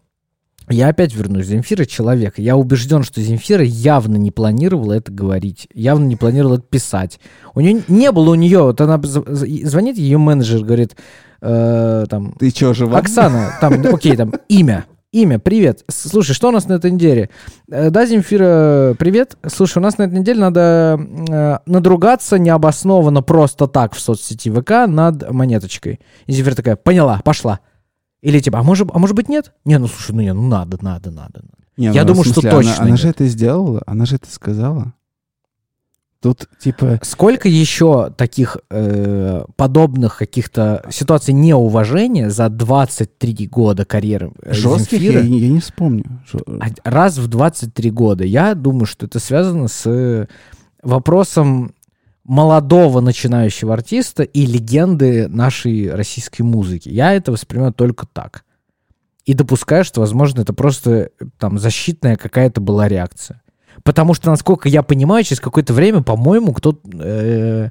Я 0.69 0.89
опять 0.89 1.15
вернусь. 1.15 1.47
Земфира 1.47 1.85
человек. 1.85 2.37
Я 2.37 2.55
убежден, 2.55 3.03
что 3.03 3.21
Земфира 3.21 3.63
явно 3.63 4.17
не 4.17 4.29
планировала 4.31 4.93
это 4.93 5.11
говорить, 5.11 5.67
явно 5.73 6.05
не 6.05 6.15
планировала 6.15 6.55
это 6.55 6.63
писать. 6.63 7.19
У 7.55 7.61
нее 7.61 7.81
не 7.87 8.11
было 8.11 8.31
у 8.31 8.35
нее, 8.35 8.61
вот 8.61 8.79
она 8.79 8.99
звонит, 9.01 9.97
ее 9.97 10.19
менеджер 10.19 10.63
говорит, 10.63 10.95
э, 11.41 12.05
там, 12.09 12.33
Ты 12.39 12.51
чё, 12.51 12.73
жива? 12.73 12.99
Оксана, 12.99 13.57
там, 13.59 13.81
окей, 13.93 14.15
там, 14.15 14.33
имя. 14.47 14.85
Имя, 15.11 15.39
привет. 15.39 15.83
Слушай, 15.89 16.33
что 16.33 16.49
у 16.49 16.51
нас 16.51 16.67
на 16.67 16.73
этой 16.73 16.91
неделе? 16.91 17.31
Э, 17.71 17.89
Да, 17.89 18.05
Земфира, 18.05 18.95
привет. 18.99 19.37
Слушай, 19.47 19.79
у 19.79 19.81
нас 19.81 19.97
на 19.97 20.03
этой 20.03 20.19
неделе 20.19 20.39
надо 20.39 20.99
э, 21.29 21.57
надругаться 21.65 22.37
необоснованно 22.37 23.23
просто 23.23 23.65
так 23.65 23.95
в 23.95 23.99
соцсети 23.99 24.51
ВК 24.51 24.87
над 24.87 25.31
монеточкой. 25.31 25.99
И 26.27 26.31
Земфира 26.31 26.53
такая, 26.53 26.75
поняла, 26.75 27.21
пошла. 27.25 27.59
Или 28.21 28.39
типа, 28.39 28.59
а 28.59 28.63
может, 28.63 28.89
а 28.93 28.99
может 28.99 29.15
быть 29.15 29.29
нет? 29.29 29.53
Не, 29.65 29.77
ну 29.79 29.87
слушай, 29.87 30.11
ну 30.13 30.21
не, 30.21 30.33
ну 30.33 30.47
надо, 30.47 30.77
надо, 30.81 31.11
надо. 31.11 31.41
Не, 31.77 31.87
Я 31.87 32.01
ну, 32.01 32.09
думаю, 32.09 32.23
что 32.25 32.33
смысле, 32.41 32.49
она- 32.51 32.59
точно 32.59 32.81
Она, 32.81 32.89
нет. 32.91 32.99
же 32.99 33.07
это 33.09 33.25
сделала, 33.27 33.81
она 33.87 34.05
же 34.05 34.15
это 34.15 34.29
сказала. 34.31 34.93
Тут, 36.21 36.49
типа, 36.59 36.99
Сколько 37.01 37.47
еще 37.47 38.09
таких 38.17 38.57
э, 38.69 39.45
подобных 39.55 40.17
каких-то 40.17 40.85
ситуаций 40.91 41.33
неуважения 41.33 42.29
за 42.29 42.49
23 42.49 43.47
года 43.47 43.85
карьеры 43.85 44.33
э, 44.41 44.53
жестких 44.53 44.99
я, 44.99 45.21
я 45.21 45.47
не 45.47 45.61
вспомню. 45.61 46.21
А- 46.59 46.89
раз 46.89 47.17
в 47.17 47.27
23 47.29 47.89
года. 47.91 48.25
Я 48.25 48.53
думаю, 48.53 48.85
что 48.85 49.05
это 49.05 49.19
связано 49.19 49.69
с 49.69 50.27
вопросом 50.83 51.73
молодого 52.29 53.01
начинающего 53.01 53.73
артиста 53.73 54.21
и 54.21 54.45
легенды 54.45 55.27
нашей 55.27 55.91
российской 55.91 56.43
музыки. 56.43 56.87
Я 56.87 57.13
это 57.15 57.31
воспринимаю 57.31 57.73
только 57.73 58.05
так. 58.05 58.45
И 59.25 59.33
допускаю, 59.33 59.83
что, 59.83 60.01
возможно, 60.01 60.41
это 60.41 60.53
просто 60.53 61.09
там 61.39 61.57
защитная 61.57 62.17
какая-то 62.17 62.61
была 62.61 62.87
реакция. 62.87 63.41
Потому 63.83 64.13
что, 64.13 64.29
насколько 64.29 64.69
я 64.69 64.83
понимаю, 64.83 65.23
через 65.23 65.39
какое-то 65.39 65.73
время, 65.73 66.03
по-моему, 66.03 66.53
кто 66.53 66.79
э, 67.01 67.69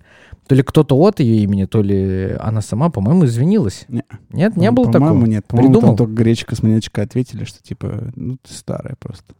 то 0.48 0.54
ли 0.56 0.62
кто-то 0.64 0.96
от 0.96 1.20
ее 1.20 1.36
имени, 1.44 1.66
то 1.66 1.80
ли 1.80 2.34
она 2.40 2.60
сама, 2.60 2.90
по-моему, 2.90 3.26
извинилась. 3.26 3.84
Не. 3.86 4.02
Нет, 4.30 4.56
не 4.56 4.70
Ну, 4.70 4.74
было 4.74 4.90
по-моему, 4.90 5.14
такого. 5.20 5.26
нет. 5.26 5.46
По-моему, 5.46 5.68
Придумал? 5.72 5.88
там 5.90 5.96
только 5.98 6.12
гречка 6.14 6.56
с 6.56 6.62
ответили, 7.04 7.44
что, 7.44 7.62
типа, 7.62 8.10
ну, 8.16 8.38
ты 8.38 8.52
старая 8.52 8.96
просто. 8.98 9.34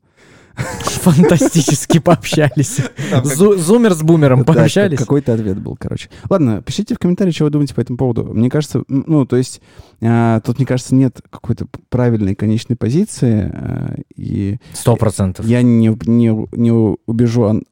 Фантастически 0.58 1.98
пообщались. 1.98 2.78
Зумер 3.24 3.94
с 3.94 4.02
бумером 4.02 4.44
пообщались. 4.44 4.98
как- 4.98 5.06
Какой-то 5.06 5.34
ответ 5.34 5.58
был, 5.58 5.76
короче. 5.78 6.08
Ладно, 6.28 6.62
пишите 6.62 6.94
в 6.94 6.98
комментарии, 6.98 7.30
что 7.30 7.44
вы 7.44 7.50
думаете 7.50 7.74
по 7.74 7.80
этому 7.80 7.96
поводу. 7.98 8.24
Мне 8.24 8.50
кажется, 8.50 8.82
ну, 8.88 9.24
то 9.26 9.36
есть, 9.36 9.60
а, 10.02 10.40
тут, 10.40 10.58
мне 10.58 10.66
кажется, 10.66 10.94
нет 10.94 11.20
какой-то 11.30 11.66
правильной 11.88 12.34
конечной 12.34 12.76
позиции, 12.76 13.50
а, 13.52 13.94
и 14.16 14.58
Сто 14.72 14.96
процентов. 14.96 15.46
я 15.46 15.62
не, 15.62 15.96
не, 16.06 16.46
не 16.52 16.96
убежу, 17.06 17.62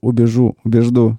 убежу, 0.00 0.56
убежду, 0.64 1.18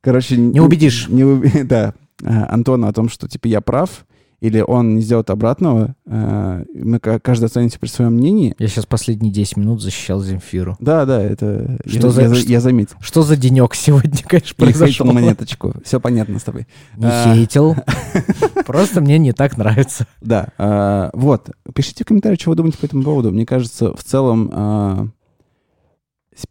короче... 0.00 0.36
Не 0.36 0.60
убедишь. 0.60 1.08
Не, 1.08 1.24
да, 1.64 1.94
а, 2.24 2.46
Антона 2.52 2.88
о 2.88 2.92
том, 2.92 3.08
что, 3.08 3.28
типа, 3.28 3.46
я 3.48 3.60
прав, 3.60 4.06
или 4.44 4.60
он 4.60 4.96
не 4.96 5.00
сделает 5.00 5.30
обратного. 5.30 5.94
а, 6.06 6.62
Мы 6.74 6.98
ка- 6.98 7.18
каждый 7.18 7.46
останется 7.46 7.78
при 7.78 7.88
своем 7.88 8.12
мнении. 8.12 8.54
Я 8.58 8.68
сейчас 8.68 8.84
последние 8.84 9.32
10 9.32 9.56
минут 9.56 9.80
защищал 9.80 10.20
Земфиру. 10.22 10.76
Да, 10.80 11.06
да, 11.06 11.22
это... 11.22 11.78
Что 11.86 12.08
я, 12.08 12.10
за- 12.12 12.22
я, 12.22 12.34
что- 12.34 12.52
я 12.52 12.60
заметил. 12.60 12.96
Что 13.00 13.22
за 13.22 13.36
денек 13.36 13.74
сегодня, 13.74 14.10
конечно, 14.26 14.54
Или 14.58 14.64
произошел? 14.72 15.06
монеточку. 15.06 15.72
Все 15.82 15.98
понятно 15.98 16.38
с 16.38 16.42
тобой. 16.42 16.66
Не 16.98 17.06
А. 17.06 17.34
хейтил. 17.34 17.74
Просто 18.66 19.00
мне 19.00 19.16
не 19.18 19.32
так 19.32 19.56
нравится. 19.56 20.06
Да, 20.20 20.48
а, 20.58 21.10
вот. 21.14 21.48
Пишите 21.74 22.04
в 22.04 22.06
комментариях, 22.06 22.38
что 22.40 22.50
вы 22.50 22.56
думаете 22.56 22.76
по 22.78 22.84
этому 22.84 23.02
поводу. 23.02 23.30
Мне 23.30 23.46
кажется, 23.46 23.94
в 23.96 24.04
целом 24.04 24.50
а, 24.52 25.06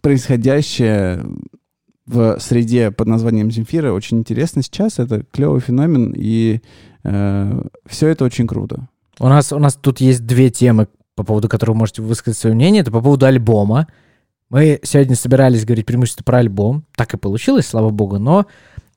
происходящее 0.02 1.24
в 2.06 2.40
среде 2.40 2.92
под 2.92 3.08
названием 3.08 3.52
Земфира 3.52 3.92
очень 3.94 4.20
интересно 4.20 4.62
сейчас. 4.62 5.00
Это 5.00 5.24
клевый 5.32 5.62
феномен, 5.62 6.14
и 6.16 6.60
все 7.04 8.08
это 8.08 8.26
очень 8.26 8.48
круто. 8.48 8.88
У 9.20 9.28
нас, 9.28 9.52
у 9.54 9.60
нас 9.60 9.76
тут 9.76 10.00
есть 10.02 10.26
две 10.26 10.50
темы, 10.50 10.88
по 11.16 11.24
поводу 11.24 11.48
которых 11.48 11.76
вы 11.76 11.80
можете 11.80 12.02
высказать 12.02 12.38
свое 12.38 12.56
мнение. 12.56 12.82
Это 12.82 12.92
по 12.92 13.02
поводу 13.02 13.26
альбома. 13.26 13.88
Мы 14.50 14.80
сегодня 14.84 15.16
собирались 15.16 15.66
говорить 15.66 15.86
преимущественно 15.86 16.24
про 16.24 16.40
альбом. 16.40 16.86
Так 16.96 17.14
и 17.14 17.18
получилось, 17.18 17.68
слава 17.68 17.90
богу. 17.90 18.20
Но 18.20 18.46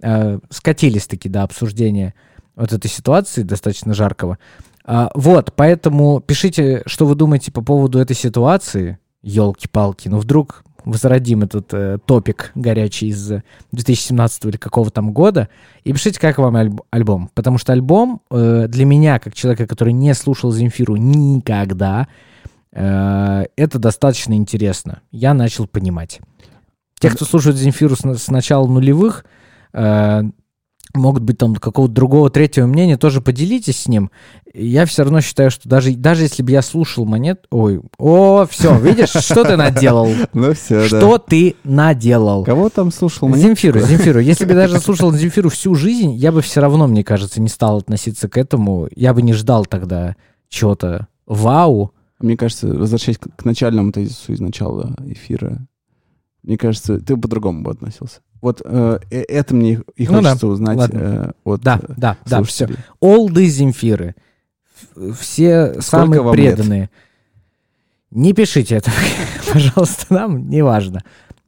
э, 0.02 0.38
скатились 0.50 1.06
таки 1.06 1.28
до 1.28 1.42
обсуждения 1.42 2.14
вот 2.54 2.72
этой 2.72 2.88
ситуации, 2.88 3.42
достаточно 3.42 3.94
жаркого. 3.94 4.38
А, 4.84 5.10
вот, 5.14 5.52
поэтому 5.54 6.20
пишите, 6.20 6.82
что 6.86 7.06
вы 7.06 7.14
думаете 7.14 7.52
по 7.52 7.62
поводу 7.62 7.98
этой 7.98 8.16
ситуации. 8.16 8.98
Елки-палки. 9.22 10.08
Ну, 10.08 10.18
вдруг 10.18 10.64
возродим 10.86 11.42
этот 11.42 11.74
э, 11.74 11.98
топик 12.06 12.52
горячий 12.54 13.08
из 13.08 13.32
2017 13.72 14.44
или 14.46 14.56
какого 14.56 14.90
там 14.90 15.12
года. 15.12 15.48
И 15.84 15.92
пишите, 15.92 16.18
как 16.18 16.38
вам 16.38 16.56
альб- 16.56 16.84
альбом. 16.90 17.30
Потому 17.34 17.58
что 17.58 17.72
альбом 17.72 18.22
э, 18.30 18.66
для 18.68 18.86
меня, 18.86 19.18
как 19.18 19.34
человека, 19.34 19.66
который 19.66 19.92
не 19.92 20.14
слушал 20.14 20.52
Земфиру 20.52 20.96
никогда, 20.96 22.06
э, 22.72 23.44
это 23.56 23.78
достаточно 23.78 24.34
интересно. 24.34 25.02
Я 25.10 25.34
начал 25.34 25.66
понимать. 25.66 26.20
Те, 27.00 27.10
кто 27.10 27.24
слушает 27.24 27.56
Земфиру 27.56 27.96
с, 27.96 28.02
с 28.02 28.28
начала 28.28 28.66
нулевых, 28.66 29.26
э, 29.72 30.22
могут 30.96 31.22
быть 31.22 31.38
там 31.38 31.54
какого-то 31.54 31.94
другого 31.94 32.30
третьего 32.30 32.66
мнения, 32.66 32.96
тоже 32.96 33.20
поделитесь 33.20 33.82
с 33.82 33.88
ним. 33.88 34.10
Я 34.52 34.86
все 34.86 35.02
равно 35.02 35.20
считаю, 35.20 35.50
что 35.50 35.68
даже, 35.68 35.94
даже 35.94 36.22
если 36.22 36.42
бы 36.42 36.50
я 36.50 36.62
слушал 36.62 37.04
монет... 37.04 37.46
Ой, 37.50 37.80
о, 37.98 38.46
все, 38.48 38.78
видишь, 38.78 39.10
что 39.10 39.44
ты 39.44 39.56
наделал? 39.56 40.08
Ну 40.32 40.52
все, 40.54 40.86
Что 40.86 41.18
ты 41.18 41.56
наделал? 41.64 42.44
Кого 42.44 42.68
там 42.68 42.90
слушал? 42.90 43.34
Земфиру, 43.34 43.80
Земфиру. 43.80 44.20
Если 44.20 44.44
бы 44.44 44.52
я 44.52 44.68
даже 44.68 44.80
слушал 44.80 45.12
Земфиру 45.12 45.50
всю 45.50 45.74
жизнь, 45.74 46.12
я 46.12 46.32
бы 46.32 46.42
все 46.42 46.60
равно, 46.60 46.86
мне 46.86 47.04
кажется, 47.04 47.40
не 47.40 47.48
стал 47.48 47.78
относиться 47.78 48.28
к 48.28 48.36
этому. 48.36 48.88
Я 48.94 49.14
бы 49.14 49.22
не 49.22 49.32
ждал 49.32 49.66
тогда 49.66 50.16
чего-то 50.48 51.08
вау. 51.26 51.92
Мне 52.18 52.36
кажется, 52.36 52.68
возвращаясь 52.68 53.18
к, 53.18 53.28
к 53.34 53.44
начальному 53.44 53.92
тезису 53.92 54.32
из 54.32 54.40
начала 54.40 54.94
эфира, 55.06 55.66
мне 56.42 56.56
кажется, 56.56 57.00
ты 57.00 57.16
по-другому 57.16 57.62
бы 57.62 57.72
относился. 57.72 58.20
Вот 58.42 58.62
э, 58.64 58.98
э, 59.10 59.22
это 59.22 59.54
мне 59.54 59.80
и- 59.96 60.04
и 60.04 60.08
Ну 60.08 60.20
да, 60.20 60.30
хочется 60.30 60.46
узнать 60.48 60.76
ладно. 60.76 60.98
э, 60.98 61.32
от 61.44 61.60
Да, 61.62 61.80
э, 61.82 61.92
да, 61.96 62.16
да, 62.26 62.42
все. 62.42 62.68
Олды 63.00 63.46
Земфиры. 63.46 64.14
Все 65.18 65.80
самые 65.80 66.20
вам 66.20 66.34
лет? 66.34 66.56
преданные. 66.56 66.90
Не 68.10 68.32
пишите 68.34 68.76
это, 68.76 68.90
пожалуйста, 69.52 70.06
нам, 70.14 70.48
неважно. 70.48 71.02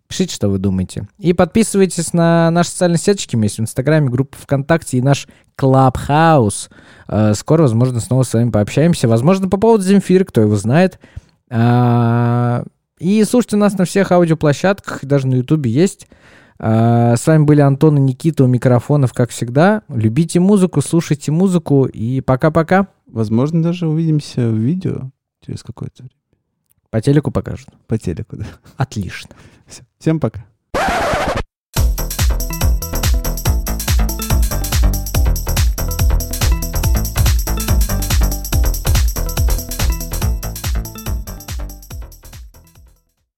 Пишите, 0.09 0.35
что 0.35 0.49
вы 0.49 0.59
думаете. 0.59 1.07
И 1.19 1.35
подписывайтесь 1.35 2.15
на 2.15 2.51
наши 2.51 2.71
социальные 2.71 2.99
сеточки. 2.99 3.37
Мы 3.37 3.45
есть 3.45 3.59
в 3.59 3.61
Инстаграме, 3.61 4.09
группа 4.09 4.37
ВКонтакте 4.39 4.97
и 4.97 5.03
наш 5.03 5.29
Клабхаус. 5.57 6.71
Э, 7.09 7.35
Скоро, 7.35 7.63
возможно, 7.63 8.01
снова 8.01 8.23
с 8.23 8.33
вами 8.33 8.51
пообщаемся. 8.51 9.07
Возможно, 9.09 9.51
по 9.51 9.59
поводу 9.59 9.85
Земфиры, 9.85 10.25
кто 10.25 10.41
его 10.41 10.57
знает. 10.57 10.99
А, 11.51 12.65
И 12.99 13.23
слушайте 13.25 13.57
нас 13.57 13.77
на 13.79 13.85
всех 13.85 14.11
аудиоплощадках, 14.11 15.05
даже 15.05 15.27
на 15.27 15.35
Ютубе 15.37 15.71
есть. 15.71 16.09
А, 16.59 17.17
С 17.17 17.27
вами 17.27 17.45
были 17.45 17.61
Антон 17.61 17.99
и 17.99 18.01
Никита 18.01 18.45
у 18.45 18.47
микрофонов, 18.47 19.13
как 19.13 19.31
всегда. 19.31 19.83
Любите 19.89 20.41
музыку, 20.41 20.81
слушайте 20.81 21.31
музыку 21.33 21.85
и 21.87 22.21
пока-пока. 22.21 22.89
Возможно, 23.07 23.63
даже 23.63 23.87
увидимся 23.87 24.49
в 24.49 24.55
видео 24.55 25.11
через 25.45 25.63
какое-то 25.63 26.03
время. 26.03 26.13
По 26.91 27.01
телеку 27.01 27.31
покажут. 27.31 27.69
По 27.87 27.99
телеку, 27.99 28.37
да. 28.37 28.47
Отлично. 28.77 29.31
Всё. 29.67 29.83
Всем 29.99 30.21
пока. 30.21 30.45